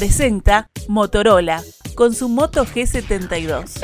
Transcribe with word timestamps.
presenta 0.00 0.70
Motorola 0.88 1.62
con 1.94 2.14
su 2.14 2.30
Moto 2.30 2.64
G72. 2.64 3.82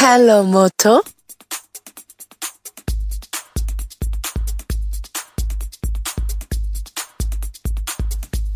Hello 0.00 0.44
Moto. 0.44 1.02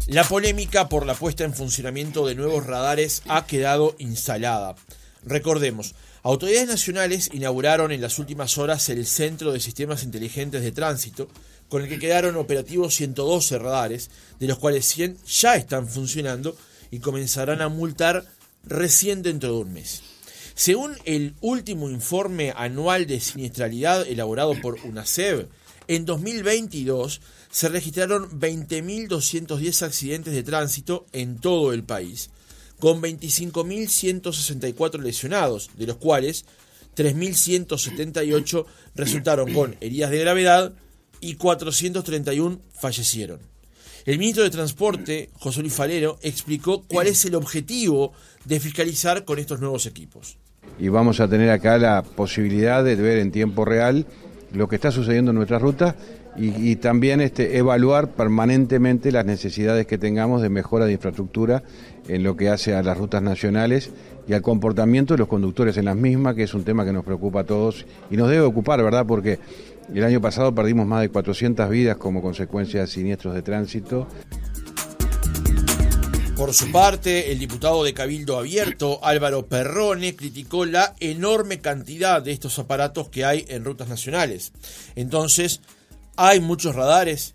La 0.07 0.25
polémica 0.25 0.89
por 0.89 1.05
la 1.05 1.13
puesta 1.13 1.45
en 1.45 1.53
funcionamiento 1.53 2.27
de 2.27 2.35
nuevos 2.35 2.65
radares 2.65 3.21
ha 3.29 3.45
quedado 3.45 3.95
instalada. 3.99 4.75
Recordemos, 5.25 5.95
autoridades 6.23 6.69
nacionales 6.69 7.29
inauguraron 7.35 7.93
en 7.93 8.01
las 8.01 8.19
últimas 8.19 8.57
horas 8.57 8.89
el 8.89 9.05
Centro 9.05 9.53
de 9.53 9.61
Sistemas 9.61 10.03
Inteligentes 10.03 10.63
de 10.63 10.73
Tránsito, 10.73 11.29
con 11.69 11.83
el 11.83 11.89
que 11.89 11.99
quedaron 11.99 12.37
operativos 12.37 12.95
112 12.95 13.59
radares, 13.59 14.11
de 14.39 14.47
los 14.47 14.59
cuales 14.59 14.87
100 14.87 15.19
ya 15.27 15.57
están 15.57 15.89
funcionando 15.89 16.57
y 16.91 17.01
comenzarán 17.01 17.61
a 17.61 17.69
multar 17.69 18.25
recién 18.65 19.23
dentro 19.23 19.53
de 19.53 19.59
un 19.59 19.73
mes. 19.73 20.03
Según 20.55 20.97
el 21.05 21.35
último 21.41 21.89
informe 21.89 22.53
anual 22.57 23.07
de 23.07 23.21
siniestralidad 23.21 24.07
elaborado 24.09 24.55
por 24.61 24.79
UNACEB, 24.85 25.49
en 25.87 26.05
2022 26.05 27.21
se 27.51 27.69
registraron 27.69 28.41
20.210 28.41 29.83
accidentes 29.83 30.35
de 30.35 30.43
tránsito 30.43 31.07
en 31.13 31.39
todo 31.39 31.73
el 31.73 31.85
país, 31.85 32.31
con 32.79 33.01
25.164 33.01 35.01
lesionados, 35.01 35.71
de 35.77 35.87
los 35.87 35.97
cuales 35.97 36.45
3.178 36.97 38.67
resultaron 38.97 39.55
con 39.55 39.77
heridas 39.81 40.11
de 40.11 40.19
gravedad 40.19 40.75
y 41.21 41.35
431 41.35 42.61
fallecieron. 42.73 43.41
El 44.05 44.19
ministro 44.19 44.45
de 44.45 44.51
Transporte, 44.51 45.31
José 45.39 45.61
Luis 45.61 45.75
Falero, 45.75 46.19
explicó 46.23 46.85
cuál 46.89 47.09
es 47.09 47.25
el 47.25 47.35
objetivo 47.35 48.13
de 48.45 48.61
fiscalizar 48.61 49.25
con 49.25 49.39
estos 49.39 49.61
nuevos 49.61 49.87
equipos. 49.87 50.39
Y 50.79 50.89
vamos 50.89 51.21
a 51.21 51.29
tener 51.29 51.51
acá 51.51 51.77
la 51.79 52.03
posibilidad 52.03 52.83
de 52.85 52.97
ver 52.97 53.19
en 53.19 53.33
tiempo 53.33 53.65
real 53.65 54.07
lo 54.53 54.69
que 54.69 54.77
está 54.77 54.91
sucediendo 54.91 55.33
en 55.33 55.37
nuestra 55.37 55.59
ruta 55.59 55.97
y, 56.39 56.77
también 56.77 57.21
este, 57.21 57.59
evaluar 57.59 58.13
permanentemente 58.13 59.11
las 59.11 59.27
necesidades 59.27 59.87
que 59.87 59.99
tengamos 59.99 60.41
de 60.41 60.49
mejora 60.49 60.87
de 60.87 60.93
infraestructura 60.93 61.65
en 62.07 62.23
lo 62.23 62.37
que 62.37 62.49
hace 62.49 62.75
a 62.75 62.83
las 62.83 62.97
rutas 62.97 63.23
nacionales 63.23 63.91
y 64.29 64.35
al 64.35 64.43
comportamiento 64.43 65.15
de 65.15 65.19
los 65.19 65.29
conductores 65.29 65.77
en 65.79 65.87
las 65.87 65.97
mismas, 65.97 66.37
que 66.37 66.45
es 66.45 66.55
un 66.55 66.63
tema 66.63 66.85
que 66.85 66.93
nos 66.93 67.05
preocupa 67.05 67.41
a 67.41 67.45
todos 67.45 67.87
y 68.09 68.17
nos 68.17 68.31
debe 68.31 68.43
ocupar, 68.43 68.81
¿verdad? 68.83 69.05
Porque 69.05 69.41
el 69.95 70.05
año 70.05 70.21
pasado 70.21 70.55
perdimos 70.55 70.87
más 70.87 71.03
de 71.03 71.09
400 71.09 71.69
vidas 71.71 71.97
como 71.97 72.23
consecuencia 72.23 72.81
de 72.81 72.87
siniestros 72.87 73.35
de 73.35 73.43
tránsito. 73.43 74.07
Por 76.37 76.55
su 76.55 76.71
parte, 76.71 77.33
el 77.33 77.41
diputado 77.41 77.83
de 77.83 77.93
Cabildo 77.93 78.39
Abierto, 78.39 79.05
Álvaro 79.05 79.47
Perrone, 79.47 80.15
criticó 80.15 80.67
la 80.67 80.95
enorme 81.01 81.61
cantidad 81.61 82.23
de 82.23 82.31
estos 82.31 82.61
aparatos 82.61 83.09
que 83.09 83.25
hay 83.25 83.45
en 83.49 83.65
rutas 83.65 83.89
nacionales. 83.89 84.53
Entonces, 84.95 85.61
hay 86.17 86.39
muchos 86.39 86.77
radares. 86.77 87.35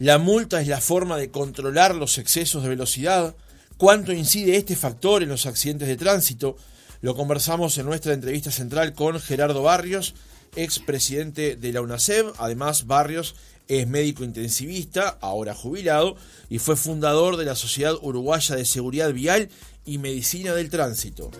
La 0.00 0.18
multa 0.18 0.60
es 0.60 0.66
la 0.66 0.80
forma 0.80 1.16
de 1.16 1.30
controlar 1.30 1.94
los 1.94 2.18
excesos 2.18 2.64
de 2.64 2.70
velocidad. 2.70 3.36
¿Cuánto 3.76 4.12
incide 4.12 4.56
este 4.56 4.74
factor 4.74 5.22
en 5.22 5.28
los 5.28 5.46
accidentes 5.46 5.86
de 5.86 5.96
tránsito? 5.96 6.56
Lo 7.02 7.14
conversamos 7.14 7.78
en 7.78 7.86
nuestra 7.86 8.14
entrevista 8.14 8.50
central 8.50 8.94
con 8.94 9.20
Gerardo 9.20 9.62
Barrios, 9.62 10.14
expresidente 10.56 11.56
de 11.56 11.72
la 11.72 11.80
UNACEB. 11.80 12.32
Además, 12.38 12.86
Barrios 12.86 13.34
es 13.68 13.86
médico 13.86 14.24
intensivista, 14.24 15.18
ahora 15.20 15.54
jubilado, 15.54 16.16
y 16.48 16.58
fue 16.58 16.76
fundador 16.76 17.36
de 17.36 17.44
la 17.44 17.54
Sociedad 17.54 17.94
Uruguaya 18.02 18.56
de 18.56 18.64
Seguridad 18.64 19.12
Vial 19.12 19.48
y 19.84 19.98
Medicina 19.98 20.54
del 20.54 20.70
Tránsito. 20.70 21.30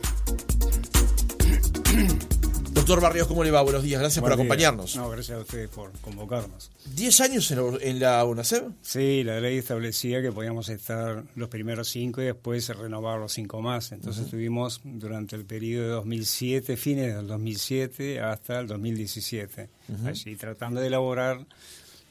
Doctor 2.90 3.04
Barrios, 3.04 3.28
¿cómo 3.28 3.44
le 3.44 3.52
va? 3.52 3.62
Buenos 3.62 3.84
días, 3.84 4.00
gracias 4.00 4.20
por 4.20 4.32
acompañarnos. 4.32 4.96
No, 4.96 5.08
gracias 5.10 5.38
a 5.38 5.42
ustedes 5.42 5.68
por 5.68 5.92
convocarnos. 6.00 6.72
¿Diez 6.92 7.20
años 7.20 7.48
en, 7.52 8.00
la 8.00 8.24
UNACEB? 8.24 8.64
Sí, 8.82 9.22
la 9.22 9.38
ley 9.38 9.58
establecía 9.58 10.20
que 10.20 10.32
podíamos 10.32 10.68
estar 10.70 11.22
los 11.36 11.48
primeros 11.48 11.88
cinco 11.88 12.20
y 12.20 12.24
después 12.24 12.68
renovar 12.76 13.20
los 13.20 13.32
cinco 13.32 13.62
más. 13.62 13.92
Entonces 13.92 14.24
estuvimos 14.24 14.80
durante 14.82 15.36
el 15.36 15.44
periodo 15.44 15.84
de 15.84 15.90
2007, 15.90 16.76
fines 16.76 17.14
del 17.14 17.28
2007 17.28 18.20
hasta 18.22 18.58
el 18.58 18.66
2017, 18.66 19.70
allí 20.04 20.34
tratando 20.34 20.80
de 20.80 20.88
elaborar 20.88 21.46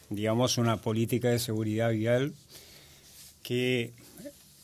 digamos, 0.09 0.57
una 0.57 0.77
política 0.77 1.27
de 1.27 1.39
seguridad 1.39 1.91
vial 1.91 2.33
que, 3.43 3.91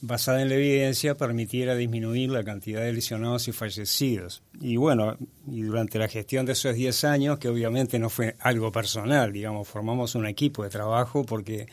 basada 0.06 0.42
en 0.42 0.50
la 0.50 0.56
evidencia, 0.56 1.16
permitiera 1.16 1.76
disminuir 1.76 2.30
la 2.30 2.44
cantidad 2.44 2.82
de 2.82 2.94
lesionados 2.94 3.48
y 3.48 3.52
fallecidos. 3.52 4.44
Y 4.62 4.78
bueno, 4.78 5.18
y 5.50 5.62
durante 5.62 5.98
la 5.98 6.08
gestión 6.08 6.46
de 6.46 6.54
esos 6.54 6.76
10 6.76 7.04
años, 7.06 7.40
que 7.40 7.50
obviamente 7.50 7.98
no 7.98 8.10
fue 8.10 8.36
algo 8.40 8.72
personal, 8.72 9.34
digamos, 9.34 9.68
formamos 9.68 10.16
un 10.16 10.28
equipo 10.28 10.64
de 10.64 10.70
trabajo 10.70 11.26
porque 11.26 11.68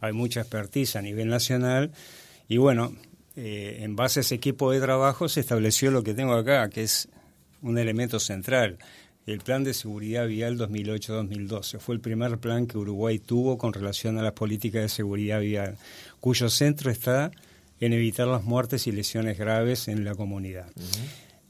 hay 0.00 0.12
mucha 0.12 0.40
expertise 0.40 0.96
a 0.96 1.02
nivel 1.02 1.28
nacional 1.28 1.92
y 2.48 2.56
bueno, 2.56 2.92
eh, 3.36 3.78
en 3.82 3.94
base 3.96 4.20
a 4.20 4.22
ese 4.22 4.34
equipo 4.34 4.72
de 4.72 4.80
trabajo 4.80 5.28
se 5.28 5.40
estableció 5.40 5.90
lo 5.90 6.02
que 6.02 6.14
tengo 6.14 6.34
acá, 6.34 6.68
que 6.68 6.82
es 6.82 7.08
un 7.62 7.78
elemento 7.78 8.18
central, 8.18 8.78
el 9.26 9.40
Plan 9.40 9.64
de 9.64 9.74
Seguridad 9.74 10.26
Vial 10.26 10.58
2008-2012. 10.58 11.78
Fue 11.78 11.94
el 11.94 12.00
primer 12.00 12.38
plan 12.38 12.66
que 12.66 12.78
Uruguay 12.78 13.18
tuvo 13.18 13.58
con 13.58 13.72
relación 13.72 14.18
a 14.18 14.22
las 14.22 14.32
políticas 14.32 14.82
de 14.82 14.88
seguridad 14.88 15.40
vial, 15.40 15.76
cuyo 16.20 16.48
centro 16.48 16.90
está 16.90 17.30
en 17.80 17.92
evitar 17.92 18.26
las 18.26 18.44
muertes 18.44 18.86
y 18.86 18.92
lesiones 18.92 19.38
graves 19.38 19.88
en 19.88 20.04
la 20.04 20.14
comunidad. 20.14 20.66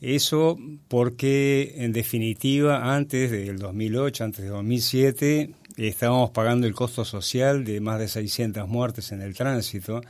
Eso 0.01 0.59
porque, 0.89 1.75
en 1.77 1.93
definitiva, 1.93 2.95
antes 2.95 3.31
del 3.31 3.59
2008, 3.59 4.25
antes 4.25 4.45
de 4.45 4.51
2007, 4.51 5.51
estábamos 5.77 6.31
pagando 6.31 6.67
el 6.67 6.75
costo 6.75 7.05
social 7.05 7.65
de 7.65 7.81
más 7.81 7.99
de 7.99 8.09
600 8.09 8.69
muertes 8.69 9.13
en 9.13 9.23
el 9.23 9.35
tránsito, 9.35 10.03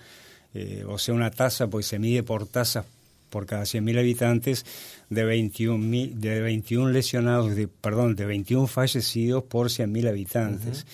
eh, 0.54 0.84
o 0.88 0.98
sea, 0.98 1.14
una 1.14 1.30
tasa, 1.30 1.68
pues 1.68 1.86
se 1.86 1.98
mide 1.98 2.22
por 2.22 2.46
tasas 2.46 2.84
por 3.30 3.46
cada 3.46 3.62
100.000 3.62 3.98
habitantes, 3.98 4.64
de 5.10 5.24
21, 5.24 6.14
de 6.14 6.40
21 6.40 6.90
lesionados, 6.90 7.54
de, 7.54 7.68
perdón, 7.68 8.16
de 8.16 8.24
21 8.24 8.66
fallecidos 8.66 9.44
por 9.44 9.68
100.000 9.68 10.08
habitantes. 10.08 10.86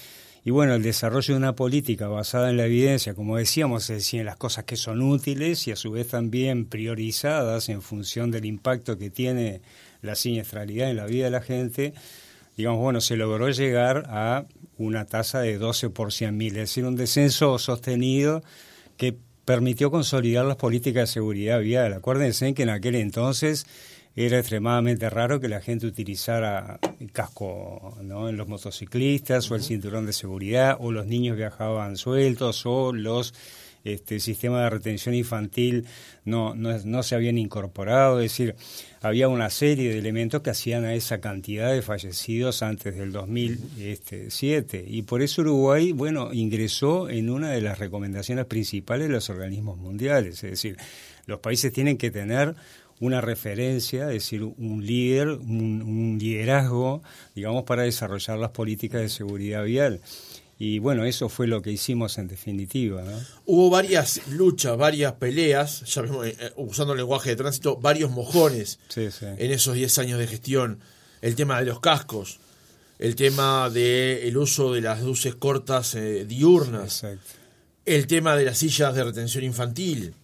Y 0.45 0.51
bueno, 0.51 0.75
el 0.75 0.83
desarrollo 0.83 1.35
de 1.35 1.39
una 1.39 1.55
política 1.55 2.09
basada 2.09 2.51
en 2.51 2.57
la 2.57 2.67
evidencia, 2.67 3.15
como 3.15 3.37
decíamos, 3.37 3.89
es 3.91 3.99
decir, 3.99 4.21
en 4.21 4.27
las 4.27 4.37
cosas 4.37 4.65
que 4.65 4.77
son 4.77 5.01
útiles 5.01 5.69
y 5.69 5.71
a 5.71 5.77
su 5.77 5.93
vez 5.93 6.09
también 6.09 6.65
priorizadas 6.65 7.69
en 7.69 7.81
función 7.81 8.33
del 8.33 8.45
impacto 8.45 8.99
que 8.99 9.09
tiene 9.09 9.61
la 10.01 10.17
siniestralidad 10.17 10.91
en 10.91 10.97
la 10.97 11.07
vida 11.07 11.27
de 11.27 11.31
la 11.31 11.43
gente, 11.43 11.95
digamos, 12.57 12.81
bueno, 12.81 13.01
se 13.01 13.17
logró 13.17 13.49
llegar 13.51 14.05
a 14.09 14.47
una 14.79 15.05
tasa 15.05 15.41
de 15.41 15.59
12 15.59 15.91
por 15.91 16.09
100.000, 16.09 16.47
es 16.49 16.55
decir, 16.55 16.85
un 16.85 16.97
descenso 16.97 17.57
sostenido 17.59 18.43
que 18.97 19.17
permitió 19.45 19.93
consolidar 19.93 20.45
las 20.45 20.57
políticas 20.57 21.09
de 21.09 21.13
seguridad 21.13 21.61
vial. 21.61 21.93
Acuérdense 21.93 22.53
que 22.55 22.65
en 22.65 22.71
aquel 22.71 22.97
entonces 22.97 23.67
era 24.15 24.39
extremadamente 24.39 25.09
raro 25.09 25.41
que 25.41 25.49
la 25.49 25.61
gente 25.61 25.87
utilizara 25.87 26.79
el 27.01 27.13
casco 27.13 27.97
¿no? 28.03 28.29
en 28.29 28.37
los 28.37 28.47
motociclistas 28.47 29.51
o 29.51 29.55
el 29.55 29.63
cinturón 29.63 30.05
de 30.07 30.13
seguridad 30.13 30.77
o 30.81 30.93
los 30.93 31.07
niños 31.07 31.37
viajaban 31.37 31.97
sueltos 31.97 32.67
o 32.67 32.93
los 32.93 33.33
este, 33.85 34.21
sistemas 34.21 34.63
de 34.63 34.71
retención 34.71 35.15
infantil 35.15 35.87
no, 36.25 36.55
no, 36.55 36.79
no, 36.85 37.03
se 37.03 37.17
habían 37.17 37.37
incorporado, 37.37 38.21
es 38.21 38.31
decir, 38.31 38.55
había 39.01 39.27
una 39.27 39.51
serie 39.51 39.91
de 39.91 39.99
elementos 39.99 40.41
que 40.41 40.51
hacían 40.51 40.85
a 40.85 40.95
esa 40.95 41.21
cantidad 41.21 41.73
de 41.73 41.83
fallecidos 41.83 42.63
antes 42.63 42.97
del 42.97 43.11
2007 43.11 44.85
y 44.87 45.03
por 45.03 45.21
eso 45.21 45.43
Uruguay, 45.43 45.91
bueno, 45.91 46.33
ingresó 46.33 47.11
en 47.11 47.29
una 47.29 47.51
de 47.51 47.61
las 47.61 47.81
recomendaciones 47.81 48.45
principales 48.45 49.09
de 49.09 49.15
los 49.15 49.31
organismos 49.31 49.79
mundiales, 49.79 50.45
es 50.45 50.51
decir, 50.51 50.77
los 51.27 51.41
países 51.41 51.73
tienen 51.73 51.99
que 51.99 52.13
tener 52.13 52.55
una 53.03 53.21
referencia, 53.21 54.07
es 54.07 54.15
decir, 54.15 54.45
un 54.45 54.87
líder, 54.87 55.27
un, 55.31 56.19
liderazgo, 56.21 57.03
digamos, 57.35 57.65
para 57.65 57.83
desarrollar 57.83 58.39
las 58.39 58.53
políticas 58.53 59.01
de 59.01 59.09
seguridad 59.09 59.65
vial. 59.65 60.01
Y 60.57 60.79
bueno, 60.79 61.05
eso 61.05 61.29
fue 61.29 61.49
lo 61.49 61.63
que 61.63 61.73
hicimos 61.73 62.17
en 62.19 62.29
definitiva. 62.29 63.03
Hubo 63.45 63.71
varias 63.71 64.29
luchas, 64.29 64.77
varias 64.77 65.15
peleas, 65.15 65.83
ya 65.93 66.03
vemos, 66.03 66.29
eh, 66.29 66.37
usando 66.55 66.93
el 66.93 66.99
lenguaje 66.99 67.31
de 67.31 67.37
tránsito, 67.37 67.77
varios 67.77 68.13
mojones 68.13 68.79
en 68.95 69.51
esos 69.51 69.75
10 69.75 69.99
años 69.99 70.21
de 70.21 70.29
gestión. 70.29 70.79
El 71.23 71.35
tema 71.35 71.59
de 71.59 71.67
los 71.67 71.81
cascos, 71.81 72.39
el 73.01 73.17
tema 73.17 73.69
del 73.69 74.37
uso 74.37 74.73
de 74.73 74.81
las 74.81 75.03
luces 75.03 75.35
cortas 75.35 75.97
eh, 75.97 76.25
diurnas, 76.25 77.05
el 77.85 78.07
tema 78.07 78.37
de 78.37 78.45
las 78.45 78.59
sillas 78.59 78.95
de 78.95 79.03
retención 79.03 79.43
infantil 79.43 80.15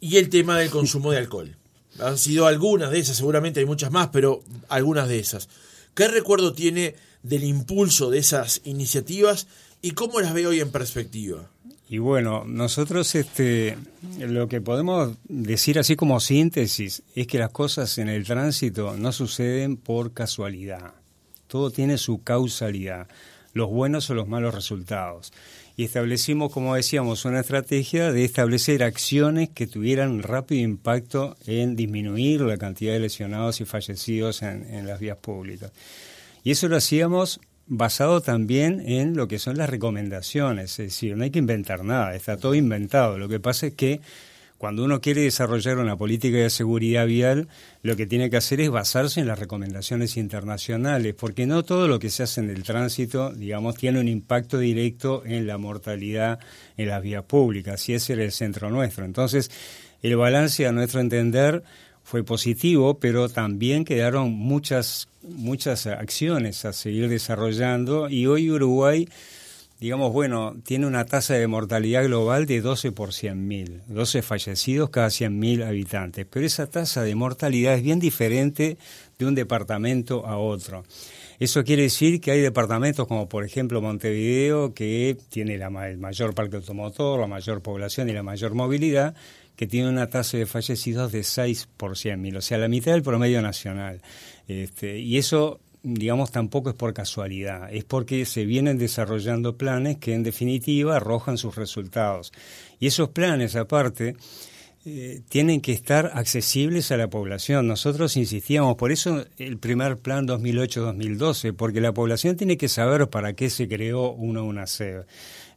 y 0.00 0.16
el 0.16 0.28
tema 0.28 0.58
del 0.58 0.70
consumo 0.70 1.12
de 1.12 1.18
alcohol. 1.18 1.56
Han 2.00 2.18
sido 2.18 2.46
algunas 2.46 2.90
de 2.90 2.98
esas, 2.98 3.16
seguramente 3.16 3.60
hay 3.60 3.66
muchas 3.66 3.90
más, 3.90 4.08
pero 4.08 4.42
algunas 4.68 5.08
de 5.08 5.18
esas. 5.18 5.48
¿Qué 5.94 6.08
recuerdo 6.08 6.52
tiene 6.52 6.94
del 7.22 7.44
impulso 7.44 8.10
de 8.10 8.18
esas 8.18 8.60
iniciativas 8.64 9.46
y 9.82 9.92
cómo 9.92 10.20
las 10.20 10.34
ve 10.34 10.46
hoy 10.46 10.60
en 10.60 10.70
perspectiva? 10.70 11.50
Y 11.88 11.98
bueno, 11.98 12.44
nosotros 12.44 13.14
este, 13.14 13.78
lo 14.18 14.48
que 14.48 14.60
podemos 14.60 15.16
decir 15.28 15.78
así 15.78 15.94
como 15.94 16.18
síntesis 16.18 17.02
es 17.14 17.26
que 17.28 17.38
las 17.38 17.50
cosas 17.50 17.96
en 17.98 18.08
el 18.08 18.24
tránsito 18.24 18.96
no 18.96 19.12
suceden 19.12 19.76
por 19.76 20.12
casualidad. 20.12 20.94
Todo 21.46 21.70
tiene 21.70 21.96
su 21.96 22.22
causalidad, 22.24 23.06
los 23.52 23.70
buenos 23.70 24.10
o 24.10 24.14
los 24.14 24.26
malos 24.26 24.52
resultados. 24.54 25.32
Y 25.76 25.84
establecimos, 25.84 26.52
como 26.52 26.74
decíamos, 26.74 27.24
una 27.26 27.40
estrategia 27.40 28.10
de 28.10 28.24
establecer 28.24 28.82
acciones 28.82 29.50
que 29.50 29.66
tuvieran 29.66 30.22
rápido 30.22 30.62
impacto 30.62 31.36
en 31.46 31.76
disminuir 31.76 32.40
la 32.40 32.56
cantidad 32.56 32.94
de 32.94 33.00
lesionados 33.00 33.60
y 33.60 33.66
fallecidos 33.66 34.42
en, 34.42 34.64
en 34.72 34.86
las 34.86 35.00
vías 35.00 35.18
públicas. 35.18 35.72
Y 36.42 36.52
eso 36.52 36.68
lo 36.68 36.76
hacíamos 36.76 37.40
basado 37.66 38.20
también 38.20 38.80
en 38.86 39.16
lo 39.16 39.28
que 39.28 39.38
son 39.38 39.58
las 39.58 39.68
recomendaciones, 39.68 40.70
es 40.78 40.86
decir, 40.86 41.16
no 41.16 41.24
hay 41.24 41.30
que 41.30 41.40
inventar 41.40 41.84
nada, 41.84 42.14
está 42.14 42.36
todo 42.36 42.54
inventado. 42.54 43.18
Lo 43.18 43.28
que 43.28 43.40
pasa 43.40 43.66
es 43.66 43.74
que 43.74 44.00
cuando 44.58 44.84
uno 44.84 45.00
quiere 45.00 45.22
desarrollar 45.22 45.78
una 45.78 45.96
política 45.96 46.38
de 46.38 46.50
seguridad 46.50 47.06
vial, 47.06 47.48
lo 47.82 47.96
que 47.96 48.06
tiene 48.06 48.30
que 48.30 48.38
hacer 48.38 48.60
es 48.60 48.70
basarse 48.70 49.20
en 49.20 49.26
las 49.26 49.38
recomendaciones 49.38 50.16
internacionales, 50.16 51.14
porque 51.14 51.46
no 51.46 51.62
todo 51.62 51.88
lo 51.88 51.98
que 51.98 52.10
se 52.10 52.22
hace 52.22 52.40
en 52.40 52.50
el 52.50 52.62
tránsito, 52.62 53.32
digamos, 53.32 53.76
tiene 53.76 54.00
un 54.00 54.08
impacto 54.08 54.58
directo 54.58 55.22
en 55.26 55.46
la 55.46 55.58
mortalidad 55.58 56.38
en 56.76 56.88
las 56.88 57.02
vías 57.02 57.24
públicas, 57.24 57.88
y 57.88 57.94
ese 57.94 58.14
era 58.14 58.24
el 58.24 58.32
centro 58.32 58.70
nuestro. 58.70 59.04
Entonces, 59.04 59.50
el 60.02 60.16
balance, 60.16 60.66
a 60.66 60.72
nuestro 60.72 61.00
entender, 61.00 61.62
fue 62.06 62.22
positivo, 62.22 63.00
pero 63.00 63.28
también 63.28 63.84
quedaron 63.84 64.30
muchas, 64.32 65.08
muchas 65.22 65.88
acciones 65.88 66.64
a 66.64 66.72
seguir 66.72 67.08
desarrollando 67.08 68.08
y 68.08 68.26
hoy 68.26 68.48
Uruguay, 68.48 69.08
digamos, 69.80 70.12
bueno, 70.12 70.56
tiene 70.64 70.86
una 70.86 71.04
tasa 71.04 71.34
de 71.34 71.46
mortalidad 71.46 72.04
global 72.04 72.46
de 72.46 72.60
12 72.60 72.92
por 72.92 73.10
100.000, 73.10 73.82
12 73.86 74.22
fallecidos 74.22 74.90
cada 74.90 75.08
100.000 75.08 75.66
habitantes, 75.66 76.26
pero 76.30 76.46
esa 76.46 76.66
tasa 76.66 77.02
de 77.02 77.14
mortalidad 77.14 77.74
es 77.74 77.82
bien 77.82 77.98
diferente 77.98 78.78
de 79.18 79.26
un 79.26 79.34
departamento 79.34 80.26
a 80.26 80.38
otro. 80.38 80.84
Eso 81.38 81.64
quiere 81.64 81.82
decir 81.82 82.20
que 82.20 82.30
hay 82.30 82.40
departamentos 82.40 83.06
como 83.06 83.28
por 83.28 83.44
ejemplo 83.44 83.82
Montevideo, 83.82 84.72
que 84.72 85.18
tiene 85.28 85.58
la, 85.58 85.68
el 85.88 85.98
mayor 85.98 86.34
parque 86.34 86.56
automotor, 86.56 87.20
la 87.20 87.26
mayor 87.26 87.60
población 87.60 88.08
y 88.08 88.12
la 88.12 88.22
mayor 88.22 88.54
movilidad, 88.54 89.14
que 89.56 89.66
tiene 89.66 89.88
una 89.88 90.08
tasa 90.08 90.38
de 90.38 90.46
fallecidos 90.46 91.12
de 91.12 91.22
6 91.22 91.68
por 91.76 91.92
100.000, 91.92 92.38
o 92.38 92.40
sea, 92.40 92.58
la 92.58 92.68
mitad 92.68 92.92
del 92.92 93.02
promedio 93.02 93.42
nacional. 93.42 94.00
Este, 94.48 94.98
y 94.98 95.18
eso, 95.18 95.60
digamos, 95.94 96.32
tampoco 96.32 96.70
es 96.70 96.74
por 96.74 96.92
casualidad, 96.92 97.72
es 97.72 97.84
porque 97.84 98.24
se 98.24 98.44
vienen 98.44 98.76
desarrollando 98.76 99.56
planes 99.56 99.98
que 99.98 100.14
en 100.14 100.24
definitiva 100.24 100.96
arrojan 100.96 101.38
sus 101.38 101.54
resultados. 101.54 102.32
Y 102.80 102.88
esos 102.88 103.10
planes, 103.10 103.54
aparte, 103.54 104.16
eh, 104.84 105.20
tienen 105.28 105.60
que 105.60 105.70
estar 105.72 106.10
accesibles 106.14 106.90
a 106.90 106.96
la 106.96 107.08
población. 107.08 107.68
Nosotros 107.68 108.16
insistíamos, 108.16 108.74
por 108.74 108.90
eso 108.90 109.24
el 109.38 109.58
primer 109.58 109.98
plan 109.98 110.26
2008-2012, 110.26 111.54
porque 111.54 111.80
la 111.80 111.94
población 111.94 112.36
tiene 112.36 112.56
que 112.56 112.68
saber 112.68 113.08
para 113.08 113.34
qué 113.34 113.48
se 113.48 113.68
creó 113.68 114.10
uno 114.10 114.44
una 114.44 114.66
SEB 114.66 115.06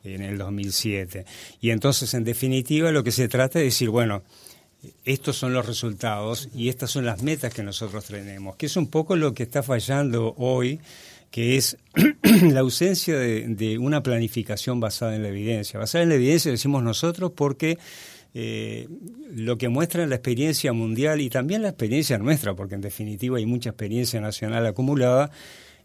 en 0.04 0.22
el 0.22 0.38
2007. 0.38 1.26
Y 1.60 1.72
entonces, 1.72 2.14
en 2.14 2.24
definitiva, 2.24 2.92
lo 2.92 3.04
que 3.04 3.12
se 3.12 3.28
trata 3.28 3.60
es 3.60 3.66
decir, 3.66 3.90
bueno, 3.90 4.22
estos 5.04 5.36
son 5.36 5.54
los 5.54 5.66
resultados 5.66 6.50
y 6.56 6.70
estas 6.70 6.92
son 6.92 7.06
las 7.06 7.22
metas 7.22 7.54
que 7.54 7.64
nosotros 7.64 8.06
tenemos, 8.06 8.56
que 8.56 8.68
es 8.68 8.78
un 8.78 8.88
poco 8.88 9.16
lo 9.16 9.34
que 9.34 9.44
está 9.44 9.62
fallando 9.64 10.34
hoy, 10.38 10.80
que 11.32 11.58
es 11.58 11.78
la 12.24 12.62
ausencia 12.62 13.18
de, 13.18 13.78
una 13.80 14.02
planificación 14.02 14.80
basada 14.80 15.16
en 15.16 15.24
la 15.24 15.30
evidencia. 15.30 15.80
Basada 15.80 16.04
en 16.04 16.10
la 16.10 16.16
evidencia 16.16 16.52
decimos 16.52 16.84
nosotros 16.84 17.32
porque 17.36 17.78
eh, 18.34 18.88
lo 19.34 19.58
que 19.58 19.70
muestra 19.70 20.08
la 20.08 20.16
experiencia 20.16 20.72
mundial 20.72 21.20
y 21.22 21.30
también 21.30 21.62
la 21.62 21.70
experiencia 21.70 22.18
nuestra, 22.18 22.56
porque 22.56 22.76
en 22.76 22.82
definitiva 22.82 23.38
hay 23.38 23.46
mucha 23.46 23.72
experiencia 23.72 24.22
nacional 24.22 24.66
acumulada, 24.66 25.32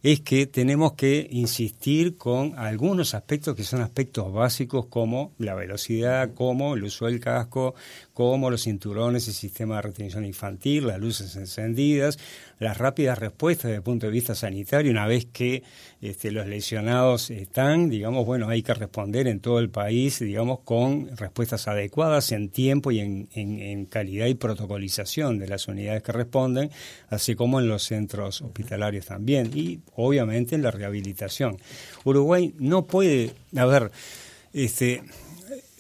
es 0.05 0.21
que 0.21 0.47
tenemos 0.47 0.93
que 0.93 1.27
insistir 1.31 2.19
con 2.19 2.59
algunos 2.59 3.15
aspectos 3.15 3.57
que 3.57 3.65
son 3.65 3.81
aspectos 3.81 4.31
básicos 4.31 4.85
como 4.85 5.33
la 5.39 5.55
velocidad, 5.55 6.35
como 6.35 6.75
el 6.75 6.85
uso 6.85 7.07
del 7.07 7.21
casco, 7.21 7.75
como 8.13 8.51
los 8.51 8.65
cinturones, 8.65 9.27
el 9.29 9.33
sistema 9.33 9.77
de 9.77 9.83
retención 9.83 10.27
infantil, 10.27 10.89
las 10.89 11.01
luces 11.01 11.35
encendidas, 11.37 12.19
las 12.59 12.77
rápidas 12.77 13.19
respuestas 13.19 13.65
desde 13.65 13.77
el 13.77 13.83
punto 13.83 14.05
de 14.05 14.13
vista 14.13 14.35
sanitario, 14.35 14.91
una 14.91 15.07
vez 15.07 15.25
que 15.25 15.63
este, 16.03 16.31
los 16.33 16.47
lesionados 16.47 17.31
están, 17.31 17.89
digamos, 17.89 18.27
bueno, 18.27 18.51
hay 18.51 18.63
que 18.63 18.75
responder 18.75 19.27
en 19.27 19.41
todo 19.41 19.59
el 19.59 19.71
país, 19.71 20.19
digamos, 20.19 20.61
con 20.61 21.17
respuestas 21.17 21.67
adecuadas 21.67 22.31
en 22.33 22.51
tiempo 22.51 22.93
y 22.93 23.01
en, 23.01 23.29
en 23.33 23.87
calidad 23.87 24.27
y 24.27 24.35
protocolización 24.35 25.39
de 25.39 25.49
las 25.49 25.67
unidades 25.67 26.03
que 26.03 26.13
responden, 26.13 26.71
así 27.09 27.35
como 27.35 27.59
en 27.59 27.69
los 27.69 27.85
centros 27.85 28.43
hospitalarios 28.43 29.07
también, 29.07 29.51
y 29.55 29.81
obviamente 29.97 30.55
en 30.55 30.63
la 30.63 30.71
rehabilitación. 30.71 31.59
Uruguay 32.05 32.55
no 32.59 32.87
puede, 32.87 33.33
a 33.57 33.65
ver, 33.67 33.91
este, 34.53 35.03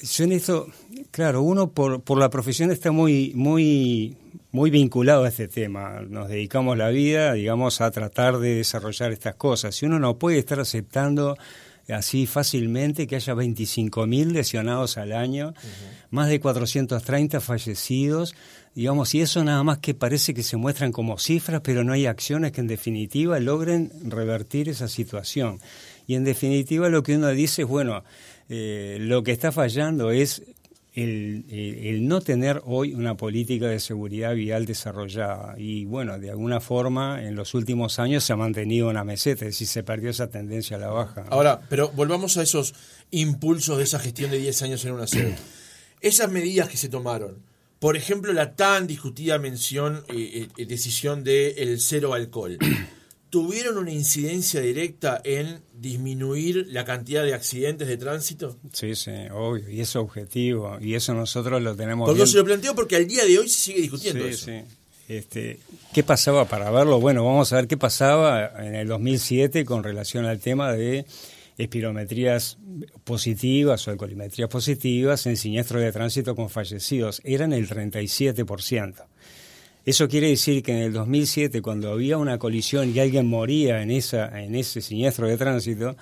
yo 0.02 0.24
en 0.24 0.32
esto, 0.32 0.66
claro, 1.10 1.42
uno 1.42 1.70
por, 1.70 2.02
por 2.02 2.18
la 2.18 2.30
profesión 2.30 2.70
está 2.70 2.92
muy, 2.92 3.32
muy, 3.34 4.16
muy 4.52 4.70
vinculado 4.70 5.24
a 5.24 5.28
este 5.28 5.48
tema. 5.48 6.00
Nos 6.08 6.28
dedicamos 6.28 6.76
la 6.76 6.90
vida, 6.90 7.32
digamos, 7.32 7.80
a 7.80 7.90
tratar 7.90 8.38
de 8.38 8.56
desarrollar 8.56 9.12
estas 9.12 9.34
cosas. 9.34 9.82
Y 9.82 9.86
uno 9.86 9.98
no 9.98 10.18
puede 10.18 10.38
estar 10.38 10.60
aceptando 10.60 11.36
así 11.88 12.26
fácilmente 12.26 13.06
que 13.06 13.16
haya 13.16 13.34
25.000 13.34 14.32
lesionados 14.32 14.96
al 14.96 15.12
año, 15.12 15.54
más 16.10 16.28
de 16.28 16.40
430 16.40 17.40
fallecidos, 17.40 18.34
digamos, 18.74 19.14
y 19.14 19.20
eso 19.20 19.44
nada 19.44 19.62
más 19.62 19.78
que 19.78 19.94
parece 19.94 20.34
que 20.34 20.42
se 20.42 20.56
muestran 20.56 20.92
como 20.92 21.18
cifras, 21.18 21.60
pero 21.62 21.84
no 21.84 21.92
hay 21.92 22.06
acciones 22.06 22.52
que 22.52 22.60
en 22.60 22.66
definitiva 22.66 23.38
logren 23.40 23.92
revertir 24.04 24.68
esa 24.68 24.88
situación. 24.88 25.60
Y 26.06 26.16
en 26.16 26.24
definitiva 26.24 26.88
lo 26.88 27.02
que 27.02 27.16
uno 27.16 27.28
dice 27.30 27.62
es, 27.62 27.68
bueno, 27.68 28.04
eh, 28.48 28.98
lo 29.00 29.22
que 29.22 29.32
está 29.32 29.52
fallando 29.52 30.10
es 30.10 30.42
el, 30.94 32.06
no 32.06 32.20
tener 32.20 32.62
hoy 32.64 32.94
una 32.94 33.16
política 33.16 33.66
de 33.66 33.80
seguridad 33.80 34.34
vial 34.34 34.64
desarrollada. 34.64 35.54
Y 35.58 35.84
bueno, 35.84 36.18
de 36.18 36.30
alguna 36.30 36.60
forma 36.60 37.22
en 37.22 37.34
los 37.34 37.54
últimos 37.54 37.98
años 37.98 38.22
se 38.24 38.32
ha 38.32 38.36
mantenido 38.36 38.88
una 38.88 39.04
meseta, 39.04 39.44
es 39.44 39.52
decir, 39.52 39.66
se 39.66 39.82
perdió 39.82 40.10
esa 40.10 40.28
tendencia 40.28 40.76
a 40.76 40.80
la 40.80 40.88
baja. 40.88 41.24
Ahora, 41.30 41.60
pero 41.68 41.90
volvamos 41.90 42.36
a 42.36 42.42
esos 42.42 42.74
impulsos 43.10 43.78
de 43.78 43.84
esa 43.84 43.98
gestión 43.98 44.30
de 44.30 44.38
10 44.38 44.62
años 44.62 44.84
en 44.84 44.92
una 44.92 45.06
sede. 45.06 45.36
Esas 46.00 46.30
medidas 46.30 46.68
que 46.68 46.76
se 46.76 46.88
tomaron, 46.88 47.38
por 47.84 47.98
ejemplo, 47.98 48.32
la 48.32 48.56
tan 48.56 48.86
discutida 48.86 49.38
mención, 49.38 50.06
eh, 50.08 50.48
eh, 50.56 50.64
decisión 50.64 51.22
de 51.22 51.50
el 51.58 51.78
cero 51.82 52.14
alcohol 52.14 52.56
tuvieron 53.28 53.76
una 53.76 53.92
incidencia 53.92 54.62
directa 54.62 55.20
en 55.22 55.60
disminuir 55.74 56.66
la 56.70 56.86
cantidad 56.86 57.22
de 57.24 57.34
accidentes 57.34 57.86
de 57.86 57.98
tránsito? 57.98 58.56
Sí, 58.72 58.94
sí, 58.94 59.10
obvio, 59.30 59.68
y 59.68 59.82
es 59.82 59.96
objetivo, 59.96 60.78
y 60.80 60.94
eso 60.94 61.12
nosotros 61.12 61.60
lo 61.60 61.76
tenemos. 61.76 62.08
Porque 62.08 62.26
se 62.26 62.38
lo 62.38 62.44
planteo 62.46 62.74
porque 62.74 62.96
al 62.96 63.06
día 63.06 63.26
de 63.26 63.38
hoy 63.38 63.50
se 63.50 63.58
sigue 63.60 63.82
discutiendo 63.82 64.24
eso. 64.24 64.46
Sí. 64.46 64.62
Este, 65.06 65.58
¿Qué 65.92 66.02
pasaba 66.02 66.46
para 66.46 66.70
verlo? 66.70 67.00
Bueno, 67.00 67.22
vamos 67.22 67.52
a 67.52 67.56
ver 67.56 67.68
qué 67.68 67.76
pasaba 67.76 68.50
en 68.64 68.76
el 68.76 68.88
2007 68.88 69.66
con 69.66 69.84
relación 69.84 70.24
al 70.24 70.40
tema 70.40 70.72
de 70.72 71.04
espirometrías 71.56 72.58
positivas 73.04 73.86
o 73.86 73.90
alcoholimetrías 73.90 74.48
positivas 74.48 75.26
en 75.26 75.36
siniestros 75.36 75.82
de 75.82 75.92
tránsito 75.92 76.34
con 76.34 76.50
fallecidos. 76.50 77.20
Eran 77.24 77.52
el 77.52 77.68
37%. 77.68 79.06
Eso 79.84 80.08
quiere 80.08 80.28
decir 80.28 80.62
que 80.62 80.72
en 80.72 80.78
el 80.78 80.92
2007, 80.94 81.60
cuando 81.60 81.92
había 81.92 82.16
una 82.16 82.38
colisión 82.38 82.94
y 82.94 83.00
alguien 83.00 83.26
moría 83.26 83.82
en, 83.82 83.90
esa, 83.90 84.40
en 84.40 84.54
ese 84.54 84.80
siniestro 84.80 85.28
de 85.28 85.36
tránsito, 85.36 85.96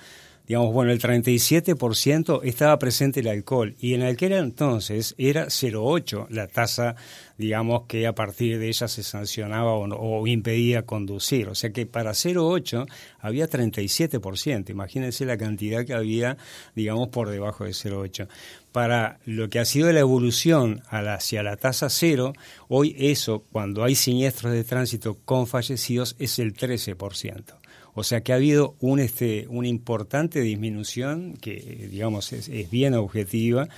digamos, 0.47 0.73
bueno, 0.73 0.91
el 0.91 0.99
37% 0.99 2.41
estaba 2.43 2.77
presente 2.77 3.21
el 3.21 3.27
alcohol 3.27 3.75
y 3.79 3.93
en 3.93 4.03
aquel 4.03 4.33
entonces 4.33 5.15
era 5.17 5.45
0,8 5.45 6.27
la 6.29 6.47
tasa, 6.47 6.95
digamos, 7.37 7.83
que 7.87 8.07
a 8.07 8.13
partir 8.13 8.59
de 8.59 8.67
ella 8.67 8.87
se 8.87 9.03
sancionaba 9.03 9.73
o, 9.73 10.27
impedía 10.27 10.83
conducir. 10.85 11.47
O 11.47 11.55
sea 11.55 11.71
que 11.71 11.85
para 11.85 12.11
0,8 12.11 12.87
había 13.19 13.49
37%. 13.49 14.69
Imagínense 14.69 15.25
la 15.25 15.37
cantidad 15.37 15.85
que 15.85 15.93
había, 15.93 16.37
digamos, 16.75 17.07
por 17.09 17.29
debajo 17.29 17.63
de 17.63 17.71
0,8 17.71 18.27
para 18.73 19.19
lo 19.25 19.49
que 19.49 19.59
ha 19.59 19.65
sido 19.65 19.91
la 19.93 19.99
evolución 19.99 20.81
hacia 20.89 21.43
la 21.43 21.57
tasa 21.57 21.89
cero, 21.89 22.33
hoy 22.67 22.95
eso, 22.97 23.45
cuando 23.51 23.83
hay 23.83 23.93
siniestros 23.93 24.51
de 24.51 24.63
tránsito 24.63 25.19
con 25.23 25.45
fallecidos, 25.45 26.15
es 26.17 26.39
el 26.39 26.55
13%. 26.55 27.62
O 27.95 28.03
sea 28.03 28.21
que 28.21 28.33
ha 28.33 28.35
habido 28.35 28.75
un, 28.79 28.99
este, 28.99 29.45
una 29.49 29.67
importante 29.67 30.41
disminución 30.41 31.37
que, 31.39 31.87
digamos, 31.91 32.33
es, 32.33 32.49
bien 32.71 32.95
objetiva 32.95 33.69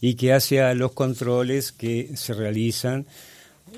y 0.00 0.14
que 0.14 0.32
hace 0.32 0.60
a 0.60 0.74
los 0.74 0.92
controles 0.92 1.72
que 1.72 2.10
se 2.16 2.34
realizan 2.34 3.06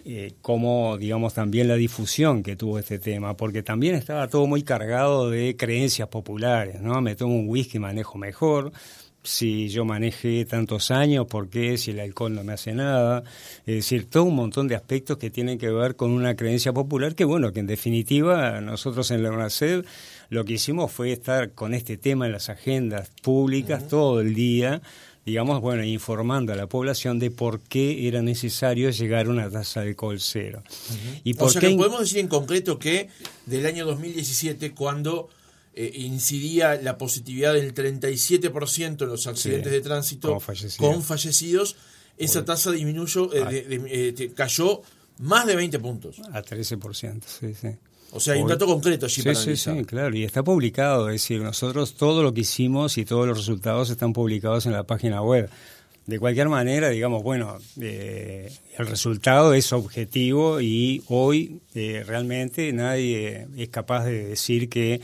eh, 0.05 0.33
como, 0.43 0.99
digamos, 0.99 1.33
también 1.33 1.69
la 1.69 1.77
difusión 1.77 2.43
que 2.43 2.57
tuvo 2.57 2.79
este 2.79 2.99
tema, 2.99 3.35
porque 3.35 3.63
también 3.63 3.95
estaba 3.95 4.29
todo 4.29 4.47
muy 4.47 4.63
cargado 4.63 5.31
de 5.31 5.57
creencias 5.57 6.09
populares, 6.09 6.81
¿no? 6.83 7.01
Me 7.01 7.17
tomo 7.17 7.35
un 7.37 7.49
whisky, 7.49 7.79
manejo 7.79 8.19
mejor, 8.19 8.73
si 9.23 9.69
yo 9.69 9.85
manejé 9.85 10.45
tantos 10.45 10.91
años, 10.91 11.27
por 11.27 11.49
qué, 11.49 11.77
si 11.77 11.91
el 11.91 12.01
alcohol 12.01 12.35
no 12.35 12.45
me 12.45 12.53
hace 12.53 12.73
nada. 12.73 13.23
Es 13.67 13.75
decir, 13.75 14.09
todo 14.09 14.25
un 14.25 14.37
montón 14.37 14.69
de 14.69 14.75
aspectos 14.75 15.19
que 15.19 15.31
tienen 15.31 15.59
que 15.59 15.71
ver 15.71 15.97
con 15.97 16.11
una 16.11 16.37
creencia 16.37 16.73
popular 16.73 17.15
que, 17.15 17.25
bueno, 17.25 17.53
que 17.53 17.61
en 17.61 17.67
definitiva 17.67 18.61
nosotros 18.61 19.11
en 19.11 19.23
la 19.23 19.31
UNACED 19.31 19.85
lo 20.31 20.45
que 20.45 20.55
hicimos 20.55 20.93
fue 20.93 21.13
estar 21.13 21.53
con 21.53 21.75
este 21.75 21.97
tema 21.97 22.27
en 22.27 22.33
las 22.33 22.49
agendas 22.49 23.11
públicas 23.23 23.89
todo 23.89 24.21
el 24.21 24.35
día 24.35 24.83
digamos, 25.29 25.61
bueno, 25.61 25.85
informando 25.85 26.55
a 26.55 26.57
la 26.57 26.69
población 26.69 27.19
de 27.19 27.31
por 27.31 27.61
qué 27.61 28.09
era 28.09 28.23
necesario 28.23 28.89
llegar 28.89 29.27
a 29.27 29.29
una 29.29 29.51
tasa 29.51 29.83
de 29.83 29.89
alcohol 29.89 30.19
cero. 30.21 30.63
y 31.23 31.35
por 31.35 31.49
o 31.49 31.51
sea 31.51 31.61
que 31.61 31.75
podemos 31.77 32.01
decir 32.01 32.19
en 32.19 32.29
concreto 32.29 32.79
que 32.79 33.11
del 33.45 33.67
año 33.67 33.85
2017, 33.85 34.73
cuando 34.73 35.29
eh, 35.81 35.93
incidía 35.95 36.75
la 36.75 36.99
positividad 36.99 37.55
del 37.55 37.73
37% 37.73 39.03
en 39.03 39.09
los 39.09 39.29
accidentes 39.29 39.71
de 39.71 39.81
tránsito 39.81 40.37
con 40.77 41.03
fallecidos, 41.05 41.77
esa 42.17 42.45
tasa 42.45 42.73
disminuyó, 42.73 43.33
eh, 43.33 44.15
eh, 44.19 44.33
cayó 44.35 44.83
más 45.19 45.47
de 45.47 45.55
20 45.55 45.79
puntos. 45.79 46.21
A 46.33 46.43
13%, 46.43 47.23
sí, 47.25 47.55
sí. 47.55 47.69
O 48.11 48.19
sea, 48.19 48.35
hay 48.35 48.41
un 48.41 48.49
dato 48.49 48.67
concreto 48.67 49.07
allí 49.07 49.23
sí, 49.23 49.35
sí, 49.35 49.57
Sí, 49.57 49.85
claro, 49.85 50.17
y 50.17 50.25
está 50.25 50.43
publicado, 50.43 51.11
es 51.11 51.23
decir, 51.23 51.43
nosotros 51.43 51.95
todo 51.95 52.25
lo 52.25 52.35
que 52.35 52.41
hicimos 52.41 52.99
y 52.99 53.05
todos 53.05 53.29
los 53.29 53.39
resultados 53.39 53.91
están 53.91 54.13
publicados 54.13 54.67
en 54.67 54.73
la 54.73 54.83
página 54.83 55.23
web. 55.23 55.49
De 56.07 56.19
cualquier 56.19 56.49
manera, 56.49 56.89
digamos, 56.89 57.23
bueno, 57.23 57.59
eh, 57.81 58.51
el 58.79 58.87
resultado 58.87 59.53
es 59.53 59.75
objetivo 59.75 60.61
y 60.61 61.05
hoy 61.09 61.61
eh, 61.75 62.03
realmente 62.05 62.73
nadie 62.73 63.47
es 63.59 63.69
capaz 63.69 64.07
de 64.07 64.25
decir 64.29 64.71
que, 64.71 65.03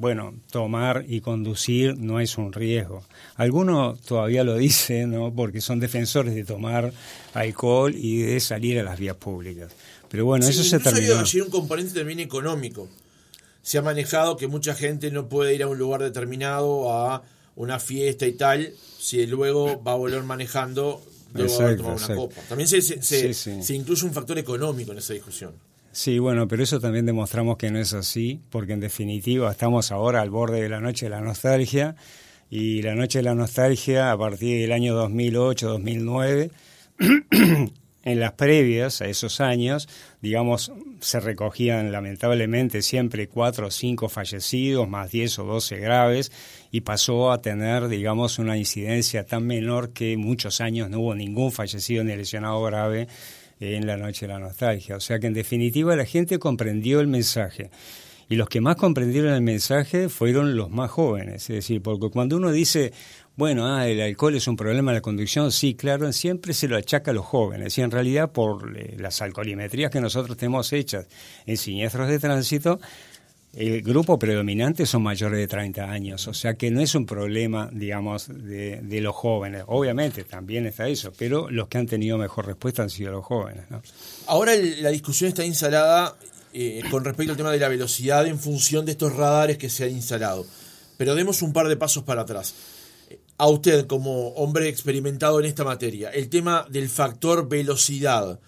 bueno, 0.00 0.34
tomar 0.50 1.04
y 1.06 1.20
conducir 1.20 1.96
no 1.96 2.20
es 2.20 2.38
un 2.38 2.52
riesgo. 2.52 3.04
Algunos 3.36 4.00
todavía 4.00 4.44
lo 4.44 4.56
dicen, 4.56 5.10
¿no? 5.10 5.32
Porque 5.32 5.60
son 5.60 5.80
defensores 5.80 6.34
de 6.34 6.44
tomar 6.44 6.92
alcohol 7.34 7.94
y 7.94 8.22
de 8.22 8.40
salir 8.40 8.78
a 8.78 8.82
las 8.82 8.98
vías 8.98 9.16
públicas. 9.16 9.72
Pero 10.08 10.24
bueno, 10.24 10.46
eso 10.46 10.64
se 10.64 10.80
terminó. 10.80 11.20
Hay 11.20 11.40
un 11.40 11.50
componente 11.50 11.94
también 11.94 12.18
económico. 12.20 12.88
Se 13.62 13.78
ha 13.78 13.82
manejado 13.82 14.36
que 14.36 14.48
mucha 14.48 14.74
gente 14.74 15.10
no 15.10 15.28
puede 15.28 15.54
ir 15.54 15.62
a 15.62 15.68
un 15.68 15.78
lugar 15.78 16.02
determinado 16.02 16.92
a 16.92 17.22
una 17.56 17.78
fiesta 17.78 18.26
y 18.26 18.32
tal, 18.32 18.72
si 18.98 19.26
luego 19.26 19.82
va 19.82 19.92
a 19.92 19.96
volver 19.96 20.22
manejando, 20.22 21.02
luego 21.34 21.58
va 21.58 21.68
a 21.68 21.76
tomar 21.76 21.96
una 21.96 22.14
copa. 22.16 22.40
También 22.48 22.68
se, 22.68 22.80
se, 22.80 23.74
incluye 23.74 24.04
un 24.06 24.12
factor 24.12 24.38
económico 24.38 24.92
en 24.92 24.98
esa 24.98 25.12
discusión. 25.12 25.52
Sí, 25.92 26.20
bueno, 26.20 26.46
pero 26.46 26.62
eso 26.62 26.78
también 26.78 27.04
demostramos 27.04 27.56
que 27.56 27.70
no 27.70 27.80
es 27.80 27.94
así, 27.94 28.40
porque 28.50 28.74
en 28.74 28.80
definitiva 28.80 29.50
estamos 29.50 29.90
ahora 29.90 30.20
al 30.20 30.30
borde 30.30 30.62
de 30.62 30.68
la 30.68 30.80
noche 30.80 31.06
de 31.06 31.10
la 31.10 31.20
nostalgia, 31.20 31.96
y 32.48 32.82
la 32.82 32.94
noche 32.94 33.18
de 33.20 33.24
la 33.24 33.34
nostalgia 33.34 34.12
a 34.12 34.18
partir 34.18 34.60
del 34.60 34.72
año 34.72 34.94
2008-2009 35.08 36.50
en 38.02 38.20
las 38.20 38.32
previas 38.32 39.02
a 39.02 39.06
esos 39.06 39.40
años, 39.40 39.88
digamos, 40.22 40.72
se 41.00 41.20
recogían 41.20 41.92
lamentablemente 41.92 42.82
siempre 42.82 43.28
cuatro 43.28 43.66
o 43.66 43.70
cinco 43.70 44.08
fallecidos, 44.08 44.88
más 44.88 45.10
diez 45.10 45.38
o 45.38 45.44
doce 45.44 45.76
graves, 45.76 46.32
y 46.70 46.82
pasó 46.82 47.30
a 47.30 47.42
tener, 47.42 47.88
digamos, 47.88 48.38
una 48.38 48.56
incidencia 48.56 49.26
tan 49.26 49.46
menor 49.46 49.90
que 49.92 50.16
muchos 50.16 50.60
años 50.60 50.88
no 50.88 51.00
hubo 51.00 51.14
ningún 51.14 51.52
fallecido 51.52 52.04
ni 52.04 52.14
lesionado 52.16 52.62
grave 52.62 53.08
en 53.60 53.86
la 53.86 53.96
noche 53.96 54.26
de 54.26 54.32
la 54.32 54.38
nostalgia. 54.38 54.96
O 54.96 55.00
sea 55.00 55.18
que 55.18 55.26
en 55.26 55.34
definitiva 55.34 55.94
la 55.94 56.06
gente 56.06 56.38
comprendió 56.38 57.00
el 57.00 57.06
mensaje. 57.06 57.70
Y 58.28 58.36
los 58.36 58.48
que 58.48 58.60
más 58.60 58.76
comprendieron 58.76 59.34
el 59.34 59.42
mensaje 59.42 60.08
fueron 60.08 60.56
los 60.56 60.70
más 60.70 60.88
jóvenes. 60.90 61.42
Es 61.50 61.56
decir, 61.56 61.82
porque 61.82 62.10
cuando 62.10 62.36
uno 62.36 62.52
dice, 62.52 62.92
bueno, 63.34 63.66
ah, 63.66 63.88
el 63.88 64.00
alcohol 64.00 64.36
es 64.36 64.46
un 64.46 64.54
problema 64.54 64.92
de 64.92 64.98
la 64.98 65.02
conducción, 65.02 65.50
sí, 65.50 65.74
claro, 65.74 66.12
siempre 66.12 66.54
se 66.54 66.68
lo 66.68 66.76
achaca 66.76 67.10
a 67.10 67.14
los 67.14 67.26
jóvenes. 67.26 67.76
Y 67.76 67.82
en 67.82 67.90
realidad, 67.90 68.30
por 68.30 68.78
eh, 68.78 68.94
las 68.98 69.20
alcoholimetrías 69.20 69.90
que 69.90 70.00
nosotros 70.00 70.36
tenemos 70.36 70.72
hechas 70.72 71.08
en 71.44 71.56
siniestros 71.56 72.08
de 72.08 72.20
tránsito, 72.20 72.78
el 73.52 73.82
grupo 73.82 74.18
predominante 74.18 74.86
son 74.86 75.02
mayores 75.02 75.38
de 75.38 75.48
30 75.48 75.90
años, 75.90 76.28
o 76.28 76.34
sea 76.34 76.54
que 76.54 76.70
no 76.70 76.80
es 76.80 76.94
un 76.94 77.04
problema, 77.04 77.68
digamos, 77.72 78.28
de, 78.28 78.80
de, 78.82 79.00
los 79.00 79.14
jóvenes. 79.14 79.64
Obviamente 79.66 80.22
también 80.24 80.66
está 80.66 80.86
eso, 80.88 81.12
pero 81.18 81.50
los 81.50 81.66
que 81.68 81.78
han 81.78 81.86
tenido 81.86 82.16
mejor 82.16 82.46
respuesta 82.46 82.82
han 82.82 82.90
sido 82.90 83.10
los 83.10 83.24
jóvenes. 83.24 83.64
Ahora 84.26 84.52
la 84.54 84.90
discusión 84.90 85.28
está 85.28 85.44
instalada 85.44 86.16
eh, 86.52 86.82
con 86.90 87.04
respecto 87.04 87.32
al 87.32 87.36
tema 87.36 87.52
de 87.52 87.60
la 87.60 87.68
velocidad 87.68 88.26
en 88.26 88.38
función 88.38 88.84
de 88.84 88.92
estos 88.92 89.14
radares 89.14 89.56
que 89.56 89.70
se 89.70 89.84
han 89.84 89.90
instalado. 89.90 90.44
Pero 90.96 91.14
demos 91.14 91.42
un 91.42 91.52
par 91.52 91.68
de 91.68 91.76
pasos 91.76 92.02
para 92.02 92.22
atrás. 92.22 92.54
A 93.38 93.48
usted, 93.48 93.86
como 93.86 94.28
hombre 94.30 94.68
experimentado 94.68 95.38
en 95.38 95.46
esta 95.46 95.64
materia, 95.64 96.10
el 96.10 96.28
tema 96.28 96.66
del 96.68 96.88
factor 96.88 97.48
velocidad, 97.48 98.40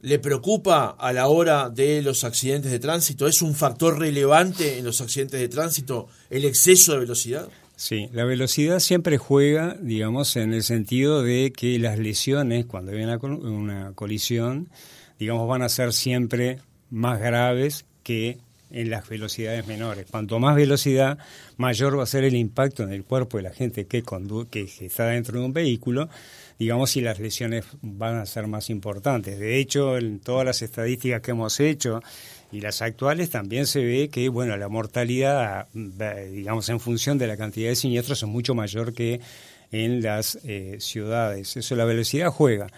¿le 0.00 0.18
preocupa 0.18 0.96
a 0.98 1.12
la 1.12 1.28
hora 1.28 1.70
de 1.70 2.02
los 2.02 2.24
accidentes 2.24 2.70
de 2.70 2.78
tránsito? 2.78 3.26
¿Es 3.26 3.42
un 3.42 3.54
factor 3.54 3.98
relevante 3.98 4.78
en 4.78 4.84
los 4.84 5.00
accidentes 5.00 5.40
de 5.40 5.48
tránsito 5.48 6.08
el 6.30 6.44
exceso 6.44 6.92
de 6.92 7.00
velocidad? 7.00 7.48
Sí, 7.76 8.08
la 8.12 8.24
velocidad 8.24 8.78
siempre 8.78 9.18
juega, 9.18 9.76
digamos, 9.80 10.36
en 10.36 10.54
el 10.54 10.62
sentido 10.62 11.22
de 11.22 11.52
que 11.54 11.78
las 11.78 11.98
lesiones, 11.98 12.64
cuando 12.64 12.92
hay 12.92 13.02
una 13.02 13.92
colisión, 13.94 14.68
digamos, 15.18 15.46
van 15.46 15.62
a 15.62 15.68
ser 15.68 15.92
siempre 15.92 16.58
más 16.90 17.20
graves 17.20 17.84
que 18.02 18.38
en 18.70 18.90
las 18.90 19.08
velocidades 19.08 19.66
menores. 19.66 20.06
Cuanto 20.10 20.38
más 20.38 20.56
velocidad, 20.56 21.18
mayor 21.56 21.98
va 21.98 22.02
a 22.02 22.06
ser 22.06 22.24
el 22.24 22.34
impacto 22.34 22.82
en 22.82 22.92
el 22.92 23.04
cuerpo 23.04 23.36
de 23.36 23.44
la 23.44 23.52
gente 23.52 23.86
que, 23.86 24.02
que 24.50 24.68
está 24.80 25.06
dentro 25.06 25.38
de 25.38 25.46
un 25.46 25.52
vehículo, 25.52 26.08
digamos, 26.58 26.90
si 26.90 27.00
las 27.00 27.18
lesiones 27.18 27.64
van 27.82 28.16
a 28.16 28.26
ser 28.26 28.46
más 28.46 28.70
importantes. 28.70 29.38
De 29.38 29.58
hecho, 29.58 29.98
en 29.98 30.20
todas 30.20 30.44
las 30.44 30.62
estadísticas 30.62 31.20
que 31.20 31.32
hemos 31.32 31.60
hecho 31.60 32.00
y 32.52 32.60
las 32.60 32.82
actuales 32.82 33.30
también 33.30 33.66
se 33.66 33.84
ve 33.84 34.08
que, 34.08 34.28
bueno, 34.28 34.56
la 34.56 34.68
mortalidad, 34.68 35.68
digamos, 35.72 36.68
en 36.68 36.80
función 36.80 37.18
de 37.18 37.26
la 37.26 37.36
cantidad 37.36 37.68
de 37.68 37.76
siniestros 37.76 38.22
es 38.22 38.28
mucho 38.28 38.54
mayor 38.54 38.94
que 38.94 39.20
en 39.72 40.02
las 40.02 40.38
eh, 40.44 40.76
ciudades. 40.80 41.56
Eso 41.56 41.76
la 41.76 41.84
velocidad 41.84 42.30
juega. 42.30 42.68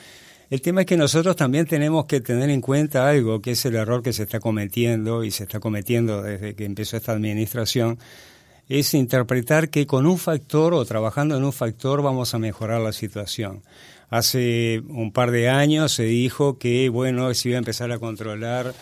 El 0.50 0.62
tema 0.62 0.80
es 0.80 0.86
que 0.86 0.96
nosotros 0.96 1.36
también 1.36 1.66
tenemos 1.66 2.06
que 2.06 2.22
tener 2.22 2.48
en 2.48 2.62
cuenta 2.62 3.08
algo, 3.08 3.42
que 3.42 3.50
es 3.50 3.64
el 3.66 3.74
error 3.74 4.02
que 4.02 4.14
se 4.14 4.22
está 4.22 4.40
cometiendo 4.40 5.22
y 5.22 5.30
se 5.30 5.42
está 5.42 5.60
cometiendo 5.60 6.22
desde 6.22 6.54
que 6.54 6.64
empezó 6.64 6.96
esta 6.96 7.12
administración, 7.12 7.98
es 8.68 8.94
interpretar 8.94 9.70
que 9.70 9.86
con 9.86 10.06
un 10.06 10.18
factor 10.18 10.74
o 10.74 10.84
trabajando 10.84 11.36
en 11.36 11.44
un 11.44 11.52
factor 11.52 12.02
vamos 12.02 12.34
a 12.34 12.38
mejorar 12.38 12.80
la 12.80 12.92
situación. 12.92 13.62
Hace 14.10 14.82
un 14.88 15.12
par 15.12 15.30
de 15.30 15.48
años 15.48 15.92
se 15.92 16.04
dijo 16.04 16.58
que, 16.58 16.88
bueno, 16.88 17.32
se 17.34 17.50
iba 17.50 17.56
a 17.56 17.58
empezar 17.58 17.92
a 17.92 17.98
controlar 17.98 18.74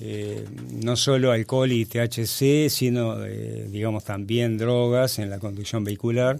eh, 0.00 0.44
no 0.82 0.96
solo 0.96 1.32
alcohol 1.32 1.70
y 1.72 1.84
THC, 1.84 2.70
sino, 2.70 3.24
eh, 3.24 3.68
digamos, 3.70 4.04
también 4.04 4.56
drogas 4.56 5.18
en 5.18 5.28
la 5.28 5.38
conducción 5.38 5.84
vehicular 5.84 6.38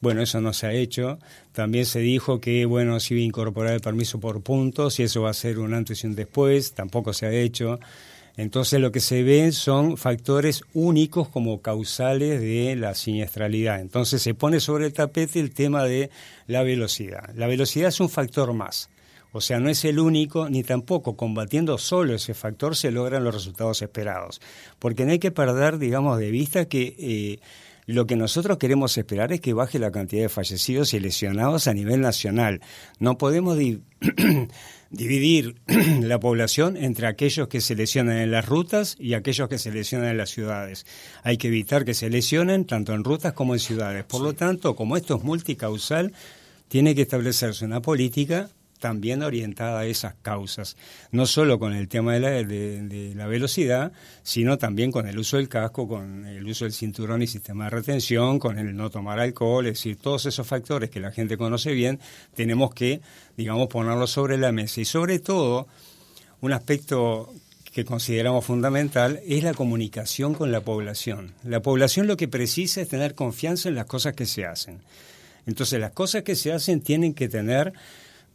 bueno, 0.00 0.22
eso 0.22 0.40
no 0.40 0.52
se 0.52 0.66
ha 0.66 0.72
hecho. 0.72 1.18
También 1.52 1.86
se 1.86 2.00
dijo 2.00 2.40
que, 2.40 2.66
bueno, 2.66 3.00
se 3.00 3.14
iba 3.14 3.22
a 3.22 3.26
incorporar 3.26 3.74
el 3.74 3.80
permiso 3.80 4.20
por 4.20 4.42
puntos 4.42 5.00
y 5.00 5.04
eso 5.04 5.22
va 5.22 5.30
a 5.30 5.34
ser 5.34 5.58
un 5.58 5.74
antes 5.74 6.04
y 6.04 6.06
un 6.06 6.14
después. 6.14 6.72
Tampoco 6.72 7.12
se 7.12 7.26
ha 7.26 7.32
hecho. 7.32 7.80
Entonces 8.36 8.80
lo 8.80 8.92
que 8.92 9.00
se 9.00 9.22
ven 9.22 9.52
son 9.52 9.96
factores 9.96 10.62
únicos 10.74 11.28
como 11.28 11.62
causales 11.62 12.40
de 12.40 12.76
la 12.76 12.94
siniestralidad. 12.94 13.80
Entonces 13.80 14.20
se 14.20 14.34
pone 14.34 14.60
sobre 14.60 14.86
el 14.86 14.92
tapete 14.92 15.40
el 15.40 15.52
tema 15.52 15.84
de 15.84 16.10
la 16.46 16.62
velocidad. 16.62 17.34
La 17.34 17.46
velocidad 17.46 17.88
es 17.88 18.00
un 18.00 18.10
factor 18.10 18.52
más. 18.52 18.90
O 19.32 19.40
sea, 19.40 19.60
no 19.60 19.68
es 19.68 19.84
el 19.84 19.98
único, 19.98 20.48
ni 20.48 20.62
tampoco 20.62 21.16
combatiendo 21.16 21.76
solo 21.76 22.14
ese 22.14 22.32
factor 22.32 22.74
se 22.74 22.90
logran 22.90 23.24
los 23.24 23.34
resultados 23.34 23.82
esperados. 23.82 24.40
Porque 24.78 25.04
no 25.04 25.12
hay 25.12 25.18
que 25.18 25.30
perder, 25.30 25.78
digamos, 25.78 26.18
de 26.18 26.30
vista 26.30 26.66
que 26.66 26.94
eh, 26.98 27.38
lo 27.86 28.06
que 28.06 28.16
nosotros 28.16 28.58
queremos 28.58 28.98
esperar 28.98 29.32
es 29.32 29.40
que 29.40 29.52
baje 29.52 29.78
la 29.78 29.92
cantidad 29.92 30.22
de 30.22 30.28
fallecidos 30.28 30.92
y 30.92 31.00
lesionados 31.00 31.68
a 31.68 31.74
nivel 31.74 32.00
nacional. 32.00 32.60
No 32.98 33.16
podemos 33.16 33.56
dividir 34.90 35.54
la 36.02 36.18
población 36.18 36.76
entre 36.76 37.06
aquellos 37.06 37.46
que 37.46 37.60
se 37.60 37.76
lesionan 37.76 38.18
en 38.18 38.32
las 38.32 38.46
rutas 38.46 38.96
y 38.98 39.14
aquellos 39.14 39.48
que 39.48 39.58
se 39.58 39.70
lesionan 39.70 40.10
en 40.10 40.18
las 40.18 40.30
ciudades. 40.30 40.84
Hay 41.22 41.36
que 41.36 41.46
evitar 41.46 41.84
que 41.84 41.94
se 41.94 42.10
lesionen 42.10 42.64
tanto 42.64 42.92
en 42.92 43.04
rutas 43.04 43.34
como 43.34 43.54
en 43.54 43.60
ciudades. 43.60 44.04
Por 44.04 44.20
lo 44.20 44.32
tanto, 44.32 44.74
como 44.74 44.96
esto 44.96 45.16
es 45.16 45.22
multicausal, 45.22 46.12
tiene 46.68 46.96
que 46.96 47.02
establecerse 47.02 47.64
una 47.64 47.80
política 47.80 48.50
también 48.78 49.22
orientada 49.22 49.80
a 49.80 49.86
esas 49.86 50.14
causas, 50.22 50.76
no 51.10 51.26
solo 51.26 51.58
con 51.58 51.72
el 51.72 51.88
tema 51.88 52.14
de 52.14 52.20
la, 52.20 52.30
de, 52.30 53.12
la, 53.14 53.26
velocidad, 53.26 53.92
sino 54.22 54.58
también 54.58 54.92
con 54.92 55.06
el 55.08 55.18
uso 55.18 55.36
del 55.36 55.48
casco, 55.48 55.88
con 55.88 56.26
el 56.26 56.46
uso 56.46 56.64
del 56.64 56.72
cinturón 56.72 57.22
y 57.22 57.26
sistema 57.26 57.64
de 57.64 57.70
retención, 57.70 58.38
con 58.38 58.58
el 58.58 58.76
no 58.76 58.90
tomar 58.90 59.18
alcohol, 59.18 59.66
es 59.66 59.74
decir, 59.74 59.96
todos 59.96 60.26
esos 60.26 60.46
factores 60.46 60.90
que 60.90 61.00
la 61.00 61.12
gente 61.12 61.36
conoce 61.36 61.72
bien, 61.72 62.00
tenemos 62.34 62.72
que, 62.74 63.00
digamos, 63.36 63.68
ponerlos 63.68 64.10
sobre 64.10 64.38
la 64.38 64.52
mesa. 64.52 64.80
Y 64.80 64.84
sobre 64.84 65.18
todo, 65.18 65.66
un 66.40 66.52
aspecto 66.52 67.32
que 67.76 67.84
consideramos 67.84 68.42
fundamental 68.42 69.20
es 69.26 69.42
la 69.42 69.52
comunicación 69.52 70.32
con 70.32 70.50
la 70.50 70.62
población. 70.62 71.34
La 71.44 71.60
población 71.60 72.06
lo 72.06 72.16
que 72.16 72.26
precisa 72.26 72.80
es 72.80 72.88
tener 72.88 73.14
confianza 73.14 73.68
en 73.68 73.74
las 73.74 73.84
cosas 73.84 74.14
que 74.14 74.24
se 74.24 74.46
hacen. 74.46 74.80
Entonces 75.44 75.78
las 75.78 75.92
cosas 75.92 76.22
que 76.22 76.36
se 76.36 76.52
hacen 76.52 76.80
tienen 76.80 77.12
que 77.12 77.28
tener, 77.28 77.74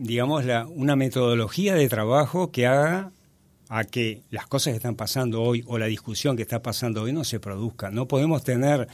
digamos, 0.01 0.45
la, 0.45 0.65
una 0.65 0.95
metodología 0.95 1.75
de 1.75 1.87
trabajo 1.87 2.51
que 2.51 2.65
haga 2.65 3.11
a 3.69 3.83
que 3.83 4.23
las 4.31 4.47
cosas 4.47 4.73
que 4.73 4.77
están 4.77 4.95
pasando 4.95 5.43
hoy 5.43 5.63
o 5.67 5.77
la 5.77 5.85
discusión 5.85 6.35
que 6.35 6.41
está 6.41 6.61
pasando 6.61 7.03
hoy 7.03 7.13
no 7.13 7.23
se 7.23 7.39
produzca. 7.39 7.91
No 7.91 8.07
podemos 8.07 8.43
tener 8.43 8.87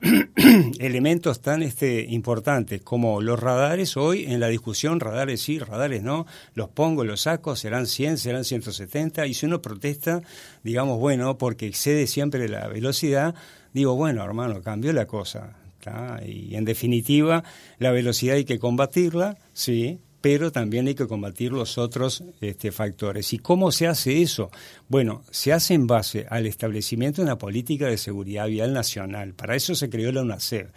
elementos 0.78 1.40
tan 1.40 1.62
este, 1.62 2.06
importantes 2.08 2.80
como 2.82 3.20
los 3.20 3.40
radares 3.40 3.96
hoy 3.96 4.26
en 4.26 4.38
la 4.38 4.48
discusión, 4.48 5.00
radares 5.00 5.42
sí, 5.42 5.58
radares 5.58 6.02
no, 6.04 6.24
los 6.54 6.68
pongo, 6.68 7.04
los 7.04 7.22
saco, 7.22 7.56
serán 7.56 7.86
100, 7.86 8.18
serán 8.18 8.44
170, 8.44 9.26
y 9.26 9.34
si 9.34 9.46
uno 9.46 9.60
protesta, 9.60 10.22
digamos, 10.62 11.00
bueno, 11.00 11.36
porque 11.36 11.66
excede 11.66 12.06
siempre 12.06 12.48
la 12.48 12.68
velocidad, 12.68 13.34
digo, 13.72 13.96
bueno, 13.96 14.22
hermano, 14.22 14.62
cambió 14.62 14.92
la 14.92 15.06
cosa. 15.06 15.56
Y 16.24 16.54
en 16.54 16.64
definitiva, 16.64 17.44
la 17.78 17.90
velocidad 17.90 18.36
hay 18.36 18.46
que 18.46 18.58
combatirla, 18.58 19.36
sí, 19.52 20.00
pero 20.24 20.50
también 20.50 20.86
hay 20.86 20.94
que 20.94 21.06
combatir 21.06 21.52
los 21.52 21.76
otros 21.76 22.24
este, 22.40 22.72
factores. 22.72 23.34
¿Y 23.34 23.38
cómo 23.38 23.70
se 23.70 23.86
hace 23.86 24.22
eso? 24.22 24.50
Bueno, 24.88 25.22
se 25.30 25.52
hace 25.52 25.74
en 25.74 25.86
base 25.86 26.26
al 26.30 26.46
establecimiento 26.46 27.20
de 27.20 27.26
una 27.26 27.36
política 27.36 27.88
de 27.88 27.98
seguridad 27.98 28.48
vial 28.48 28.72
nacional. 28.72 29.34
Para 29.34 29.54
eso 29.54 29.74
se 29.74 29.90
creó 29.90 30.10
la 30.12 30.22
UNACED. 30.22 30.68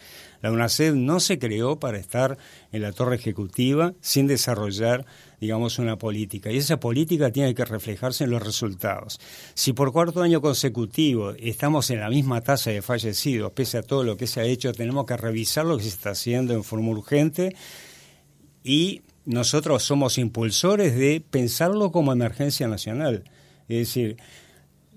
La 0.41 0.51
UNACED 0.51 0.95
no 0.95 1.21
se 1.21 1.39
creó 1.39 1.79
para 1.79 1.97
estar 1.97 2.37
en 2.73 2.81
la 2.81 2.91
torre 2.91 3.15
ejecutiva 3.15 3.93
sin 4.01 4.27
desarrollar, 4.27 5.05
digamos, 5.39 5.79
una 5.79 5.97
política. 5.97 6.51
Y 6.51 6.57
esa 6.57 6.81
política 6.81 7.31
tiene 7.31 7.55
que 7.55 7.63
reflejarse 7.63 8.25
en 8.25 8.31
los 8.31 8.43
resultados. 8.43 9.17
Si 9.53 9.71
por 9.71 9.93
cuarto 9.93 10.23
año 10.23 10.41
consecutivo 10.41 11.31
estamos 11.39 11.89
en 11.89 12.01
la 12.01 12.09
misma 12.09 12.41
tasa 12.41 12.71
de 12.71 12.81
fallecidos, 12.81 13.53
pese 13.53 13.77
a 13.77 13.83
todo 13.83 14.03
lo 14.03 14.17
que 14.17 14.27
se 14.27 14.41
ha 14.41 14.43
hecho, 14.43 14.73
tenemos 14.73 15.05
que 15.05 15.15
revisar 15.15 15.65
lo 15.65 15.77
que 15.77 15.83
se 15.83 15.89
está 15.89 16.09
haciendo 16.09 16.53
en 16.53 16.65
forma 16.65 16.89
urgente 16.89 17.55
y 18.61 19.03
nosotros 19.27 19.83
somos 19.83 20.17
impulsores 20.17 20.95
de 20.95 21.21
pensarlo 21.29 21.91
como 21.91 22.13
emergencia 22.13 22.67
nacional. 22.69 23.25
Es 23.67 23.79
decir, 23.79 24.17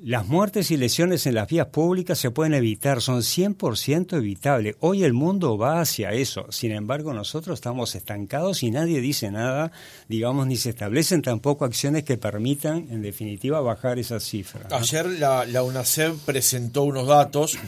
las 0.01 0.29
muertes 0.29 0.71
y 0.71 0.77
lesiones 0.77 1.27
en 1.27 1.35
las 1.35 1.49
vías 1.49 1.67
públicas 1.67 2.17
se 2.17 2.31
pueden 2.31 2.55
evitar, 2.55 3.03
son 3.03 3.23
100% 3.23 4.17
evitables. 4.17 4.77
Hoy 4.79 5.03
el 5.03 5.15
mundo 5.15 5.59
va 5.59 5.81
hacia 5.81 6.13
eso. 6.13 6.47
Sin 6.51 6.71
embargo, 6.71 7.13
nosotros 7.13 7.59
estamos 7.59 7.97
estancados 7.97 8.63
y 8.63 8.71
nadie 8.71 9.01
dice 9.01 9.33
nada, 9.33 9.73
digamos, 10.09 10.47
ni 10.47 10.57
se 10.57 10.71
establecen 10.71 11.23
tampoco 11.23 11.65
acciones 11.65 12.05
que 12.05 12.17
permitan, 12.17 12.87
en 12.89 13.03
definitiva, 13.03 13.61
bajar 13.61 13.99
esas 13.99 14.23
cifras. 14.23 14.73
Ayer 14.73 15.07
la, 15.07 15.45
la 15.45 15.65
presentó 16.25 16.85
unos 16.85 17.09
datos, 17.09 17.59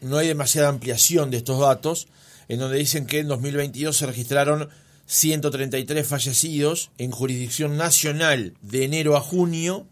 no 0.00 0.16
hay 0.16 0.28
demasiada 0.28 0.70
ampliación 0.70 1.30
de 1.30 1.36
estos 1.36 1.60
datos, 1.60 2.08
en 2.48 2.58
donde 2.58 2.78
dicen 2.78 3.04
que 3.04 3.18
en 3.18 3.28
2022 3.28 3.94
se 3.94 4.06
registraron 4.06 4.70
133 5.10 6.06
fallecidos 6.06 6.92
en 6.96 7.10
jurisdicción 7.10 7.76
nacional 7.76 8.54
de 8.62 8.84
enero 8.84 9.16
a 9.16 9.20
junio 9.20 9.84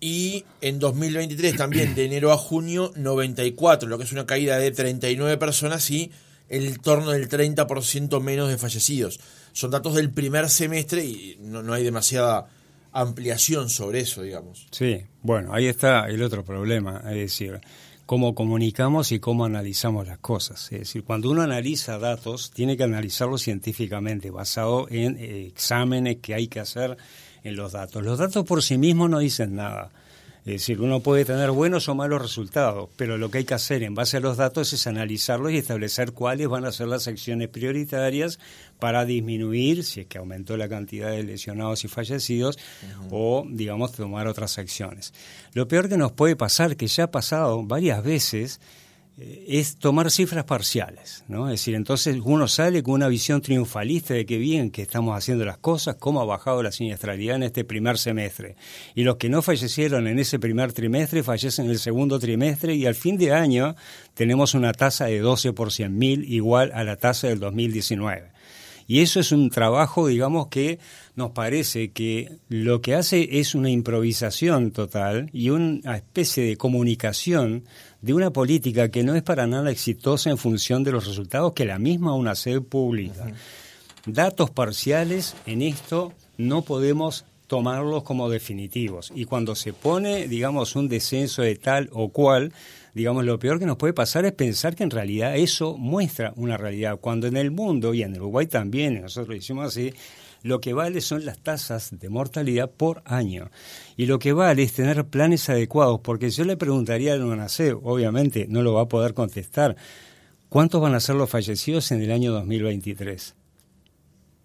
y 0.00 0.44
en 0.60 0.78
2023 0.78 1.56
también 1.56 1.94
de 1.94 2.04
enero 2.04 2.30
a 2.30 2.36
junio 2.36 2.92
94, 2.94 3.88
lo 3.88 3.96
que 3.96 4.04
es 4.04 4.12
una 4.12 4.26
caída 4.26 4.58
de 4.58 4.70
39 4.70 5.38
personas 5.38 5.90
y 5.90 6.10
el 6.50 6.78
torno 6.80 7.12
del 7.12 7.26
30% 7.26 8.20
menos 8.20 8.50
de 8.50 8.58
fallecidos. 8.58 9.18
Son 9.54 9.70
datos 9.70 9.94
del 9.94 10.10
primer 10.10 10.50
semestre 10.50 11.06
y 11.06 11.38
no, 11.40 11.62
no 11.62 11.72
hay 11.72 11.82
demasiada 11.82 12.48
ampliación 12.92 13.70
sobre 13.70 14.00
eso, 14.00 14.20
digamos. 14.20 14.66
Sí, 14.72 15.06
bueno, 15.22 15.54
ahí 15.54 15.68
está 15.68 16.06
el 16.10 16.22
otro 16.22 16.44
problema, 16.44 17.02
es 17.06 17.16
decir, 17.16 17.62
cómo 18.12 18.34
comunicamos 18.34 19.10
y 19.10 19.20
cómo 19.20 19.46
analizamos 19.46 20.06
las 20.06 20.18
cosas. 20.18 20.70
Es 20.70 20.80
decir, 20.80 21.02
cuando 21.02 21.30
uno 21.30 21.40
analiza 21.40 21.98
datos, 21.98 22.50
tiene 22.50 22.76
que 22.76 22.82
analizarlos 22.82 23.40
científicamente, 23.40 24.30
basado 24.30 24.86
en 24.90 25.16
eh, 25.16 25.46
exámenes 25.46 26.18
que 26.18 26.34
hay 26.34 26.46
que 26.46 26.60
hacer 26.60 26.98
en 27.42 27.56
los 27.56 27.72
datos. 27.72 28.04
Los 28.04 28.18
datos 28.18 28.44
por 28.44 28.62
sí 28.62 28.76
mismos 28.76 29.08
no 29.08 29.18
dicen 29.18 29.56
nada. 29.56 29.92
Es 30.44 30.54
decir, 30.54 30.80
uno 30.80 30.98
puede 31.00 31.24
tener 31.24 31.52
buenos 31.52 31.88
o 31.88 31.94
malos 31.94 32.20
resultados, 32.20 32.88
pero 32.96 33.16
lo 33.16 33.30
que 33.30 33.38
hay 33.38 33.44
que 33.44 33.54
hacer 33.54 33.84
en 33.84 33.94
base 33.94 34.16
a 34.16 34.20
los 34.20 34.36
datos 34.36 34.72
es 34.72 34.88
analizarlos 34.88 35.52
y 35.52 35.58
establecer 35.58 36.10
cuáles 36.12 36.48
van 36.48 36.64
a 36.64 36.72
ser 36.72 36.88
las 36.88 37.06
acciones 37.06 37.48
prioritarias 37.48 38.40
para 38.80 39.04
disminuir, 39.04 39.84
si 39.84 40.00
es 40.00 40.06
que 40.06 40.18
aumentó 40.18 40.56
la 40.56 40.68
cantidad 40.68 41.12
de 41.12 41.22
lesionados 41.22 41.84
y 41.84 41.88
fallecidos, 41.88 42.58
o, 43.10 43.46
digamos, 43.48 43.92
tomar 43.92 44.26
otras 44.26 44.58
acciones. 44.58 45.14
Lo 45.52 45.68
peor 45.68 45.88
que 45.88 45.96
nos 45.96 46.10
puede 46.10 46.34
pasar, 46.34 46.76
que 46.76 46.88
ya 46.88 47.04
ha 47.04 47.10
pasado 47.12 47.62
varias 47.62 48.02
veces, 48.02 48.60
es 49.18 49.76
tomar 49.76 50.10
cifras 50.10 50.44
parciales, 50.44 51.24
¿no? 51.28 51.46
Es 51.46 51.60
decir, 51.60 51.74
entonces 51.74 52.18
uno 52.24 52.48
sale 52.48 52.82
con 52.82 52.94
una 52.94 53.08
visión 53.08 53.42
triunfalista 53.42 54.14
de 54.14 54.24
que 54.24 54.38
bien 54.38 54.70
que 54.70 54.82
estamos 54.82 55.16
haciendo 55.16 55.44
las 55.44 55.58
cosas, 55.58 55.96
cómo 55.96 56.22
ha 56.22 56.24
bajado 56.24 56.62
la 56.62 56.72
siniestralidad 56.72 57.36
en 57.36 57.42
este 57.42 57.64
primer 57.64 57.98
semestre. 57.98 58.56
Y 58.94 59.04
los 59.04 59.16
que 59.16 59.28
no 59.28 59.42
fallecieron 59.42 60.06
en 60.06 60.18
ese 60.18 60.38
primer 60.38 60.72
trimestre 60.72 61.22
fallecen 61.22 61.66
en 61.66 61.72
el 61.72 61.78
segundo 61.78 62.18
trimestre 62.18 62.74
y 62.74 62.86
al 62.86 62.94
fin 62.94 63.18
de 63.18 63.32
año 63.32 63.76
tenemos 64.14 64.54
una 64.54 64.72
tasa 64.72 65.06
de 65.06 65.18
12 65.18 65.52
por 65.52 65.72
100 65.72 65.96
mil 65.96 66.24
igual 66.32 66.72
a 66.74 66.82
la 66.82 66.96
tasa 66.96 67.28
del 67.28 67.38
2019. 67.38 68.32
Y 68.86 69.00
eso 69.00 69.20
es 69.20 69.32
un 69.32 69.50
trabajo, 69.50 70.06
digamos, 70.06 70.48
que 70.48 70.78
nos 71.14 71.30
parece 71.32 71.90
que 71.90 72.38
lo 72.48 72.80
que 72.80 72.94
hace 72.94 73.40
es 73.40 73.54
una 73.54 73.70
improvisación 73.70 74.70
total 74.70 75.30
y 75.32 75.50
una 75.50 75.96
especie 75.96 76.44
de 76.44 76.56
comunicación 76.56 77.64
de 78.00 78.14
una 78.14 78.32
política 78.32 78.90
que 78.90 79.04
no 79.04 79.14
es 79.14 79.22
para 79.22 79.46
nada 79.46 79.70
exitosa 79.70 80.30
en 80.30 80.38
función 80.38 80.84
de 80.84 80.92
los 80.92 81.06
resultados 81.06 81.52
que 81.52 81.64
la 81.64 81.78
misma 81.78 82.14
UNACED 82.14 82.62
publica. 82.62 83.26
Datos 84.06 84.50
parciales 84.50 85.36
en 85.46 85.62
esto 85.62 86.12
no 86.36 86.62
podemos 86.62 87.24
tomarlos 87.46 88.02
como 88.02 88.30
definitivos. 88.30 89.12
Y 89.14 89.26
cuando 89.26 89.54
se 89.54 89.72
pone, 89.72 90.26
digamos, 90.26 90.74
un 90.74 90.88
descenso 90.88 91.42
de 91.42 91.54
tal 91.56 91.90
o 91.92 92.08
cual, 92.08 92.52
digamos, 92.94 93.24
lo 93.24 93.38
peor 93.38 93.58
que 93.58 93.66
nos 93.66 93.76
puede 93.76 93.92
pasar 93.92 94.24
es 94.24 94.32
pensar 94.32 94.74
que 94.74 94.84
en 94.84 94.90
realidad 94.90 95.36
eso 95.36 95.76
muestra 95.76 96.32
una 96.36 96.56
realidad, 96.56 96.98
cuando 97.00 97.26
en 97.26 97.36
el 97.36 97.50
mundo, 97.50 97.94
y 97.94 98.02
en 98.02 98.16
Uruguay 98.16 98.46
también, 98.46 99.00
nosotros 99.00 99.28
lo 99.28 99.36
hicimos 99.36 99.66
así, 99.66 99.92
lo 100.42 100.60
que 100.60 100.72
vale 100.72 101.00
son 101.00 101.24
las 101.24 101.38
tasas 101.38 101.98
de 101.98 102.08
mortalidad 102.08 102.70
por 102.70 103.02
año. 103.04 103.50
Y 103.96 104.06
lo 104.06 104.18
que 104.18 104.32
vale 104.32 104.62
es 104.62 104.72
tener 104.72 105.06
planes 105.06 105.48
adecuados, 105.48 106.00
porque 106.00 106.30
yo 106.30 106.44
le 106.44 106.56
preguntaría 106.56 107.14
al 107.14 107.22
UNACE, 107.22 107.72
obviamente 107.72 108.46
no 108.48 108.62
lo 108.62 108.74
va 108.74 108.82
a 108.82 108.88
poder 108.88 109.14
contestar, 109.14 109.76
¿cuántos 110.48 110.80
van 110.80 110.94
a 110.94 111.00
ser 111.00 111.14
los 111.14 111.30
fallecidos 111.30 111.92
en 111.92 112.02
el 112.02 112.12
año 112.12 112.32
2023? 112.32 113.36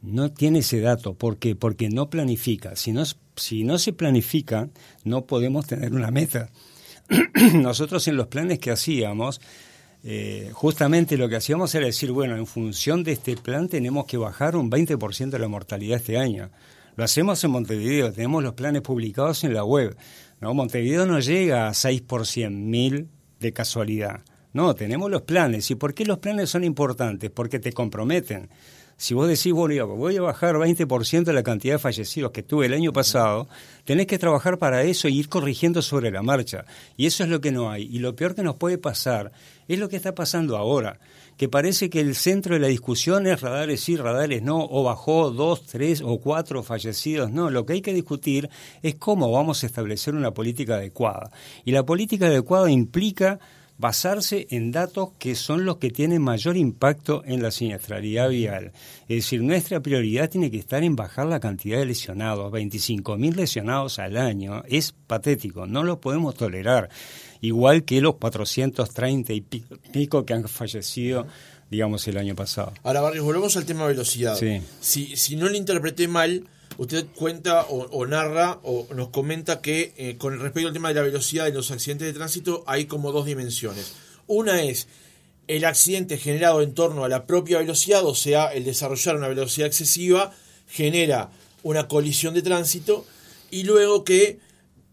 No 0.04 0.32
tiene 0.32 0.60
ese 0.60 0.80
dato. 0.80 1.16
¿Por 1.16 1.38
qué? 1.38 1.56
Porque 1.56 1.90
no 1.90 2.10
planifica. 2.10 2.76
Si 2.76 2.92
no, 2.92 3.04
si 3.36 3.64
no 3.64 3.80
se 3.80 3.94
planifica, 3.94 4.70
no 5.04 5.26
podemos 5.26 5.66
tener 5.66 5.94
una 5.94 6.12
meta. 6.12 6.52
Nosotros 7.54 8.08
en 8.08 8.18
los 8.18 8.28
planes 8.28 8.60
que 8.60 8.72
hacíamos, 8.72 9.42
eh, 10.04 10.52
justamente 10.54 11.18
lo 11.18 11.30
que 11.30 11.38
hacíamos 11.38 11.74
era 11.76 11.86
decir, 11.86 12.12
bueno, 12.12 12.36
en 12.36 12.46
función 12.46 13.04
de 13.04 13.14
este 13.14 13.36
plan 13.38 13.68
tenemos 13.68 14.06
que 14.06 14.18
bajar 14.18 14.56
un 14.56 14.70
20% 14.70 15.30
de 15.30 15.40
la 15.40 15.48
mortalidad 15.48 15.98
este 15.98 16.18
año. 16.18 16.50
Lo 16.96 17.04
hacemos 17.04 17.44
en 17.44 17.52
Montevideo, 17.52 18.12
tenemos 18.12 18.44
los 18.44 18.54
planes 18.54 18.82
publicados 18.82 19.44
en 19.44 19.54
la 19.54 19.64
web. 19.64 19.96
¿no? 20.42 20.54
Montevideo 20.54 21.06
no 21.06 21.20
llega 21.20 21.68
a 21.68 21.74
6 21.74 22.02
por 22.02 22.26
100 22.26 22.70
mil 22.70 23.08
de 23.40 23.54
casualidad. 23.54 24.22
No, 24.54 24.74
tenemos 24.74 25.12
los 25.12 25.22
planes. 25.22 25.70
¿Y 25.70 25.76
por 25.76 25.94
qué 25.94 26.06
los 26.06 26.18
planes 26.18 26.50
son 26.50 26.64
importantes? 26.64 27.30
Porque 27.30 27.60
te 27.60 27.74
comprometen. 27.74 28.50
Si 29.00 29.14
vos 29.14 29.28
decís, 29.28 29.54
bueno, 29.54 29.86
voy 29.86 30.18
a 30.18 30.24
bajar 30.24 30.56
20% 30.56 31.24
de 31.24 31.34
la 31.34 31.44
cantidad 31.44 31.76
de 31.76 31.80
fallecidos 31.80 32.32
que 32.32 32.42
tuve 32.42 32.66
el 32.66 32.74
año 32.74 32.92
pasado, 32.92 33.48
tenés 33.86 34.08
que 34.08 34.18
trabajar 34.18 34.58
para 34.58 34.82
eso 34.82 35.08
e 35.08 35.12
ir 35.12 35.30
corrigiendo 35.30 35.84
sobre 35.84 36.10
la 36.10 36.24
marcha. 36.24 36.66
Y 36.98 37.06
eso 37.06 37.24
es 37.24 37.30
lo 37.30 37.40
que 37.40 37.52
no 37.52 37.70
hay. 37.70 37.84
Y 37.84 38.00
lo 38.00 38.16
peor 38.16 38.34
que 38.34 38.42
nos 38.42 38.56
puede 38.56 38.80
pasar 38.80 39.32
es 39.68 39.78
lo 39.78 39.88
que 39.88 39.98
está 39.98 40.16
pasando 40.16 40.58
ahora, 40.58 41.00
que 41.38 41.48
parece 41.48 41.92
que 41.92 42.00
el 42.00 42.16
centro 42.16 42.56
de 42.56 42.60
la 42.60 42.70
discusión 42.70 43.28
es 43.28 43.40
radares 43.42 43.82
sí, 43.82 43.98
radares 43.98 44.42
no, 44.42 44.66
o 44.68 44.84
bajó 44.84 45.30
dos, 45.30 45.68
tres 45.68 46.02
o 46.04 46.18
cuatro 46.20 46.64
fallecidos. 46.64 47.30
No, 47.30 47.52
lo 47.52 47.68
que 47.68 47.74
hay 47.74 47.82
que 47.82 47.94
discutir 47.94 48.50
es 48.82 48.96
cómo 48.96 49.32
vamos 49.32 49.62
a 49.62 49.68
establecer 49.68 50.16
una 50.16 50.32
política 50.32 50.78
adecuada. 50.78 51.30
Y 51.66 51.72
la 51.72 51.86
política 51.86 52.26
adecuada 52.26 52.72
implica 52.72 53.40
basarse 53.78 54.48
en 54.50 54.72
datos 54.72 55.10
que 55.20 55.36
son 55.36 55.66
los 55.66 55.78
que 55.78 55.92
tienen 55.92 56.22
mayor 56.22 56.58
impacto 56.58 57.24
en 57.26 57.42
la 57.42 57.52
siniestralidad 57.52 58.30
vial. 58.30 58.72
Es 59.08 59.18
decir, 59.18 59.42
nuestra 59.44 59.80
prioridad 59.82 60.30
tiene 60.30 60.50
que 60.50 60.58
estar 60.58 60.84
en 60.84 60.96
bajar 60.96 61.28
la 61.28 61.40
cantidad 61.40 61.80
de 61.80 61.86
lesionados. 61.86 62.52
25.000 62.52 63.36
lesionados 63.36 64.00
al 64.00 64.18
año 64.18 64.64
es 64.68 64.94
patético, 65.06 65.68
no 65.68 65.84
lo 65.84 66.00
podemos 66.00 66.36
tolerar. 66.36 66.90
Igual 67.42 67.84
que 67.84 68.02
los 68.02 68.16
430 68.16 69.34
y 69.34 69.42
pico 69.42 70.26
que 70.26 70.34
han 70.34 70.48
fallecido 70.48 71.28
digamos, 71.70 72.08
el 72.08 72.18
año 72.18 72.36
pasado. 72.36 72.74
Ahora, 72.84 73.02
Barrios, 73.02 73.26
volvemos 73.26 73.58
al 73.58 73.66
tema 73.66 73.86
velocidad. 73.86 74.38
Sí. 74.38 74.62
Si, 74.80 75.18
si 75.18 75.36
no 75.36 75.50
le 75.50 75.58
interpreté 75.58 76.08
mal, 76.08 76.48
usted 76.78 77.08
cuenta 77.16 77.66
o, 77.70 78.06
narra 78.06 78.60
o 78.64 78.88
nos 78.96 79.10
comenta 79.10 79.62
que 79.62 79.94
eh, 79.98 80.18
con 80.18 80.40
respecto 80.40 80.68
al 80.68 80.74
tema 80.74 80.90
de 80.90 80.96
la 80.96 81.02
velocidad 81.02 81.46
de 81.46 81.52
los 81.52 81.72
accidentes 81.72 82.08
de 82.08 82.14
tránsito 82.14 82.64
hay 82.68 82.86
como 82.86 83.12
dos 83.12 83.26
dimensiones. 83.26 83.94
Una 84.28 84.62
es 84.62 84.88
el 85.48 85.66
accidente 85.66 86.18
generado 86.18 86.62
en 86.62 86.74
torno 86.74 87.04
a 87.04 87.10
la 87.10 87.26
propia 87.26 87.60
velocidad, 87.60 88.06
o 88.06 88.16
sea, 88.16 88.48
el 88.48 88.66
desarrollar 88.66 89.16
una 89.16 89.30
velocidad 89.30 89.68
excesiva, 89.68 90.34
genera 90.68 91.32
una 91.64 91.88
colisión 91.88 92.34
de 92.34 92.42
tránsito 92.42 93.06
y 93.50 93.64
luego 93.64 94.04
que 94.04 94.40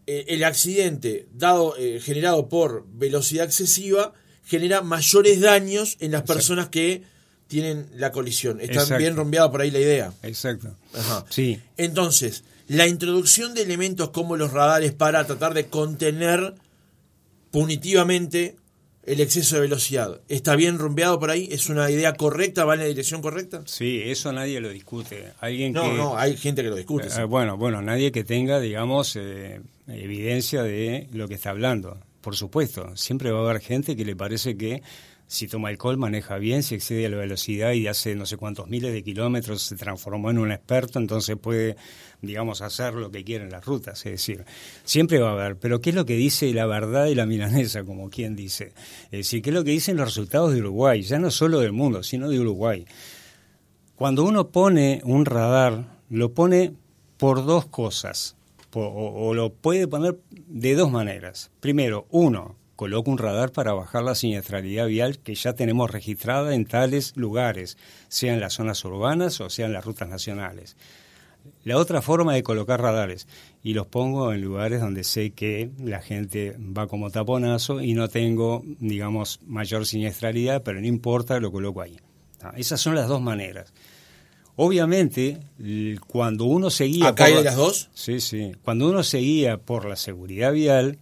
eh, 0.07 0.25
el 0.29 0.43
accidente 0.43 1.27
dado 1.33 1.75
eh, 1.77 1.99
generado 2.01 2.47
por 2.47 2.85
velocidad 2.87 3.45
excesiva 3.45 4.13
genera 4.45 4.81
mayores 4.81 5.41
daños 5.41 5.97
en 5.99 6.11
las 6.11 6.23
personas 6.23 6.69
que 6.69 7.03
tienen 7.47 7.87
la 7.95 8.11
colisión. 8.11 8.59
Está 8.59 8.97
bien 8.97 9.15
rompeada 9.15 9.51
por 9.51 9.61
ahí 9.61 9.71
la 9.71 9.79
idea. 9.79 10.13
Exacto. 10.23 10.75
Ajá. 10.93 11.25
Sí. 11.29 11.59
Entonces, 11.77 12.43
la 12.67 12.87
introducción 12.87 13.53
de 13.53 13.61
elementos 13.61 14.09
como 14.09 14.37
los 14.37 14.51
radares 14.51 14.93
para 14.93 15.25
tratar 15.25 15.53
de 15.53 15.67
contener 15.67 16.55
punitivamente 17.51 18.55
el 19.05 19.19
exceso 19.21 19.55
de 19.55 19.61
velocidad. 19.61 20.19
¿Está 20.27 20.55
bien 20.55 20.79
rompeado 20.79 21.19
por 21.19 21.29
ahí? 21.29 21.47
¿Es 21.51 21.69
una 21.69 21.89
idea 21.91 22.13
correcta? 22.15 22.65
¿Va 22.65 22.73
en 22.73 22.81
la 22.81 22.85
dirección 22.87 23.21
correcta? 23.21 23.61
Sí, 23.65 24.01
eso 24.03 24.31
nadie 24.33 24.59
lo 24.59 24.69
discute. 24.69 25.31
Alguien 25.39 25.73
no, 25.73 25.83
que, 25.83 25.93
no, 25.93 26.17
hay 26.17 26.35
gente 26.37 26.63
que 26.63 26.69
lo 26.69 26.75
discute. 26.75 27.07
Eh, 27.07 27.23
bueno, 27.23 27.55
bueno, 27.55 27.81
nadie 27.81 28.11
que 28.11 28.23
tenga, 28.23 28.59
digamos, 28.59 29.15
eh, 29.15 29.61
evidencia 29.87 30.63
de 30.63 31.07
lo 31.13 31.27
que 31.27 31.35
está 31.35 31.51
hablando. 31.51 31.99
Por 32.21 32.35
supuesto, 32.35 32.95
siempre 32.95 33.31
va 33.31 33.39
a 33.39 33.49
haber 33.49 33.61
gente 33.61 33.95
que 33.95 34.05
le 34.05 34.15
parece 34.15 34.57
que 34.57 34.81
si 35.27 35.47
toma 35.47 35.69
alcohol 35.69 35.97
maneja 35.97 36.37
bien, 36.37 36.61
si 36.61 36.75
excede 36.75 37.09
la 37.09 37.17
velocidad 37.17 37.71
y 37.71 37.87
hace 37.87 38.15
no 38.15 38.25
sé 38.25 38.37
cuántos 38.37 38.67
miles 38.67 38.93
de 38.93 39.03
kilómetros 39.03 39.63
se 39.63 39.75
transformó 39.75 40.29
en 40.29 40.37
un 40.37 40.51
experto, 40.51 40.99
entonces 40.99 41.35
puede, 41.37 41.75
digamos, 42.21 42.61
hacer 42.61 42.93
lo 42.93 43.09
que 43.09 43.23
quiera 43.23 43.43
en 43.43 43.51
las 43.51 43.65
rutas. 43.65 44.05
Es 44.05 44.11
decir, 44.11 44.45
siempre 44.83 45.19
va 45.19 45.29
a 45.29 45.33
haber. 45.33 45.57
Pero 45.57 45.81
¿qué 45.81 45.89
es 45.89 45.95
lo 45.95 46.05
que 46.05 46.15
dice 46.15 46.53
la 46.53 46.67
verdad 46.67 47.07
y 47.07 47.15
la 47.15 47.25
milanesa, 47.25 47.83
como 47.83 48.09
quien 48.09 48.35
dice? 48.35 48.73
Es 49.05 49.19
decir, 49.19 49.41
¿qué 49.41 49.49
es 49.49 49.55
lo 49.55 49.63
que 49.63 49.71
dicen 49.71 49.97
los 49.97 50.05
resultados 50.05 50.53
de 50.53 50.59
Uruguay? 50.59 51.01
Ya 51.01 51.17
no 51.17 51.31
solo 51.31 51.59
del 51.59 51.71
mundo, 51.71 52.03
sino 52.03 52.29
de 52.29 52.39
Uruguay. 52.39 52.85
Cuando 53.95 54.23
uno 54.25 54.49
pone 54.49 55.01
un 55.05 55.25
radar, 55.25 56.01
lo 56.09 56.33
pone 56.33 56.73
por 57.17 57.45
dos 57.45 57.65
cosas, 57.65 58.35
o 58.73 59.33
lo 59.33 59.53
puede 59.53 59.87
poner 59.87 60.19
de 60.29 60.75
dos 60.75 60.91
maneras. 60.91 61.49
Primero, 61.61 62.05
uno, 62.09 62.57
coloca 62.75 63.11
un 63.11 63.17
radar 63.17 63.51
para 63.51 63.73
bajar 63.73 64.03
la 64.03 64.15
siniestralidad 64.15 64.87
vial 64.87 65.19
que 65.19 65.35
ya 65.35 65.53
tenemos 65.53 65.91
registrada 65.91 66.53
en 66.55 66.65
tales 66.65 67.15
lugares, 67.15 67.77
sea 68.07 68.33
en 68.33 68.39
las 68.39 68.53
zonas 68.53 68.83
urbanas 68.85 69.41
o 69.41 69.49
sea 69.49 69.65
en 69.65 69.73
las 69.73 69.85
rutas 69.85 70.09
nacionales. 70.09 70.75
La 71.63 71.77
otra 71.77 72.01
forma 72.01 72.33
de 72.33 72.43
colocar 72.43 72.81
radares, 72.81 73.27
y 73.63 73.73
los 73.73 73.87
pongo 73.87 74.33
en 74.33 74.41
lugares 74.41 74.81
donde 74.81 75.03
sé 75.03 75.31
que 75.31 75.69
la 75.79 76.01
gente 76.01 76.57
va 76.59 76.87
como 76.87 77.11
taponazo 77.11 77.81
y 77.81 77.93
no 77.93 78.07
tengo, 78.07 78.63
digamos, 78.79 79.39
mayor 79.45 79.85
siniestralidad, 79.85 80.63
pero 80.63 80.81
no 80.81 80.87
importa, 80.87 81.39
lo 81.39 81.51
coloco 81.51 81.81
ahí. 81.81 81.99
Ah, 82.41 82.53
esas 82.57 82.81
son 82.81 82.95
las 82.95 83.07
dos 83.07 83.21
maneras. 83.21 83.73
Obviamente, 84.55 85.39
cuando 86.07 86.45
uno 86.45 86.69
seguía... 86.69 87.09
¿Acá 87.09 87.25
hay 87.25 87.43
las 87.43 87.55
dos? 87.55 87.89
Sí, 87.93 88.21
sí. 88.21 88.53
Cuando 88.63 88.89
uno 88.89 89.03
seguía 89.03 89.57
por 89.57 89.85
la 89.85 89.97
seguridad 89.97 90.53
vial, 90.53 90.99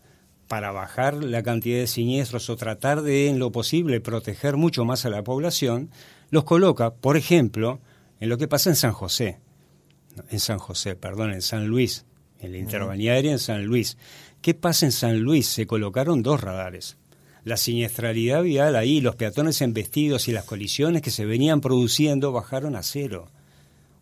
para 0.47 0.71
bajar 0.71 1.23
la 1.23 1.43
cantidad 1.43 1.79
de 1.79 1.87
siniestros 1.87 2.49
o 2.49 2.55
tratar 2.55 3.01
de, 3.01 3.27
en 3.27 3.39
lo 3.39 3.51
posible, 3.51 4.01
proteger 4.01 4.57
mucho 4.57 4.85
más 4.85 5.05
a 5.05 5.09
la 5.09 5.23
población, 5.23 5.89
los 6.29 6.43
coloca, 6.43 6.93
por 6.93 7.17
ejemplo, 7.17 7.79
en 8.19 8.29
lo 8.29 8.37
que 8.37 8.47
pasa 8.47 8.69
en 8.69 8.75
San 8.75 8.93
José, 8.93 9.39
en 10.29 10.39
San 10.39 10.59
José, 10.59 10.95
perdón, 10.95 11.31
en 11.31 11.41
San 11.41 11.67
Luis, 11.67 12.05
en 12.39 12.51
la 12.51 12.57
interbañaria 12.57 13.31
en 13.31 13.39
San 13.39 13.65
Luis. 13.65 13.97
¿Qué 14.41 14.53
pasa 14.53 14.85
en 14.85 14.91
San 14.91 15.19
Luis? 15.21 15.47
Se 15.47 15.65
colocaron 15.65 16.23
dos 16.23 16.41
radares. 16.41 16.97
La 17.43 17.57
siniestralidad 17.57 18.43
vial 18.43 18.75
ahí, 18.75 19.01
los 19.01 19.15
peatones 19.15 19.61
embestidos 19.61 20.27
y 20.27 20.31
las 20.31 20.45
colisiones 20.45 21.01
que 21.01 21.11
se 21.11 21.25
venían 21.25 21.61
produciendo 21.61 22.31
bajaron 22.31 22.75
a 22.75 22.83
cero. 22.83 23.27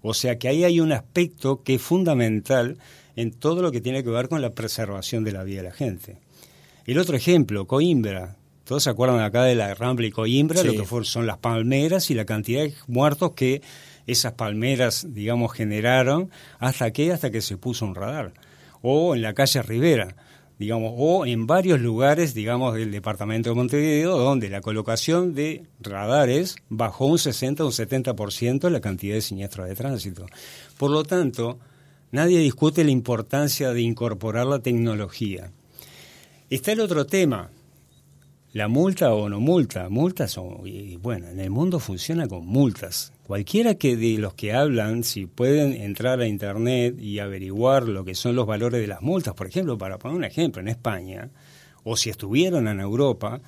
O 0.02 0.14
sea 0.14 0.38
que 0.38 0.48
ahí 0.48 0.64
hay 0.64 0.80
un 0.80 0.92
aspecto 0.92 1.64
que 1.64 1.76
es 1.76 1.82
fundamental 1.82 2.78
en 3.16 3.32
todo 3.32 3.62
lo 3.62 3.72
que 3.72 3.82
tiene 3.82 4.04
que 4.04 4.10
ver 4.10 4.30
con 4.30 4.42
la 4.42 4.52
preservación 4.52 5.24
de 5.24 5.32
la 5.32 5.44
vida 5.44 5.62
de 5.62 5.70
la 5.70 5.74
gente. 5.74 6.18
El 6.86 6.98
otro 6.98 7.16
ejemplo, 7.16 7.68
Coimbra. 7.68 8.38
Todos 8.64 8.84
se 8.84 8.90
acuerdan 8.90 9.20
acá 9.20 9.44
de 9.44 9.56
la 9.56 9.74
Rambla 9.74 10.08
y 10.08 10.12
Coimbra, 10.12 10.64
lo 10.64 10.74
que 10.74 11.06
son 11.06 11.28
las 11.28 11.38
palmeras 11.38 12.10
y 12.10 12.16
la 12.16 12.26
cantidad 12.26 12.64
de 12.64 12.74
muertos 12.88 13.34
que 13.34 13.62
esas 14.08 14.34
palmeras, 14.34 15.06
digamos, 15.10 15.54
generaron. 15.54 16.32
¿Hasta 16.60 16.92
qué? 16.92 17.12
Hasta 17.12 17.30
que 17.30 17.42
se 17.42 17.58
puso 17.58 17.86
un 17.86 17.96
radar. 17.96 18.34
O 18.82 19.14
en 19.14 19.22
la 19.22 19.34
calle 19.34 19.62
Rivera, 19.62 20.16
digamos, 20.58 20.94
o 20.96 21.26
en 21.26 21.48
varios 21.48 21.80
lugares, 21.82 22.34
digamos, 22.34 22.74
del 22.74 22.92
departamento 22.92 23.50
de 23.50 23.56
Montevideo, 23.56 24.18
donde 24.18 24.50
la 24.50 24.62
colocación 24.62 25.36
de 25.36 25.68
radares 25.80 26.56
bajó 26.70 27.06
un 27.06 27.20
60 27.20 27.64
o 27.64 27.68
un 27.68 27.74
70% 27.74 28.70
la 28.70 28.82
cantidad 28.82 29.16
de 29.16 29.22
siniestros 29.22 29.68
de 29.68 29.76
tránsito. 29.76 30.26
Por 30.78 30.92
lo 30.92 31.04
tanto, 31.04 31.60
nadie 32.12 32.40
discute 32.40 32.84
la 32.84 32.92
importancia 32.92 33.72
de 33.72 33.82
incorporar 33.82 34.48
la 34.48 34.60
tecnología. 34.60 35.52
Está 36.52 36.74
el 36.74 36.82
otro 36.82 37.06
tema, 37.06 37.50
la 38.52 38.68
multa 38.68 39.14
o 39.14 39.30
no 39.30 39.40
multa. 39.40 39.88
Multas, 39.88 40.38
o, 40.38 40.64
y 40.66 40.98
bueno, 40.98 41.30
en 41.30 41.40
el 41.40 41.50
mundo 41.50 41.80
funciona 41.80 42.28
con 42.28 42.46
multas. 42.46 43.14
Cualquiera 43.26 43.76
que 43.76 43.96
de 43.96 44.18
los 44.18 44.34
que 44.34 44.52
hablan, 44.52 45.06
si 45.06 45.28
pueden 45.28 45.72
entrar 45.72 46.20
a 46.20 46.28
Internet 46.28 47.00
y 47.00 47.20
averiguar 47.20 47.88
lo 47.88 48.04
que 48.04 48.16
son 48.16 48.36
los 48.36 48.48
valores 48.48 48.82
de 48.82 48.88
las 48.88 49.02
multas, 49.02 49.34
por 49.34 49.48
ejemplo, 49.48 49.78
para 49.78 49.98
poner 49.98 50.18
un 50.18 50.26
ejemplo, 50.26 50.62
en 50.62 50.68
España, 50.68 51.30
o 51.86 51.96
si 51.96 52.10
estuvieron 52.10 52.68
en 52.68 52.82
Europa, 52.82 53.40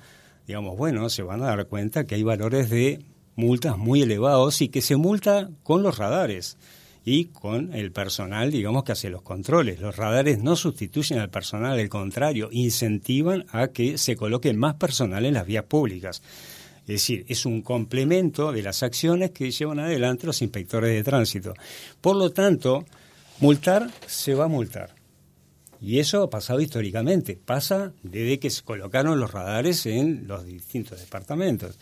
digamos, 0.46 0.74
bueno, 0.78 1.10
se 1.10 1.22
van 1.22 1.42
a 1.42 1.48
dar 1.48 1.66
cuenta 1.66 2.04
que 2.04 2.14
hay 2.14 2.22
valores 2.22 2.70
de 2.70 3.04
multas 3.36 3.76
muy 3.76 4.00
elevados 4.00 4.62
y 4.62 4.70
que 4.70 4.80
se 4.80 4.96
multa 4.96 5.50
con 5.62 5.82
los 5.82 5.98
radares 5.98 6.56
y 7.04 7.26
con 7.26 7.74
el 7.74 7.92
personal, 7.92 8.50
digamos, 8.50 8.84
que 8.84 8.92
hace 8.92 9.10
los 9.10 9.22
controles. 9.22 9.80
Los 9.80 9.96
radares 9.96 10.38
no 10.38 10.56
sustituyen 10.56 11.18
al 11.18 11.28
personal, 11.28 11.78
al 11.78 11.88
contrario, 11.88 12.48
incentivan 12.50 13.44
a 13.50 13.68
que 13.68 13.98
se 13.98 14.16
coloque 14.16 14.52
más 14.54 14.74
personal 14.74 15.26
en 15.26 15.34
las 15.34 15.46
vías 15.46 15.64
públicas. 15.64 16.22
Es 16.82 16.88
decir, 16.88 17.24
es 17.28 17.46
un 17.46 17.62
complemento 17.62 18.52
de 18.52 18.62
las 18.62 18.82
acciones 18.82 19.30
que 19.30 19.50
llevan 19.50 19.80
adelante 19.80 20.26
los 20.26 20.42
inspectores 20.42 20.94
de 20.94 21.02
tránsito. 21.02 21.54
Por 22.00 22.16
lo 22.16 22.30
tanto, 22.30 22.84
multar 23.40 23.90
se 24.06 24.34
va 24.34 24.44
a 24.44 24.48
multar. 24.48 24.94
Y 25.80 25.98
eso 25.98 26.22
ha 26.22 26.30
pasado 26.30 26.60
históricamente, 26.60 27.38
pasa 27.42 27.92
desde 28.02 28.38
que 28.38 28.48
se 28.48 28.62
colocaron 28.62 29.20
los 29.20 29.32
radares 29.32 29.84
en 29.84 30.26
los 30.26 30.46
distintos 30.46 31.00
departamentos. 31.00 31.78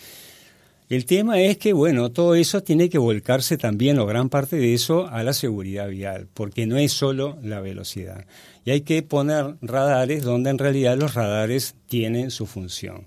El 0.92 1.06
tema 1.06 1.40
es 1.40 1.56
que, 1.56 1.72
bueno, 1.72 2.10
todo 2.12 2.34
eso 2.34 2.62
tiene 2.62 2.90
que 2.90 2.98
volcarse 2.98 3.56
también, 3.56 3.98
o 3.98 4.04
gran 4.04 4.28
parte 4.28 4.56
de 4.56 4.74
eso, 4.74 5.06
a 5.06 5.22
la 5.22 5.32
seguridad 5.32 5.88
vial, 5.88 6.28
porque 6.34 6.66
no 6.66 6.76
es 6.76 6.92
solo 6.92 7.38
la 7.42 7.60
velocidad. 7.60 8.26
Y 8.66 8.72
hay 8.72 8.82
que 8.82 9.02
poner 9.02 9.56
radares 9.62 10.22
donde 10.22 10.50
en 10.50 10.58
realidad 10.58 10.98
los 10.98 11.14
radares 11.14 11.76
tienen 11.86 12.30
su 12.30 12.44
función. 12.44 13.06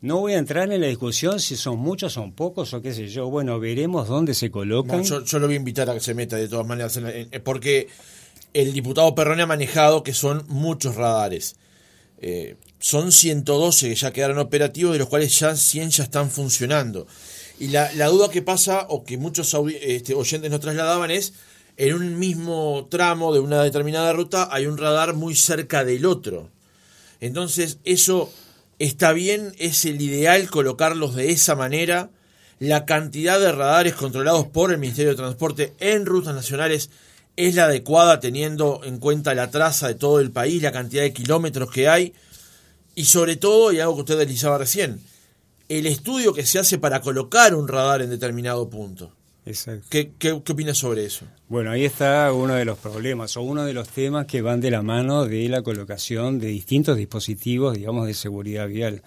No 0.00 0.20
voy 0.20 0.32
a 0.32 0.38
entrar 0.38 0.72
en 0.72 0.80
la 0.80 0.86
discusión 0.86 1.38
si 1.38 1.54
son 1.56 1.78
muchos, 1.80 2.14
son 2.14 2.32
pocos 2.32 2.72
o 2.72 2.80
qué 2.80 2.94
sé 2.94 3.08
yo. 3.08 3.28
Bueno, 3.28 3.60
veremos 3.60 4.08
dónde 4.08 4.32
se 4.32 4.50
colocan. 4.50 5.02
yo, 5.04 5.38
lo 5.38 5.48
voy 5.48 5.56
a 5.56 5.58
invitar 5.58 5.90
a 5.90 5.92
que 5.92 6.00
se 6.00 6.14
meta 6.14 6.36
de 6.36 6.48
todas 6.48 6.66
maneras, 6.66 6.98
porque 7.44 7.88
el 8.54 8.72
diputado 8.72 9.14
Perrone 9.14 9.42
ha 9.42 9.46
manejado 9.46 10.02
que 10.02 10.14
son 10.14 10.46
muchos 10.48 10.94
radares. 10.94 11.56
Eh, 12.18 12.56
son 12.78 13.12
112 13.12 13.88
que 13.88 13.94
ya 13.94 14.12
quedaron 14.12 14.38
operativos, 14.38 14.92
de 14.92 14.98
los 14.98 15.08
cuales 15.08 15.38
ya 15.38 15.54
100 15.54 15.90
ya 15.90 16.04
están 16.04 16.30
funcionando. 16.30 17.06
Y 17.58 17.68
la, 17.68 17.90
duda 18.08 18.30
que 18.30 18.42
pasa, 18.42 18.86
o 18.88 19.04
que 19.04 19.16
muchos 19.16 19.56
este, 19.80 20.14
oyentes 20.14 20.50
nos 20.50 20.60
trasladaban, 20.60 21.10
es 21.10 21.32
en 21.76 21.94
un 21.94 22.18
mismo 22.18 22.86
tramo 22.90 23.34
de 23.34 23.40
una 23.40 23.62
determinada 23.62 24.12
ruta 24.12 24.48
hay 24.50 24.66
un 24.66 24.78
radar 24.78 25.14
muy 25.14 25.34
cerca 25.34 25.84
del 25.84 26.06
otro. 26.06 26.50
Entonces, 27.20 27.78
eso 27.84 28.32
está 28.78 29.12
bien, 29.12 29.54
es 29.58 29.84
el 29.84 30.00
ideal 30.00 30.48
colocarlos 30.50 31.14
de 31.14 31.30
esa 31.30 31.54
manera. 31.54 32.10
La 32.58 32.86
cantidad 32.86 33.38
de 33.38 33.52
radares 33.52 33.94
controlados 33.94 34.46
por 34.46 34.72
el 34.72 34.78
Ministerio 34.78 35.10
de 35.10 35.16
Transporte 35.16 35.74
en 35.78 36.06
rutas 36.06 36.34
nacionales 36.34 36.88
es 37.36 37.54
la 37.54 37.66
adecuada 37.66 38.18
teniendo 38.18 38.80
en 38.84 38.98
cuenta 38.98 39.34
la 39.34 39.50
traza 39.50 39.88
de 39.88 39.94
todo 39.94 40.20
el 40.20 40.30
país, 40.30 40.62
la 40.62 40.72
cantidad 40.72 41.02
de 41.02 41.12
kilómetros 41.12 41.70
que 41.70 41.88
hay 41.88 42.14
y 42.94 43.04
sobre 43.04 43.36
todo, 43.36 43.72
y 43.72 43.78
algo 43.78 43.94
que 43.94 44.00
usted 44.00 44.18
deslizaba 44.18 44.58
recién, 44.58 45.00
el 45.68 45.86
estudio 45.86 46.32
que 46.32 46.46
se 46.46 46.58
hace 46.58 46.78
para 46.78 47.00
colocar 47.00 47.54
un 47.54 47.68
radar 47.68 48.00
en 48.00 48.10
determinado 48.10 48.68
punto. 48.70 49.12
Exacto. 49.44 49.86
¿Qué, 49.90 50.12
qué, 50.18 50.32
opina 50.32 50.74
sobre 50.74 51.04
eso? 51.04 51.24
Bueno, 51.48 51.70
ahí 51.70 51.84
está 51.84 52.32
uno 52.32 52.54
de 52.54 52.64
los 52.64 52.78
problemas 52.78 53.36
o 53.36 53.42
uno 53.42 53.64
de 53.64 53.74
los 53.74 53.88
temas 53.88 54.26
que 54.26 54.42
van 54.42 54.60
de 54.60 54.72
la 54.72 54.82
mano 54.82 55.26
de 55.26 55.48
la 55.48 55.62
colocación 55.62 56.40
de 56.40 56.48
distintos 56.48 56.96
dispositivos, 56.96 57.76
digamos, 57.76 58.06
de 58.06 58.14
seguridad 58.14 58.66
vial. 58.66 59.02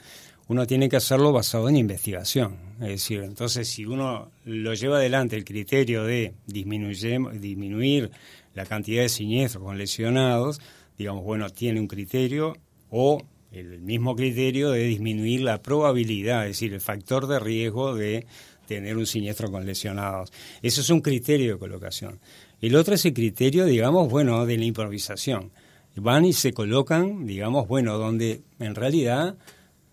Uno 0.50 0.66
tiene 0.66 0.90
que 0.90 0.96
hacerlo 0.96 1.32
basado 1.32 1.70
en 1.70 1.76
investigación. 1.76 2.58
Es 2.82 2.88
decir, 2.88 3.22
entonces 3.22 3.70
si 3.70 3.86
uno 3.86 4.32
lo 4.46 4.74
lleva 4.74 4.98
adelante 4.98 5.36
el 5.36 5.46
criterio 5.46 6.04
de 6.04 6.34
disminuir, 6.48 8.10
la 8.56 8.66
cantidad 8.66 9.04
de 9.04 9.10
siniestros 9.10 9.64
con 9.64 9.78
lesionados, 9.78 10.60
digamos, 10.98 11.24
bueno, 11.24 11.52
tiene 11.52 11.80
un 11.80 11.88
criterio 11.88 12.58
o 12.90 13.22
el 13.52 13.80
mismo 13.82 14.16
criterio 14.16 14.72
de 14.72 14.86
disminuir 14.86 15.42
la 15.42 15.62
probabilidad, 15.62 16.48
es 16.48 16.56
decir, 16.56 16.74
el 16.74 16.82
factor 16.82 17.28
de 17.28 17.40
riesgo 17.40 17.94
de 17.94 18.26
tener 18.68 18.98
un 18.98 19.06
siniestro 19.06 19.52
con 19.52 19.68
lesionados. 19.68 20.32
Eso 20.64 20.82
es 20.82 20.90
un 20.90 21.02
criterio 21.02 21.54
de 21.54 21.60
colocación. 21.60 22.20
El 22.60 22.76
otro 22.76 22.96
es 22.96 23.06
el 23.06 23.14
criterio, 23.14 23.66
digamos, 23.66 24.10
bueno, 24.10 24.48
de 24.48 24.58
la 24.58 24.66
improvisación. 24.66 25.52
Van 25.96 26.26
y 26.26 26.34
se 26.34 26.54
colocan, 26.54 27.28
digamos, 27.28 27.68
bueno, 27.68 28.00
donde 28.00 28.42
en 28.58 28.74
realidad 28.74 29.38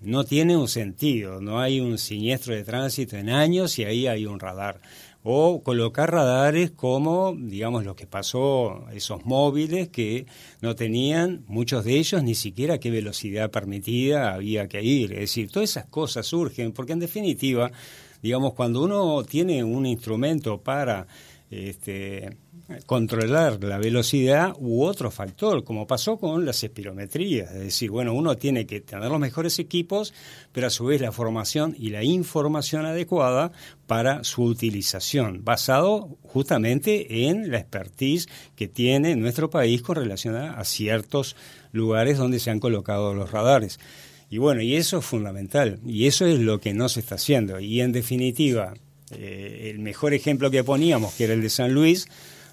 no 0.01 0.25
tiene 0.25 0.57
un 0.57 0.69
sentido, 0.69 1.41
no 1.41 1.61
hay 1.61 1.81
un 1.81 1.99
siniestro 1.99 2.55
de 2.55 2.65
tránsito 2.65 3.17
en 3.17 3.31
años 3.31 3.79
y 3.79 3.85
ahí 3.85 4.07
hay 4.07 4.27
un 4.27 4.41
radar. 4.41 4.81
O 5.29 5.63
colocar 5.65 6.13
radares 6.13 6.71
como, 6.71 7.35
digamos, 7.37 7.85
lo 7.85 7.97
que 7.97 8.07
pasó, 8.07 8.87
esos 8.93 9.25
móviles 9.25 9.89
que 9.89 10.27
no 10.61 10.77
tenían, 10.77 11.45
muchos 11.49 11.85
de 11.85 11.99
ellos, 11.99 12.23
ni 12.23 12.37
siquiera 12.37 12.79
qué 12.79 12.93
velocidad 12.93 13.51
permitida 13.51 14.35
había 14.35 14.69
que 14.69 14.83
ir. 14.83 15.13
Es 15.15 15.21
decir, 15.21 15.51
todas 15.51 15.71
esas 15.71 15.87
cosas 15.87 16.27
surgen, 16.27 16.71
porque 16.71 16.93
en 16.93 17.01
definitiva, 17.01 17.73
digamos, 18.23 18.55
cuando 18.55 18.85
uno 18.85 19.25
tiene 19.25 19.65
un 19.65 19.87
instrumento 19.87 20.61
para 20.61 21.09
este, 21.51 22.37
controlar 22.87 23.63
la 23.63 23.79
velocidad 23.79 24.55
u 24.59 24.83
otro 24.83 25.11
factor, 25.11 25.63
como 25.63 25.87
pasó 25.87 26.17
con 26.17 26.45
las 26.45 26.65
espirometrías. 26.65 27.53
Es 27.53 27.61
decir, 27.61 27.91
bueno, 27.91 28.13
uno 28.13 28.37
tiene 28.37 28.67
que 28.67 28.81
tener 28.81 29.09
los 29.09 29.21
mejores 29.21 29.59
equipos, 29.59 30.13
pero 30.53 30.67
a 30.67 30.71
su 30.71 30.87
vez 30.87 31.01
la 31.01 31.13
formación 31.13 31.77
y 31.79 31.91
la 31.91 32.03
información 32.03 32.85
adecuada 32.85 33.53
para 33.87 34.25
su 34.25 34.43
utilización, 34.43 35.45
basado 35.45 36.19
justamente 36.23 37.29
en 37.29 37.53
la 37.53 37.59
expertise 37.59 38.29
que 38.57 38.67
tiene 38.67 39.15
nuestro 39.15 39.49
país 39.49 39.83
con 39.83 39.97
relación 39.97 40.35
a, 40.35 40.65
ciertos 40.65 41.37
lugares 41.71 42.19
donde 42.19 42.41
se 42.41 42.51
han 42.51 42.59
colocado 42.59 43.15
los 43.15 43.31
radares. 43.31 43.79
Y 44.29 44.39
bueno, 44.39 44.61
y 44.61 44.75
eso 44.75 44.99
es 44.99 45.05
fundamental, 45.05 45.79
y 45.87 46.07
eso 46.09 46.27
es 46.27 46.41
lo 46.41 46.59
que 46.59 46.75
no 46.75 46.89
se 46.89 46.99
está 46.99 47.15
haciendo. 47.15 47.61
Y 47.61 47.81
en 47.81 47.93
definitiva, 47.93 48.75
eh, 49.13 49.71
el 49.71 49.79
mejor 49.79 50.15
ejemplo 50.15 50.51
que 50.51 50.65
poníamos, 50.65 51.15
que 51.15 51.25
era 51.25 51.35
el 51.35 51.43
de 51.43 51.51
San 51.51 51.73
Luis, 51.73 52.09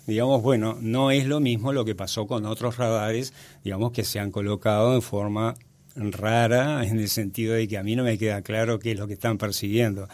digamos, 0.07 0.41
bueno, 0.41 0.77
no 0.81 1.11
es 1.11 1.25
lo 1.25 1.39
mismo 1.39 1.73
lo 1.73 1.85
que 1.85 1.95
pasó 1.95 2.27
con 2.27 2.45
otros 2.45 2.77
radares, 2.77 3.33
digamos, 3.63 3.91
que 3.91 4.03
se 4.03 4.19
han 4.19 4.31
colocado 4.31 4.95
en 4.95 5.01
forma 5.01 5.55
rara, 5.95 6.85
en 6.85 6.99
el 6.99 7.09
sentido 7.09 7.53
de 7.53 7.67
que 7.67 7.77
a 7.77 7.83
mí 7.83 7.95
no 7.95 8.03
me 8.03 8.17
queda 8.17 8.41
claro 8.41 8.79
qué 8.79 8.91
es 8.91 8.99
lo 8.99 9.07
que 9.07 9.13
están 9.13 9.37
persiguiendo. 9.37 10.07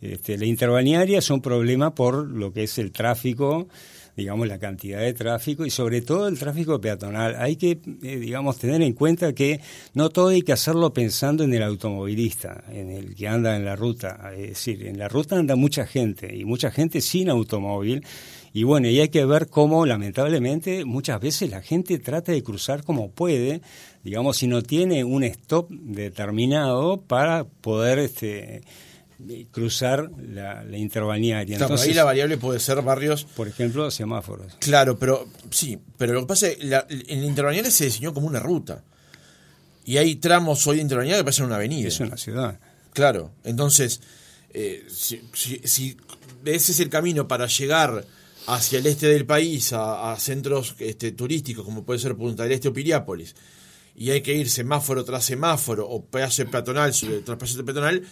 Este, 0.00 0.36
la 0.36 0.46
interbalnearia 0.46 1.18
es 1.18 1.30
un 1.30 1.40
problema 1.40 1.94
por 1.94 2.26
lo 2.26 2.52
que 2.52 2.64
es 2.64 2.76
el 2.78 2.90
tráfico, 2.90 3.68
digamos, 4.16 4.48
la 4.48 4.58
cantidad 4.58 5.00
de 5.00 5.14
tráfico 5.14 5.64
y 5.64 5.70
sobre 5.70 6.02
todo 6.02 6.28
el 6.28 6.38
tráfico 6.38 6.80
peatonal. 6.80 7.36
Hay 7.38 7.56
que, 7.56 7.80
eh, 8.02 8.16
digamos, 8.16 8.58
tener 8.58 8.82
en 8.82 8.92
cuenta 8.94 9.32
que 9.32 9.60
no 9.94 10.10
todo 10.10 10.28
hay 10.28 10.42
que 10.42 10.52
hacerlo 10.52 10.92
pensando 10.92 11.44
en 11.44 11.54
el 11.54 11.62
automovilista, 11.62 12.64
en 12.70 12.90
el 12.90 13.14
que 13.14 13.28
anda 13.28 13.56
en 13.56 13.64
la 13.64 13.76
ruta. 13.76 14.32
Es 14.36 14.48
decir, 14.48 14.86
en 14.86 14.98
la 14.98 15.08
ruta 15.08 15.38
anda 15.38 15.56
mucha 15.56 15.86
gente 15.86 16.34
y 16.36 16.44
mucha 16.44 16.70
gente 16.70 17.00
sin 17.00 17.30
automóvil 17.30 18.04
y 18.54 18.64
bueno, 18.64 18.88
y 18.88 19.00
hay 19.00 19.08
que 19.08 19.24
ver 19.24 19.48
cómo 19.48 19.86
lamentablemente 19.86 20.84
muchas 20.84 21.20
veces 21.20 21.50
la 21.50 21.62
gente 21.62 21.98
trata 21.98 22.32
de 22.32 22.42
cruzar 22.42 22.84
como 22.84 23.10
puede, 23.10 23.62
digamos, 24.04 24.36
si 24.36 24.46
no 24.46 24.62
tiene 24.62 25.04
un 25.04 25.24
stop 25.24 25.70
determinado 25.70 27.00
para 27.00 27.44
poder 27.44 27.98
este, 27.98 28.62
cruzar 29.50 30.10
la, 30.18 30.64
la. 30.64 30.76
Entonces, 30.76 31.88
ahí 31.88 31.94
la 31.94 32.04
variable 32.04 32.36
puede 32.36 32.60
ser 32.60 32.82
barrios... 32.82 33.24
Por 33.24 33.48
ejemplo, 33.48 33.90
semáforos. 33.90 34.54
Claro, 34.58 34.98
pero 34.98 35.26
sí, 35.50 35.78
pero 35.96 36.12
lo 36.12 36.20
que 36.20 36.26
pasa 36.26 36.48
es 36.48 36.56
que 36.58 36.64
la, 36.64 36.86
en 36.90 37.20
la 37.20 37.26
interbalnearia 37.26 37.70
se 37.70 37.86
diseñó 37.86 38.12
como 38.12 38.26
una 38.26 38.40
ruta. 38.40 38.84
Y 39.84 39.96
hay 39.96 40.16
tramos 40.16 40.66
hoy 40.66 40.76
de 40.76 40.82
interbalnearia 40.82 41.20
que 41.20 41.24
parecen 41.24 41.46
una 41.46 41.56
avenida. 41.56 41.88
Es 41.88 42.00
una 42.00 42.18
ciudad. 42.18 42.60
Claro, 42.92 43.32
entonces, 43.44 44.02
eh, 44.52 44.84
si, 44.90 45.22
si 45.32 45.96
ese 46.44 46.72
es 46.72 46.80
el 46.80 46.90
camino 46.90 47.26
para 47.26 47.46
llegar 47.46 48.04
hacia 48.46 48.78
el 48.78 48.86
este 48.86 49.08
del 49.08 49.26
país, 49.26 49.72
a, 49.72 50.16
centros 50.18 50.74
este, 50.78 51.12
turísticos 51.12 51.64
como 51.64 51.84
puede 51.84 51.98
ser 51.98 52.16
Punta 52.16 52.42
del 52.42 52.52
Este 52.52 52.68
o 52.68 52.72
Piriápolis, 52.72 53.34
y 53.94 54.10
hay 54.10 54.22
que 54.22 54.34
ir 54.34 54.48
semáforo 54.48 55.04
tras 55.04 55.24
semáforo 55.24 55.88
o 55.88 56.04
peaje 56.04 56.46
peatonal 56.46 56.92
tras 57.24 57.38
peaje 57.38 57.62
peatonal, 57.62 58.02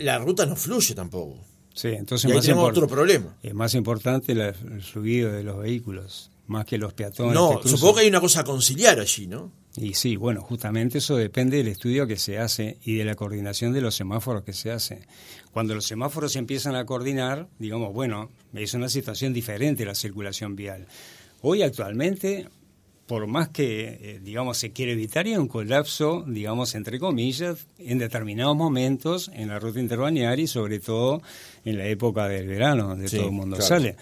la, 0.00 0.18
ruta 0.18 0.46
no 0.46 0.56
fluye 0.56 0.94
tampoco. 0.94 1.38
Sí, 1.74 1.88
entonces 1.88 2.30
y 2.30 2.32
ahí 2.34 2.40
tenemos 2.40 2.68
otro 2.68 2.86
problema. 2.86 3.36
Es 3.42 3.54
más 3.54 3.74
importante 3.74 4.32
el 4.32 4.82
fluido 4.82 5.32
de 5.32 5.42
los 5.42 5.58
vehículos, 5.58 6.30
más 6.46 6.66
que 6.66 6.78
los 6.78 6.92
peatones. 6.92 7.34
No, 7.34 7.60
supongo 7.64 7.96
que 7.96 8.00
hay 8.02 8.08
una 8.08 8.20
cosa 8.20 8.40
a 8.40 8.44
conciliar 8.44 9.00
allí, 9.00 9.26
¿no? 9.26 9.50
Y 9.76 9.94
sí, 9.94 10.16
bueno, 10.16 10.42
justamente 10.42 10.98
eso 10.98 11.16
depende 11.16 11.56
del 11.56 11.68
estudio 11.68 12.06
que 12.06 12.16
se 12.16 12.38
hace 12.38 12.78
y 12.84 12.96
de 12.96 13.04
la 13.04 13.14
coordinación 13.14 13.72
de 13.72 13.80
los 13.80 13.94
semáforos 13.94 14.42
que 14.42 14.52
se 14.52 14.70
hace. 14.70 15.06
Cuando 15.52 15.74
los 15.74 15.86
semáforos 15.86 16.32
se 16.32 16.38
empiezan 16.38 16.74
a 16.74 16.84
coordinar, 16.84 17.48
digamos, 17.58 17.92
bueno, 17.92 18.30
es 18.52 18.74
una 18.74 18.88
situación 18.88 19.32
diferente 19.32 19.86
la 19.86 19.94
circulación 19.94 20.56
vial. 20.56 20.86
Hoy 21.40 21.62
actualmente, 21.62 22.48
por 23.06 23.26
más 23.26 23.48
que, 23.48 23.98
eh, 24.00 24.20
digamos, 24.22 24.58
se 24.58 24.72
quiere 24.72 24.92
evitar, 24.92 25.24
hay 25.24 25.36
un 25.36 25.48
colapso, 25.48 26.22
digamos, 26.26 26.74
entre 26.74 26.98
comillas, 26.98 27.66
en 27.78 27.98
determinados 27.98 28.56
momentos 28.56 29.30
en 29.34 29.48
la 29.48 29.58
ruta 29.58 29.80
interbalnearia 29.80 30.44
y 30.44 30.48
sobre 30.48 30.80
todo 30.80 31.22
en 31.64 31.78
la 31.78 31.86
época 31.86 32.28
del 32.28 32.46
verano, 32.46 32.88
donde 32.88 33.08
todo 33.08 33.26
el 33.26 33.32
mundo 33.32 33.60
sale. 33.60 33.96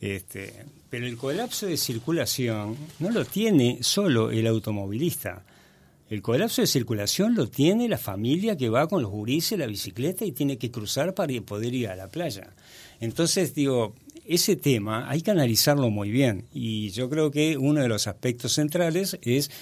Este, 0.00 0.64
pero 0.90 1.06
el 1.06 1.16
colapso 1.16 1.66
de 1.66 1.76
circulación 1.76 2.76
no 2.98 3.10
lo 3.10 3.24
tiene 3.24 3.78
solo 3.80 4.30
el 4.32 4.46
automovilista. 4.48 5.44
El 6.10 6.20
colapso 6.20 6.60
de 6.60 6.66
circulación 6.66 7.36
lo 7.36 7.48
tiene 7.48 7.88
la 7.88 7.96
familia 7.96 8.56
que 8.56 8.68
va 8.68 8.88
con 8.88 9.00
los 9.00 9.12
gurises, 9.12 9.56
la 9.56 9.66
bicicleta 9.66 10.24
y 10.24 10.32
tiene 10.32 10.58
que 10.58 10.72
cruzar 10.72 11.14
para 11.14 11.32
poder 11.42 11.72
ir 11.72 11.88
a 11.88 11.94
la 11.94 12.08
playa. 12.08 12.50
Entonces, 12.98 13.54
digo, 13.54 13.94
ese 14.26 14.56
tema 14.56 15.08
hay 15.08 15.22
que 15.22 15.30
analizarlo 15.30 15.88
muy 15.90 16.10
bien 16.10 16.46
y 16.52 16.90
yo 16.90 17.08
creo 17.08 17.30
que 17.30 17.56
uno 17.56 17.80
de 17.80 17.88
los 17.88 18.08
aspectos 18.08 18.52
centrales 18.54 19.16
es, 19.22 19.52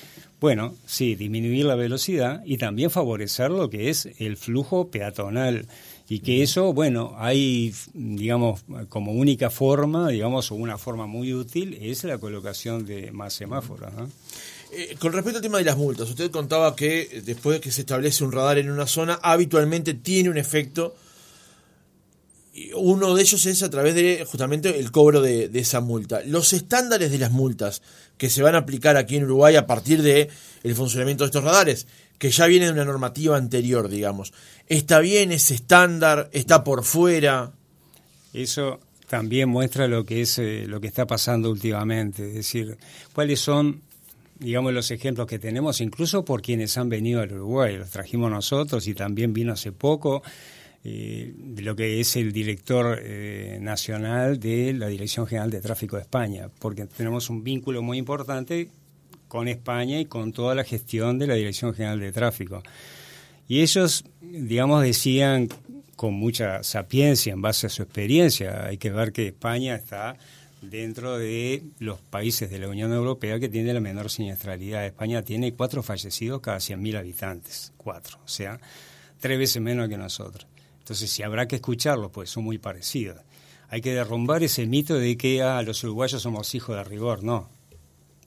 bueno, 0.40 0.74
sí, 0.86 1.14
disminuir 1.14 1.66
la 1.66 1.74
velocidad 1.74 2.42
y 2.46 2.56
también 2.56 2.90
favorecer 2.90 3.50
lo 3.50 3.68
que 3.68 3.90
es 3.90 4.08
el 4.18 4.38
flujo 4.38 4.88
peatonal 4.90 5.66
y 6.10 6.20
que 6.20 6.42
eso, 6.42 6.72
bueno, 6.72 7.14
hay, 7.18 7.74
digamos, 7.92 8.64
como 8.88 9.12
única 9.12 9.50
forma, 9.50 10.08
digamos, 10.08 10.50
o 10.50 10.54
una 10.54 10.78
forma 10.78 11.06
muy 11.06 11.34
útil, 11.34 11.76
es 11.82 12.02
la 12.04 12.16
colocación 12.16 12.86
de 12.86 13.12
más 13.12 13.34
semáforos. 13.34 13.92
Eh, 14.72 14.96
con 14.98 15.12
respecto 15.12 15.38
al 15.38 15.42
tema 15.42 15.58
de 15.58 15.64
las 15.64 15.76
multas, 15.76 16.08
usted 16.08 16.30
contaba 16.30 16.74
que 16.74 17.22
después 17.24 17.56
de 17.56 17.60
que 17.60 17.70
se 17.70 17.82
establece 17.82 18.24
un 18.24 18.32
radar 18.32 18.56
en 18.56 18.70
una 18.70 18.86
zona, 18.86 19.18
habitualmente 19.22 19.92
tiene 19.92 20.30
un 20.30 20.38
efecto. 20.38 20.96
Uno 22.74 23.14
de 23.14 23.22
ellos 23.22 23.44
es 23.44 23.62
a 23.62 23.70
través 23.70 23.94
de 23.94 24.26
justamente 24.26 24.80
el 24.80 24.90
cobro 24.90 25.20
de, 25.20 25.48
de, 25.48 25.60
esa 25.60 25.80
multa. 25.80 26.22
Los 26.24 26.54
estándares 26.54 27.10
de 27.10 27.18
las 27.18 27.30
multas 27.30 27.82
que 28.16 28.30
se 28.30 28.42
van 28.42 28.54
a 28.54 28.58
aplicar 28.58 28.96
aquí 28.96 29.16
en 29.16 29.24
Uruguay 29.24 29.56
a 29.56 29.66
partir 29.66 30.02
de 30.02 30.28
el 30.62 30.74
funcionamiento 30.74 31.24
de 31.24 31.28
estos 31.28 31.44
radares, 31.44 31.86
que 32.18 32.30
ya 32.30 32.46
viene 32.46 32.66
de 32.66 32.72
una 32.72 32.84
normativa 32.84 33.36
anterior, 33.36 33.88
digamos. 33.88 34.32
¿Está 34.66 34.98
bien 35.00 35.32
ese 35.32 35.54
estándar? 35.54 36.28
¿Está 36.32 36.64
por 36.64 36.84
fuera? 36.84 37.52
Eso 38.32 38.80
también 39.08 39.48
muestra 39.48 39.88
lo 39.88 40.04
que 40.04 40.20
es 40.20 40.38
eh, 40.38 40.64
lo 40.66 40.80
que 40.80 40.88
está 40.88 41.06
pasando 41.06 41.50
últimamente, 41.50 42.28
es 42.28 42.34
decir, 42.34 42.76
cuáles 43.12 43.40
son 43.40 43.82
digamos 44.38 44.72
los 44.72 44.90
ejemplos 44.92 45.26
que 45.26 45.40
tenemos 45.40 45.80
incluso 45.80 46.24
por 46.24 46.42
quienes 46.42 46.78
han 46.78 46.88
venido 46.88 47.20
al 47.20 47.32
Uruguay, 47.32 47.76
los 47.76 47.90
trajimos 47.90 48.30
nosotros 48.30 48.86
y 48.86 48.94
también 48.94 49.32
vino 49.32 49.52
hace 49.52 49.72
poco 49.72 50.22
eh, 50.84 51.34
lo 51.56 51.74
que 51.74 52.00
es 52.00 52.14
el 52.16 52.32
director 52.32 53.00
eh, 53.02 53.58
nacional 53.60 54.38
de 54.38 54.72
la 54.72 54.86
Dirección 54.86 55.26
General 55.26 55.50
de 55.50 55.60
Tráfico 55.60 55.96
de 55.96 56.02
España, 56.02 56.50
porque 56.60 56.86
tenemos 56.86 57.30
un 57.30 57.42
vínculo 57.42 57.82
muy 57.82 57.98
importante 57.98 58.68
con 59.28 59.48
España 59.48 60.00
y 60.00 60.06
con 60.06 60.32
toda 60.32 60.54
la 60.54 60.64
gestión 60.64 61.18
de 61.18 61.26
la 61.26 61.34
Dirección 61.34 61.74
General 61.74 62.00
de 62.00 62.12
Tráfico. 62.12 62.62
Y 63.46 63.62
ellos, 63.62 64.04
digamos, 64.20 64.82
decían 64.82 65.48
con 65.96 66.14
mucha 66.14 66.62
sapiencia 66.62 67.32
en 67.32 67.42
base 67.42 67.66
a 67.66 67.70
su 67.70 67.82
experiencia, 67.82 68.66
hay 68.66 68.78
que 68.78 68.90
ver 68.90 69.12
que 69.12 69.28
España 69.28 69.74
está 69.74 70.16
dentro 70.62 71.18
de 71.18 71.62
los 71.78 72.00
países 72.00 72.50
de 72.50 72.58
la 72.58 72.68
Unión 72.68 72.92
Europea 72.92 73.38
que 73.40 73.48
tiene 73.48 73.72
la 73.72 73.80
menor 73.80 74.10
siniestralidad. 74.10 74.86
España 74.86 75.22
tiene 75.22 75.54
cuatro 75.54 75.82
fallecidos 75.82 76.40
cada 76.40 76.58
100.000 76.58 76.98
habitantes, 76.98 77.72
cuatro, 77.76 78.18
o 78.24 78.28
sea, 78.28 78.60
tres 79.20 79.38
veces 79.38 79.62
menos 79.62 79.88
que 79.88 79.96
nosotros. 79.96 80.46
Entonces, 80.78 81.10
si 81.10 81.22
habrá 81.22 81.46
que 81.46 81.56
escucharlos, 81.56 82.10
pues 82.10 82.30
son 82.30 82.44
muy 82.44 82.58
parecidos. 82.58 83.18
Hay 83.68 83.80
que 83.80 83.92
derrumbar 83.92 84.42
ese 84.42 84.66
mito 84.66 84.94
de 84.94 85.16
que 85.16 85.42
ah, 85.42 85.60
los 85.62 85.84
uruguayos 85.84 86.22
somos 86.22 86.54
hijos 86.54 86.76
de 86.76 86.84
rigor, 86.84 87.22
no. 87.22 87.48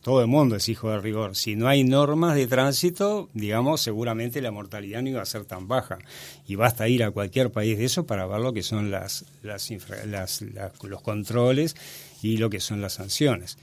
Todo 0.01 0.21
el 0.21 0.27
mundo 0.27 0.55
es 0.55 0.67
hijo 0.67 0.89
de 0.89 0.99
rigor. 0.99 1.35
Si 1.35 1.55
no 1.55 1.67
hay 1.67 1.83
normas 1.83 2.35
de 2.35 2.47
tránsito, 2.47 3.29
digamos, 3.33 3.81
seguramente 3.81 4.41
la 4.41 4.49
mortalidad 4.49 5.03
no 5.03 5.09
iba 5.09 5.21
a 5.21 5.25
ser 5.25 5.45
tan 5.45 5.67
baja. 5.67 5.99
Y 6.47 6.55
basta 6.55 6.87
ir 6.87 7.03
a 7.03 7.11
cualquier 7.11 7.51
país 7.51 7.77
de 7.77 7.85
eso 7.85 8.07
para 8.07 8.25
ver 8.25 8.39
lo 8.39 8.51
que 8.51 8.63
son 8.63 8.89
las, 8.89 9.25
las, 9.43 10.41
los 10.81 11.01
controles 11.03 11.75
y 12.23 12.37
lo 12.37 12.49
que 12.49 12.59
son 12.59 12.81
las 12.81 12.93
sanciones. 12.93 13.59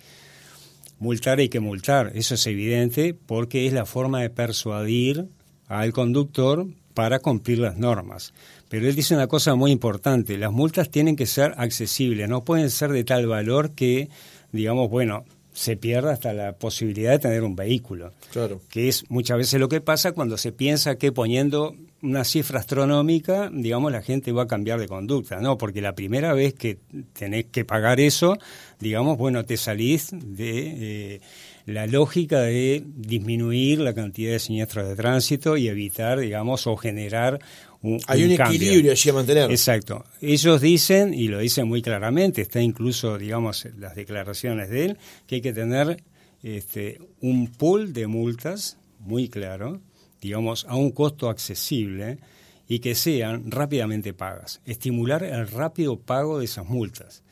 Multar 1.01 1.41
hay 1.41 1.49
que 1.49 1.61
multar, 1.61 2.13
eso 2.15 2.35
es 2.35 2.47
evidente, 2.47 3.15
porque 3.15 3.67
es 3.67 3.73
la 3.73 3.85
forma 3.85 4.21
de 4.21 4.31
persuadir 4.31 5.27
al 5.67 5.93
conductor 5.93 6.67
para 6.95 7.19
cumplir 7.19 7.59
las 7.59 7.77
normas. 7.77 8.33
Pero 8.69 8.89
él 8.89 8.95
dice 8.95 9.15
una 9.15 9.29
cosa 9.29 9.55
muy 9.55 9.71
importante, 9.71 10.39
las 10.39 10.53
multas 10.53 10.91
tienen 10.91 11.17
que 11.17 11.27
ser 11.27 11.55
accesibles, 11.57 12.29
no 12.29 12.45
pueden 12.45 12.71
ser 12.71 12.91
de 12.91 13.05
tal 13.05 13.27
valor 13.27 13.73
que, 13.73 14.09
digamos, 14.53 14.91
bueno, 14.91 15.25
se 15.59 15.77
pierda 15.77 16.13
hasta 16.13 16.33
la 16.33 16.53
posibilidad 16.53 17.11
de 17.11 17.19
tener 17.19 17.43
un 17.43 17.57
vehículo. 17.57 18.13
Claro. 18.31 18.61
Que 18.71 18.89
es 18.89 19.05
muchas 19.11 19.39
veces 19.39 19.59
lo 19.59 19.69
que 19.69 19.81
pasa 19.81 20.13
cuando 20.13 20.39
se 20.39 20.53
piensa 20.53 20.95
que 20.95 21.11
poniendo 21.11 21.75
una 22.01 22.23
cifra 22.23 22.61
astronómica, 22.61 23.51
digamos, 23.53 23.91
la 23.91 24.01
gente 24.01 24.31
va 24.31 24.45
a 24.45 24.47
cambiar 24.47 24.79
de 24.79 24.87
conducta, 24.87 25.41
¿no? 25.41 25.59
Porque 25.59 25.81
la 25.81 25.97
primera 25.97 26.33
vez 26.33 26.55
que 26.55 26.79
tenés 27.13 27.47
que 27.47 27.65
pagar 27.65 27.99
eso, 27.99 28.39
digamos, 28.79 29.19
bueno, 29.19 29.45
te 29.45 29.57
salís 29.57 30.11
de 30.13 31.15
eh, 31.17 31.21
la 31.67 31.89
lógica 31.89 32.41
de 32.41 32.85
disminuir 32.87 33.81
la 33.81 33.95
cantidad 33.95 34.31
de 34.31 34.39
siniestros 34.39 34.89
de 34.89 34.95
tránsito 34.95 35.57
y 35.57 35.67
evitar, 35.67 36.21
digamos, 36.21 36.69
o 36.69 36.77
generar 36.77 37.41
un, 37.89 38.01
Hay 38.07 38.25
un, 38.25 38.33
equilibrio 38.33 38.93
allí 38.93 39.11
a 39.11 39.13
mantener. 39.13 39.51
Exacto. 39.51 40.05
Ellos 40.21 40.61
dicen, 40.61 41.15
y 41.15 41.29
lo 41.29 41.39
dicen 41.39 41.67
muy 41.67 41.83
claramente, 41.83 42.43
está 42.43 42.61
incluso, 42.61 43.19
digamos, 43.19 43.65
en 43.65 43.81
las 43.81 43.95
declaraciones 43.95 44.71
de 44.71 44.85
él, 44.87 44.99
que 45.27 45.37
hay 45.37 45.41
que 45.41 45.53
tener 45.53 46.03
este, 46.43 47.01
un 47.21 47.53
pool 47.53 47.93
de 47.93 48.07
multas 48.07 48.79
muy 48.99 49.29
claro, 49.29 49.81
digamos, 50.21 50.65
a 50.69 50.77
un 50.77 50.91
costo 50.91 51.29
accesible 51.29 52.19
y 52.69 52.81
que 52.81 52.95
sean 52.95 53.51
rápidamente 53.51 54.13
pagas. 54.13 54.61
Estimular 54.67 55.23
el 55.23 55.49
rápido 55.49 55.99
pago 55.99 56.39
de 56.39 56.45
esas 56.45 56.67
multas. 56.67 57.23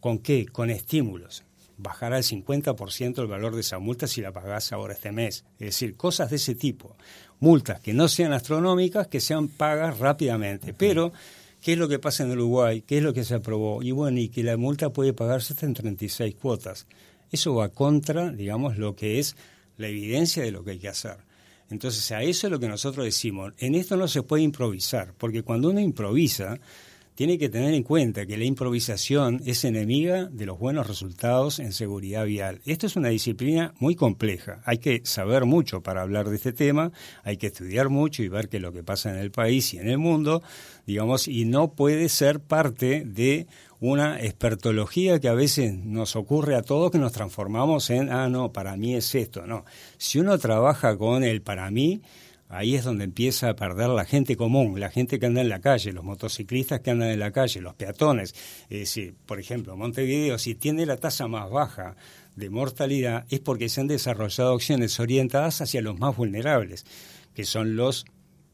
¿Con 0.00 0.18
qué? 0.18 0.46
Con 0.46 0.70
estímulos. 0.70 1.44
Bajará 1.82 2.18
el 2.18 2.24
50% 2.24 3.20
el 3.20 3.26
valor 3.26 3.54
de 3.54 3.62
esa 3.62 3.78
multa 3.78 4.06
si 4.06 4.20
la 4.20 4.32
pagás 4.32 4.72
ahora 4.72 4.92
este 4.92 5.12
mes. 5.12 5.44
Es 5.58 5.66
decir, 5.66 5.96
cosas 5.96 6.30
de 6.30 6.36
ese 6.36 6.54
tipo. 6.54 6.96
Multas 7.38 7.80
que 7.80 7.94
no 7.94 8.08
sean 8.08 8.32
astronómicas, 8.32 9.06
que 9.08 9.20
sean 9.20 9.48
pagas 9.48 9.98
rápidamente. 9.98 10.74
Pero, 10.74 11.12
¿qué 11.60 11.72
es 11.72 11.78
lo 11.78 11.88
que 11.88 11.98
pasa 11.98 12.24
en 12.24 12.32
Uruguay? 12.32 12.82
¿Qué 12.82 12.98
es 12.98 13.02
lo 13.02 13.14
que 13.14 13.24
se 13.24 13.34
aprobó? 13.34 13.82
Y 13.82 13.92
bueno, 13.92 14.18
y 14.18 14.28
que 14.28 14.42
la 14.42 14.56
multa 14.56 14.90
puede 14.90 15.12
pagarse 15.14 15.54
hasta 15.54 15.66
en 15.66 15.74
36 15.74 16.34
cuotas. 16.34 16.86
Eso 17.30 17.54
va 17.54 17.70
contra, 17.70 18.30
digamos, 18.30 18.76
lo 18.76 18.94
que 18.94 19.18
es 19.18 19.36
la 19.78 19.88
evidencia 19.88 20.42
de 20.42 20.50
lo 20.50 20.62
que 20.64 20.72
hay 20.72 20.78
que 20.78 20.88
hacer. 20.88 21.16
Entonces, 21.70 22.10
a 22.12 22.22
eso 22.22 22.48
es 22.48 22.50
lo 22.50 22.58
que 22.58 22.68
nosotros 22.68 23.04
decimos. 23.04 23.54
En 23.58 23.74
esto 23.74 23.96
no 23.96 24.08
se 24.08 24.22
puede 24.22 24.42
improvisar, 24.42 25.14
porque 25.16 25.42
cuando 25.42 25.70
uno 25.70 25.80
improvisa, 25.80 26.58
tiene 27.14 27.38
que 27.38 27.48
tener 27.48 27.74
en 27.74 27.82
cuenta 27.82 28.24
que 28.26 28.38
la 28.38 28.44
improvisación 28.44 29.42
es 29.44 29.64
enemiga 29.64 30.26
de 30.26 30.46
los 30.46 30.58
buenos 30.58 30.86
resultados 30.86 31.58
en 31.58 31.72
seguridad 31.72 32.24
vial. 32.24 32.60
Esto 32.64 32.86
es 32.86 32.96
una 32.96 33.08
disciplina 33.08 33.74
muy 33.78 33.94
compleja. 33.94 34.62
Hay 34.64 34.78
que 34.78 35.02
saber 35.04 35.44
mucho 35.44 35.82
para 35.82 36.02
hablar 36.02 36.28
de 36.28 36.36
este 36.36 36.52
tema, 36.52 36.92
hay 37.22 37.36
que 37.36 37.48
estudiar 37.48 37.88
mucho 37.88 38.22
y 38.22 38.28
ver 38.28 38.48
qué 38.48 38.56
es 38.56 38.62
lo 38.62 38.72
que 38.72 38.82
pasa 38.82 39.10
en 39.10 39.18
el 39.18 39.30
país 39.30 39.74
y 39.74 39.78
en 39.78 39.88
el 39.88 39.98
mundo, 39.98 40.42
digamos, 40.86 41.28
y 41.28 41.44
no 41.44 41.74
puede 41.74 42.08
ser 42.08 42.40
parte 42.40 43.04
de 43.04 43.46
una 43.80 44.20
expertología 44.20 45.20
que 45.20 45.28
a 45.28 45.34
veces 45.34 45.74
nos 45.74 46.14
ocurre 46.14 46.54
a 46.54 46.62
todos 46.62 46.90
que 46.90 46.98
nos 46.98 47.12
transformamos 47.12 47.88
en, 47.90 48.10
ah, 48.10 48.28
no, 48.28 48.52
para 48.52 48.76
mí 48.76 48.94
es 48.94 49.14
esto. 49.14 49.46
No, 49.46 49.64
si 49.96 50.18
uno 50.18 50.38
trabaja 50.38 50.96
con 50.96 51.24
el 51.24 51.42
para 51.42 51.70
mí, 51.70 52.02
ahí 52.50 52.74
es 52.74 52.84
donde 52.84 53.04
empieza 53.04 53.48
a 53.48 53.56
perder 53.56 53.88
la 53.88 54.04
gente 54.04 54.36
común, 54.36 54.78
la 54.78 54.90
gente 54.90 55.18
que 55.18 55.26
anda 55.26 55.40
en 55.40 55.48
la 55.48 55.60
calle, 55.60 55.92
los 55.92 56.04
motociclistas 56.04 56.80
que 56.80 56.90
andan 56.90 57.10
en 57.10 57.20
la 57.20 57.30
calle, 57.30 57.60
los 57.60 57.74
peatones. 57.74 58.34
Es 58.68 58.80
decir, 58.80 59.14
por 59.24 59.38
ejemplo, 59.38 59.76
Montevideo, 59.76 60.36
si 60.36 60.54
tiene 60.54 60.84
la 60.84 60.96
tasa 60.96 61.28
más 61.28 61.48
baja 61.48 61.96
de 62.36 62.50
mortalidad, 62.50 63.24
es 63.30 63.40
porque 63.40 63.68
se 63.68 63.80
han 63.80 63.86
desarrollado 63.86 64.54
acciones 64.54 64.98
orientadas 64.98 65.60
hacia 65.60 65.80
los 65.80 65.98
más 65.98 66.16
vulnerables, 66.16 66.84
que 67.34 67.44
son 67.44 67.76
los 67.76 68.04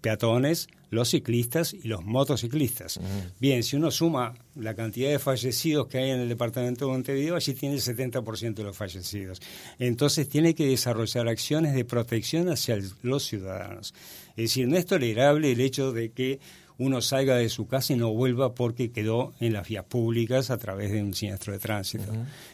peatones, 0.06 0.68
los 0.90 1.08
ciclistas 1.08 1.74
y 1.74 1.88
los 1.88 2.04
motociclistas. 2.04 3.00
Bien, 3.40 3.64
si 3.64 3.74
uno 3.74 3.90
suma 3.90 4.34
la 4.54 4.76
cantidad 4.76 5.10
de 5.10 5.18
fallecidos 5.18 5.88
que 5.88 5.98
hay 5.98 6.10
en 6.10 6.20
el 6.20 6.28
departamento 6.28 6.86
de 6.86 6.92
Montevideo, 6.92 7.34
allí 7.34 7.54
tiene 7.54 7.74
el 7.74 7.80
70% 7.80 8.54
de 8.54 8.62
los 8.62 8.76
fallecidos. 8.76 9.42
Entonces 9.80 10.28
tiene 10.28 10.54
que 10.54 10.68
desarrollar 10.68 11.26
acciones 11.26 11.74
de 11.74 11.84
protección 11.84 12.48
hacia 12.48 12.78
los 13.02 13.24
ciudadanos. 13.24 13.94
Es 14.36 14.44
decir, 14.44 14.68
no 14.68 14.76
es 14.76 14.86
tolerable 14.86 15.50
el 15.50 15.60
hecho 15.60 15.92
de 15.92 16.12
que 16.12 16.38
uno 16.78 17.00
salga 17.00 17.36
de 17.36 17.48
su 17.48 17.66
casa 17.66 17.92
y 17.92 17.96
no 17.96 18.12
vuelva 18.12 18.54
porque 18.54 18.90
quedó 18.90 19.32
en 19.40 19.52
las 19.52 19.68
vías 19.68 19.84
públicas 19.84 20.50
a 20.50 20.58
través 20.58 20.92
de 20.92 21.02
un 21.02 21.14
siniestro 21.14 21.52
de 21.52 21.58
tránsito. 21.58 22.12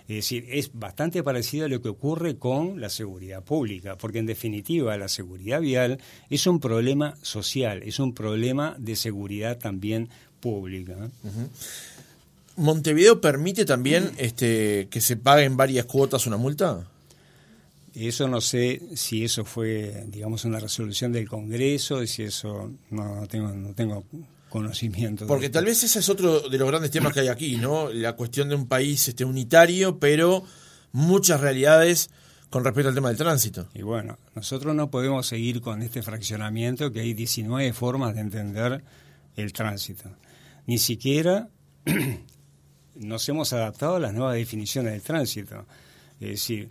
Es 0.08 0.16
decir, 0.16 0.46
es 0.48 0.70
bastante 0.72 1.22
parecido 1.22 1.66
a 1.66 1.68
lo 1.68 1.82
que 1.82 1.88
ocurre 1.88 2.36
con 2.36 2.80
la 2.80 2.88
seguridad 2.88 3.42
pública, 3.42 3.96
porque 3.96 4.18
en 4.18 4.26
definitiva 4.26 4.96
la 4.96 5.08
seguridad 5.08 5.60
vial 5.60 5.98
es 6.30 6.46
un 6.46 6.60
problema 6.60 7.16
social, 7.22 7.82
es 7.82 7.98
un 7.98 8.14
problema 8.14 8.76
de 8.78 8.96
seguridad 8.96 9.58
también 9.58 10.08
pública. 10.40 11.10
¿Montevideo 12.56 13.20
permite 13.20 13.64
también 13.64 14.12
este, 14.18 14.88
que 14.90 15.00
se 15.00 15.16
paguen 15.16 15.56
varias 15.56 15.86
cuotas 15.86 16.26
una 16.26 16.36
multa? 16.36 16.86
Eso 17.94 18.26
no 18.26 18.40
sé 18.40 18.80
si 18.94 19.24
eso 19.24 19.44
fue, 19.44 20.04
digamos, 20.08 20.44
una 20.44 20.58
resolución 20.58 21.12
del 21.12 21.28
Congreso, 21.28 22.02
y 22.02 22.06
si 22.06 22.22
eso 22.22 22.72
no, 22.90 23.16
no 23.16 23.26
tengo, 23.26 23.48
no 23.48 23.74
tengo 23.74 24.04
conocimiento. 24.48 25.26
Porque 25.26 25.48
tal 25.48 25.64
vez 25.64 25.82
ese 25.82 25.98
es 25.98 26.08
otro 26.08 26.48
de 26.48 26.58
los 26.58 26.68
grandes 26.68 26.90
temas 26.90 27.12
que 27.12 27.20
hay 27.20 27.28
aquí, 27.28 27.56
¿no? 27.56 27.90
La 27.90 28.14
cuestión 28.14 28.48
de 28.48 28.54
un 28.54 28.66
país 28.66 29.08
este, 29.08 29.24
unitario, 29.24 29.98
pero 29.98 30.44
muchas 30.92 31.40
realidades 31.40 32.10
con 32.50 32.62
respecto 32.62 32.90
al 32.90 32.94
tema 32.94 33.08
del 33.08 33.16
tránsito. 33.16 33.68
Y 33.72 33.80
bueno, 33.80 34.18
nosotros 34.34 34.74
no 34.74 34.90
podemos 34.90 35.26
seguir 35.26 35.62
con 35.62 35.80
este 35.80 36.02
fraccionamiento 36.02 36.92
que 36.92 37.00
hay 37.00 37.14
19 37.14 37.72
formas 37.72 38.14
de 38.14 38.20
entender 38.20 38.84
el 39.36 39.52
tránsito. 39.54 40.10
Ni 40.66 40.76
siquiera 40.76 41.48
nos 42.94 43.26
hemos 43.30 43.54
adaptado 43.54 43.96
a 43.96 44.00
las 44.00 44.12
nuevas 44.12 44.36
definiciones 44.36 44.92
del 44.92 45.02
tránsito. 45.02 45.66
Es 46.20 46.28
decir, 46.28 46.70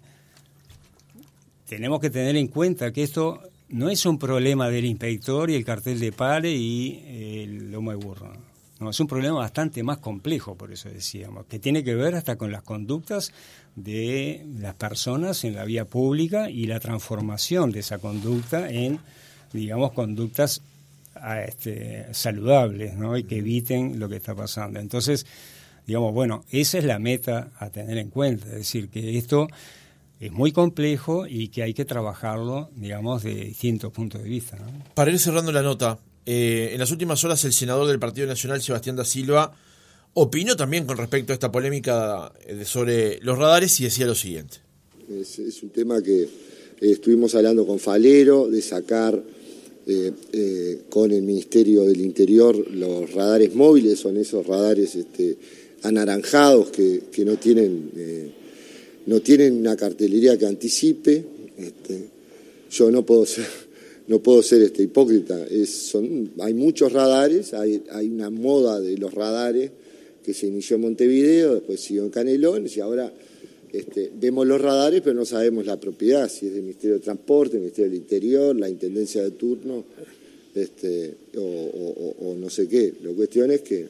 tenemos 1.71 2.01
que 2.01 2.09
tener 2.09 2.35
en 2.35 2.49
cuenta 2.49 2.91
que 2.91 3.01
esto 3.01 3.41
no 3.69 3.89
es 3.89 4.05
un 4.05 4.19
problema 4.19 4.69
del 4.69 4.83
inspector 4.83 5.49
y 5.49 5.55
el 5.55 5.63
cartel 5.63 6.01
de 6.01 6.11
pare 6.11 6.51
y 6.51 7.45
el 7.45 7.71
lomo 7.71 7.91
de 7.91 7.95
burro. 7.95 8.33
No, 8.81 8.89
es 8.89 8.99
un 8.99 9.07
problema 9.07 9.37
bastante 9.37 9.81
más 9.81 9.99
complejo, 9.99 10.55
por 10.55 10.73
eso 10.73 10.89
decíamos, 10.89 11.45
que 11.45 11.59
tiene 11.59 11.81
que 11.81 11.95
ver 11.95 12.15
hasta 12.15 12.35
con 12.35 12.51
las 12.51 12.63
conductas 12.63 13.31
de 13.77 14.45
las 14.59 14.75
personas 14.75 15.45
en 15.45 15.55
la 15.55 15.63
vía 15.63 15.85
pública 15.85 16.49
y 16.49 16.65
la 16.65 16.81
transformación 16.81 17.71
de 17.71 17.79
esa 17.79 17.99
conducta 17.99 18.69
en, 18.69 18.99
digamos, 19.53 19.93
conductas 19.93 20.61
este, 21.47 22.13
saludables, 22.13 22.95
¿no? 22.95 23.15
Y 23.15 23.23
que 23.23 23.37
eviten 23.37 23.97
lo 23.97 24.09
que 24.09 24.17
está 24.17 24.35
pasando. 24.35 24.77
Entonces, 24.81 25.25
digamos, 25.87 26.13
bueno, 26.13 26.43
esa 26.51 26.79
es 26.79 26.83
la 26.83 26.99
meta 26.99 27.49
a 27.59 27.69
tener 27.69 27.97
en 27.97 28.09
cuenta, 28.09 28.47
es 28.47 28.55
decir, 28.55 28.89
que 28.89 29.17
esto 29.17 29.47
es 30.21 30.31
muy 30.31 30.51
complejo 30.51 31.25
y 31.27 31.49
que 31.49 31.63
hay 31.63 31.73
que 31.73 31.83
trabajarlo, 31.83 32.69
digamos, 32.75 33.23
de 33.23 33.33
distintos 33.33 33.91
puntos 33.91 34.23
de 34.23 34.29
vista. 34.29 34.57
¿no? 34.57 34.71
Para 34.93 35.11
ir 35.11 35.19
cerrando 35.19 35.51
la 35.51 35.61
nota, 35.61 35.99
eh, 36.25 36.69
en 36.71 36.79
las 36.79 36.91
últimas 36.91 37.23
horas 37.23 37.43
el 37.43 37.53
senador 37.53 37.87
del 37.87 37.99
Partido 37.99 38.27
Nacional, 38.27 38.61
Sebastián 38.61 38.95
da 38.95 39.03
Silva, 39.03 39.53
opinó 40.13 40.55
también 40.55 40.85
con 40.85 40.97
respecto 40.97 41.33
a 41.33 41.35
esta 41.35 41.51
polémica 41.51 42.31
eh, 42.45 42.63
sobre 42.65 43.19
los 43.21 43.37
radares 43.37 43.79
y 43.79 43.85
decía 43.85 44.05
lo 44.05 44.15
siguiente. 44.15 44.57
Es, 45.09 45.39
es 45.39 45.63
un 45.63 45.69
tema 45.71 46.01
que 46.01 46.21
eh, 46.23 46.29
estuvimos 46.79 47.35
hablando 47.35 47.65
con 47.65 47.79
Falero 47.79 48.47
de 48.47 48.61
sacar 48.61 49.21
eh, 49.87 50.11
eh, 50.31 50.81
con 50.89 51.11
el 51.11 51.23
Ministerio 51.23 51.85
del 51.85 52.01
Interior 52.01 52.55
los 52.71 53.11
radares 53.13 53.55
móviles, 53.55 53.99
son 53.99 54.15
esos 54.15 54.45
radares 54.45 54.93
este, 54.95 55.37
anaranjados 55.81 56.69
que, 56.69 57.05
que 57.11 57.25
no 57.25 57.37
tienen 57.37 57.89
eh, 57.97 58.31
no 59.05 59.21
tienen 59.21 59.55
una 59.55 59.75
cartelería 59.75 60.37
que 60.37 60.45
anticipe. 60.45 61.23
Este, 61.57 62.05
yo 62.71 62.91
no 62.91 63.05
puedo 63.05 63.25
ser, 63.25 63.45
no 64.07 64.19
puedo 64.19 64.41
ser 64.41 64.61
este, 64.61 64.83
hipócrita. 64.83 65.45
Hay 66.39 66.53
muchos 66.53 66.91
radares, 66.91 67.53
hay, 67.53 67.81
una 68.07 68.29
moda 68.29 68.79
de 68.79 68.97
los 68.97 69.13
radares 69.13 69.71
que 70.23 70.33
se 70.33 70.47
inició 70.47 70.75
en 70.75 70.83
Montevideo, 70.83 71.55
después 71.55 71.81
siguió 71.81 72.03
en 72.03 72.11
Canelones 72.11 72.77
y 72.77 72.79
ahora 72.79 73.11
este, 73.73 74.11
vemos 74.19 74.45
los 74.45 74.61
radares, 74.61 75.01
pero 75.01 75.15
no 75.15 75.25
sabemos 75.25 75.65
la 75.65 75.79
propiedad, 75.79 76.29
si 76.29 76.47
es 76.47 76.53
del 76.53 76.63
Ministerio 76.63 76.95
de 76.95 77.01
Transporte, 77.01 77.55
el 77.55 77.61
Ministerio 77.61 77.89
del 77.89 77.99
Interior, 77.99 78.55
la 78.55 78.69
Intendencia 78.69 79.23
de 79.23 79.31
turno, 79.31 79.83
este, 80.53 81.15
o, 81.37 82.35
no 82.37 82.49
sé 82.49 82.67
qué. 82.67 82.93
La 83.03 83.11
cuestión 83.13 83.49
es 83.51 83.61
que 83.61 83.87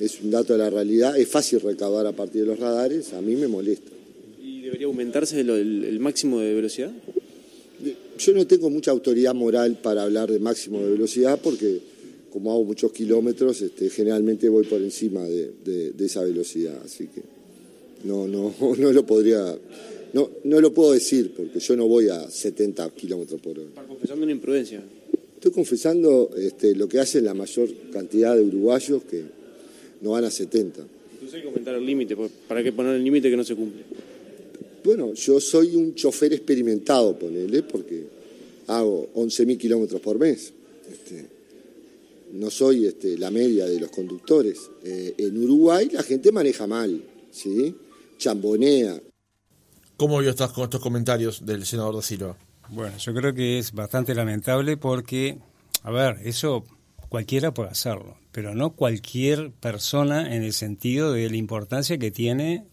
es 0.00 0.20
un 0.20 0.30
dato 0.30 0.52
de 0.52 0.58
la 0.58 0.70
realidad, 0.70 1.18
es 1.18 1.28
fácil 1.28 1.60
recabar 1.60 2.06
a 2.06 2.12
partir 2.12 2.42
de 2.42 2.48
los 2.48 2.58
radares, 2.58 3.12
a 3.12 3.20
mí 3.20 3.36
me 3.36 3.48
molesta. 3.48 3.90
¿Y 4.42 4.62
debería 4.62 4.86
aumentarse 4.86 5.40
el, 5.40 5.50
el, 5.50 5.84
el 5.84 6.00
máximo 6.00 6.40
de 6.40 6.54
velocidad? 6.54 6.92
Yo 8.18 8.32
no 8.32 8.46
tengo 8.46 8.70
mucha 8.70 8.90
autoridad 8.90 9.34
moral 9.34 9.78
para 9.80 10.02
hablar 10.02 10.30
de 10.30 10.40
máximo 10.40 10.80
de 10.80 10.90
velocidad 10.90 11.38
porque 11.42 11.80
como 12.30 12.52
hago 12.52 12.64
muchos 12.64 12.92
kilómetros, 12.92 13.62
este, 13.62 13.90
generalmente 13.90 14.48
voy 14.48 14.64
por 14.66 14.82
encima 14.82 15.24
de, 15.24 15.50
de, 15.64 15.92
de, 15.92 16.06
esa 16.06 16.22
velocidad, 16.22 16.78
así 16.84 17.08
que 17.08 17.22
no, 18.04 18.26
no, 18.26 18.54
no 18.78 18.92
lo 18.92 19.06
podría 19.06 19.56
No, 20.12 20.30
no 20.44 20.60
lo 20.60 20.72
puedo 20.72 20.92
decir 20.92 21.32
porque 21.36 21.58
yo 21.60 21.76
no 21.76 21.86
voy 21.86 22.08
a 22.08 22.30
70 22.30 22.90
kilómetros 22.90 23.40
por 23.40 23.58
hora. 23.58 23.68
Está 23.68 23.84
confesando 23.84 24.24
una 24.24 24.32
imprudencia. 24.32 24.82
Estoy 25.34 25.52
confesando 25.52 26.30
este, 26.36 26.74
lo 26.74 26.88
que 26.88 26.98
hacen 26.98 27.24
la 27.24 27.34
mayor 27.34 27.68
cantidad 27.92 28.34
de 28.34 28.42
uruguayos 28.42 29.04
que 29.04 29.22
no 30.00 30.10
van 30.10 30.24
a 30.24 30.30
70. 30.30 30.80
Entonces 31.12 31.34
hay 31.34 31.42
que 31.42 31.48
aumentar 31.48 31.74
el 31.74 31.84
límite, 31.84 32.16
porque 32.16 32.32
¿para 32.46 32.62
qué 32.62 32.72
poner 32.72 32.94
el 32.94 33.04
límite 33.04 33.30
que 33.30 33.36
no 33.36 33.44
se 33.44 33.54
cumple? 33.54 33.82
Bueno, 34.84 35.12
yo 35.14 35.40
soy 35.40 35.74
un 35.76 35.94
chofer 35.94 36.32
experimentado, 36.32 37.18
ponele, 37.18 37.62
porque 37.62 38.06
hago 38.68 39.10
11.000 39.14 39.58
kilómetros 39.58 40.00
por 40.00 40.18
mes. 40.18 40.52
Este, 40.90 41.26
no 42.32 42.50
soy 42.50 42.86
este, 42.86 43.18
la 43.18 43.30
media 43.30 43.66
de 43.66 43.80
los 43.80 43.90
conductores. 43.90 44.70
Eh, 44.84 45.14
en 45.18 45.42
Uruguay 45.42 45.88
la 45.92 46.02
gente 46.02 46.30
maneja 46.32 46.66
mal, 46.66 47.02
¿sí? 47.30 47.74
Chambonea. 48.18 49.00
¿Cómo 49.96 50.18
vio 50.20 50.30
estos, 50.30 50.56
estos 50.56 50.80
comentarios 50.80 51.44
del 51.44 51.66
senador 51.66 51.96
da 51.96 52.02
Silva? 52.02 52.38
Bueno, 52.70 52.96
yo 52.98 53.14
creo 53.14 53.34
que 53.34 53.58
es 53.58 53.72
bastante 53.72 54.14
lamentable 54.14 54.76
porque, 54.76 55.38
a 55.82 55.90
ver, 55.90 56.18
eso 56.24 56.64
cualquiera 57.08 57.52
puede 57.52 57.70
hacerlo, 57.70 58.16
pero 58.38 58.54
no 58.54 58.70
cualquier 58.70 59.50
persona 59.50 60.32
en 60.32 60.44
el 60.44 60.52
sentido 60.52 61.12
de 61.12 61.28
la 61.28 61.34
importancia 61.34 61.98
que 61.98 62.12
tiene 62.12 62.66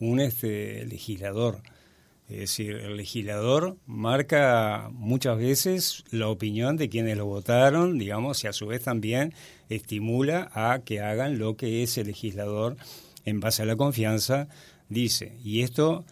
un 0.00 0.18
este, 0.18 0.84
legislador. 0.84 1.62
Es 2.28 2.38
decir, 2.38 2.74
el 2.74 2.96
legislador 2.96 3.76
marca 3.86 4.90
muchas 4.90 5.38
veces 5.38 6.02
la 6.10 6.26
opinión 6.26 6.76
de 6.76 6.88
quienes 6.88 7.16
lo 7.16 7.26
votaron, 7.26 7.98
digamos, 7.98 8.42
y 8.42 8.48
a 8.48 8.52
su 8.52 8.66
vez 8.66 8.82
también 8.82 9.32
estimula 9.68 10.50
a 10.54 10.80
que 10.84 10.98
hagan 10.98 11.38
lo 11.38 11.56
que 11.56 11.84
ese 11.84 12.02
legislador, 12.02 12.76
en 13.24 13.38
base 13.38 13.62
a 13.62 13.66
la 13.66 13.76
confianza, 13.76 14.48
dice. 14.88 15.38
Y 15.44 15.62
esto 15.62 16.04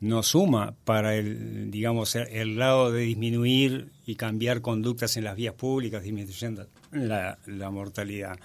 no 0.00 0.22
suma 0.22 0.74
para 0.84 1.16
el, 1.16 1.70
digamos, 1.70 2.14
el 2.16 2.58
lado 2.58 2.92
de 2.92 3.02
disminuir 3.02 3.90
y 4.06 4.16
cambiar 4.16 4.60
conductas 4.60 5.16
en 5.16 5.24
las 5.24 5.36
vías 5.36 5.54
públicas, 5.54 6.02
disminuyendo 6.02 6.66
la, 6.92 7.38
la 7.46 7.70
mortalidad. 7.70 8.38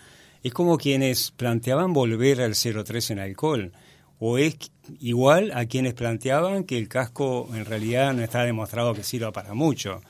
Es 0.43 0.53
como 0.53 0.77
quienes 0.77 1.31
planteaban 1.31 1.93
volver 1.93 2.41
al 2.41 2.51
0,3 2.51 3.11
en 3.11 3.19
alcohol 3.19 3.71
o 4.19 4.37
es 4.37 4.55
igual 4.99 5.51
a 5.53 5.65
quienes 5.65 5.95
planteaban 5.95 6.63
que 6.63 6.77
el 6.77 6.87
casco 6.87 7.49
en 7.53 7.65
realidad 7.65 8.13
no 8.13 8.21
está 8.21 8.43
demostrado 8.43 8.93
que 8.93 9.03
sirva 9.03 9.31
para 9.31 9.55
mucho, 9.55 10.01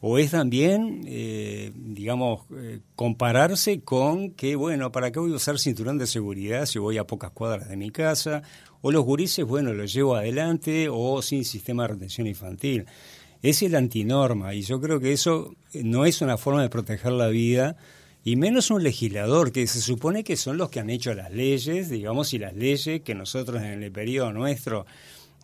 o 0.00 0.18
es 0.18 0.30
también, 0.30 1.02
eh, 1.06 1.72
digamos, 1.74 2.42
eh, 2.54 2.78
compararse 2.94 3.80
con 3.80 4.30
que, 4.30 4.54
bueno, 4.54 4.92
¿para 4.92 5.10
qué 5.10 5.18
voy 5.18 5.32
a 5.32 5.36
usar 5.36 5.58
cinturón 5.58 5.98
de 5.98 6.06
seguridad 6.06 6.66
si 6.66 6.78
voy 6.78 6.98
a 6.98 7.08
pocas 7.08 7.32
cuadras 7.32 7.68
de 7.68 7.76
mi 7.76 7.90
casa? 7.90 8.42
O 8.82 8.92
los 8.92 9.04
gurises, 9.04 9.44
bueno, 9.44 9.72
los 9.72 9.92
llevo 9.92 10.16
adelante, 10.16 10.88
o 10.90 11.22
sin 11.22 11.44
sistema 11.44 11.84
de 11.84 11.88
retención 11.88 12.26
infantil. 12.26 12.86
Es 13.42 13.62
el 13.62 13.74
antinorma, 13.74 14.54
y 14.54 14.62
yo 14.62 14.80
creo 14.80 15.00
que 15.00 15.12
eso 15.12 15.54
no 15.74 16.06
es 16.06 16.20
una 16.20 16.36
forma 16.36 16.62
de 16.62 16.70
proteger 16.70 17.12
la 17.12 17.28
vida, 17.28 17.76
y 18.24 18.36
menos 18.36 18.70
un 18.70 18.82
legislador, 18.82 19.52
que 19.52 19.66
se 19.66 19.80
supone 19.80 20.24
que 20.24 20.36
son 20.36 20.56
los 20.56 20.68
que 20.70 20.80
han 20.80 20.90
hecho 20.90 21.14
las 21.14 21.32
leyes, 21.32 21.88
digamos, 21.88 22.32
y 22.34 22.38
las 22.38 22.54
leyes 22.54 23.02
que 23.02 23.14
nosotros 23.14 23.62
en 23.62 23.82
el 23.82 23.92
periodo 23.92 24.32
nuestro 24.32 24.86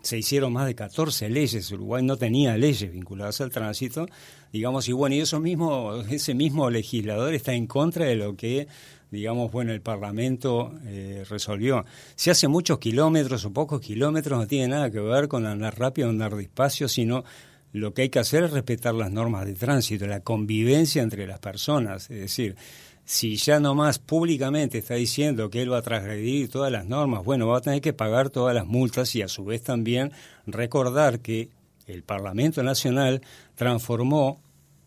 se 0.03 0.18
hicieron 0.18 0.53
más 0.53 0.66
de 0.66 0.74
14 0.74 1.30
leyes, 1.30 1.70
Uruguay 1.70 2.03
no 2.03 2.16
tenía 2.16 2.57
leyes 2.57 2.93
vinculadas 2.93 3.41
al 3.41 3.51
tránsito, 3.51 4.09
digamos, 4.53 4.89
y 4.89 4.93
bueno, 4.93 5.14
y 5.14 5.20
eso 5.20 5.39
mismo, 5.39 6.03
ese 6.11 6.35
mismo 6.35 6.68
legislador 6.70 7.35
está 7.35 7.53
en 7.55 7.66
contra 7.66 8.07
de 8.07 8.16
lo 8.16 8.37
que 8.37 8.66
digamos, 9.12 9.52
bueno, 9.52 9.72
el 9.72 9.82
Parlamento 9.82 10.72
eh, 10.86 11.24
resolvió. 11.28 11.84
Si 12.16 12.30
hace 12.30 12.48
muchos 12.48 12.78
kilómetros 12.78 13.44
o 13.44 13.52
pocos 13.52 13.82
kilómetros 13.82 14.40
no 14.40 14.46
tiene 14.46 14.68
nada 14.68 14.90
que 14.90 15.00
ver 15.00 15.28
con 15.28 15.44
andar 15.46 15.78
rápido 15.78 16.08
andar 16.08 16.34
despacio, 16.34 16.88
sino 16.88 17.22
lo 17.72 17.92
que 17.92 18.02
hay 18.02 18.08
que 18.08 18.20
hacer 18.20 18.44
es 18.44 18.52
respetar 18.52 18.94
las 18.94 19.12
normas 19.12 19.44
de 19.44 19.52
tránsito, 19.52 20.06
la 20.06 20.20
convivencia 20.20 21.02
entre 21.02 21.26
las 21.26 21.40
personas. 21.40 22.10
Es 22.10 22.20
decir, 22.20 22.56
si 23.04 23.36
ya 23.36 23.60
nomás 23.60 23.98
públicamente 23.98 24.78
está 24.78 24.94
diciendo 24.94 25.50
que 25.50 25.60
él 25.60 25.70
va 25.70 25.78
a 25.78 25.82
transgredir 25.82 26.48
todas 26.48 26.72
las 26.72 26.86
normas, 26.86 27.22
bueno, 27.22 27.46
va 27.46 27.58
a 27.58 27.60
tener 27.60 27.82
que 27.82 27.92
pagar 27.92 28.30
todas 28.30 28.54
las 28.54 28.64
multas 28.64 29.14
y 29.14 29.20
a 29.20 29.28
su 29.28 29.44
vez 29.44 29.62
también 29.62 30.12
recordar 30.46 31.20
que 31.20 31.50
el 31.86 32.02
Parlamento 32.02 32.62
Nacional 32.62 33.20
transformó 33.56 34.40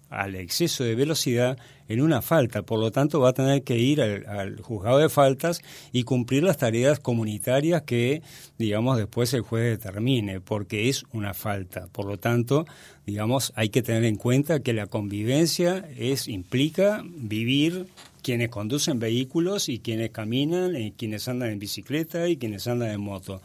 al 0.09 0.33
exceso 0.35 0.83
de 0.83 0.95
velocidad 0.95 1.59
en 1.87 2.01
una 2.01 2.21
falta. 2.21 2.63
Por 2.63 2.79
lo 2.79 2.91
tanto, 2.91 3.19
va 3.19 3.29
a 3.29 3.33
tener 3.33 3.63
que 3.63 3.77
ir 3.77 4.01
al, 4.01 4.61
juzgado 4.61 4.97
de 4.97 5.09
faltas 5.09 5.61
y 5.91 6.03
cumplir 6.03 6.43
las 6.43 6.57
tareas 6.57 6.99
comunitarias 6.99 7.83
que, 7.83 8.21
digamos, 8.57 8.97
después 8.97 9.33
el 9.33 9.41
juez 9.41 9.77
determine, 9.77 10.41
porque 10.41 10.89
es 10.89 11.03
una 11.13 11.33
falta. 11.33 11.87
Por 11.87 12.05
lo 12.05 12.17
tanto, 12.17 12.65
digamos, 13.05 13.53
hay 13.55 13.69
que 13.69 13.81
tener 13.81 14.03
en 14.05 14.15
cuenta 14.15 14.61
que 14.61 14.73
la 14.73 14.87
convivencia 14.87 15.87
es 15.97 16.27
implica 16.27 17.03
vivir 17.05 17.87
quienes 18.21 18.49
conducen 18.49 18.99
vehículos 18.99 19.69
y 19.69 19.79
quienes 19.79 20.09
caminan, 20.09 20.75
y 20.75 20.91
quienes 20.91 21.27
andan 21.27 21.51
en 21.51 21.59
bicicleta 21.59 22.27
y 22.27 22.37
quienes 22.37 22.67
andan 22.67 22.89
en 22.89 23.01
moto. 23.01 23.41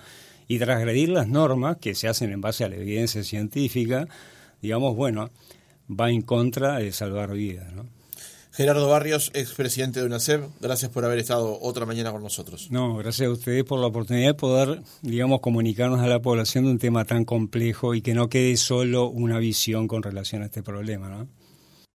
Y 0.49 0.59
transgredir 0.59 1.11
las 1.11 1.29
normas 1.29 1.77
que 1.77 1.95
se 1.95 2.09
hacen 2.09 2.33
en 2.33 2.41
base 2.41 2.65
a 2.65 2.69
la 2.71 2.77
evidencia 2.77 3.23
científica, 3.23 4.09
digamos, 4.63 4.97
bueno, 4.97 5.31
va 5.89 6.11
en 6.11 6.23
contra 6.23 6.79
de 6.79 6.93
salvar 6.93 7.33
vidas. 7.35 7.73
¿no? 7.73 8.00
Gerardo 8.61 8.91
Barrios, 8.91 9.31
expresidente 9.33 10.01
de 10.01 10.07
UNACEB, 10.07 10.43
gracias 10.61 10.91
por 10.91 11.03
haber 11.07 11.19
estado 11.19 11.59
otra 11.63 11.87
mañana 11.87 12.13
con 12.13 12.23
nosotros. 12.23 12.71
No, 12.71 12.95
gracias 12.99 13.27
a 13.27 13.33
ustedes 13.33 13.65
por 13.65 13.81
la 13.81 13.87
oportunidad 13.87 14.27
de 14.27 14.35
poder, 14.35 14.83
digamos, 15.01 15.41
comunicarnos 15.41 16.01
a 16.01 16.07
la 16.07 16.21
población 16.21 16.67
de 16.67 16.73
un 16.73 16.79
tema 16.79 17.07
tan 17.07 17.25
complejo 17.25 17.95
y 17.95 18.03
que 18.03 18.13
no 18.13 18.29
quede 18.29 18.59
solo 18.59 19.09
una 19.09 19.39
visión 19.39 19.89
con 19.89 20.03
relación 20.03 20.43
a 20.43 20.45
este 20.45 20.63
problema. 20.63 21.09
¿no? 21.09 21.27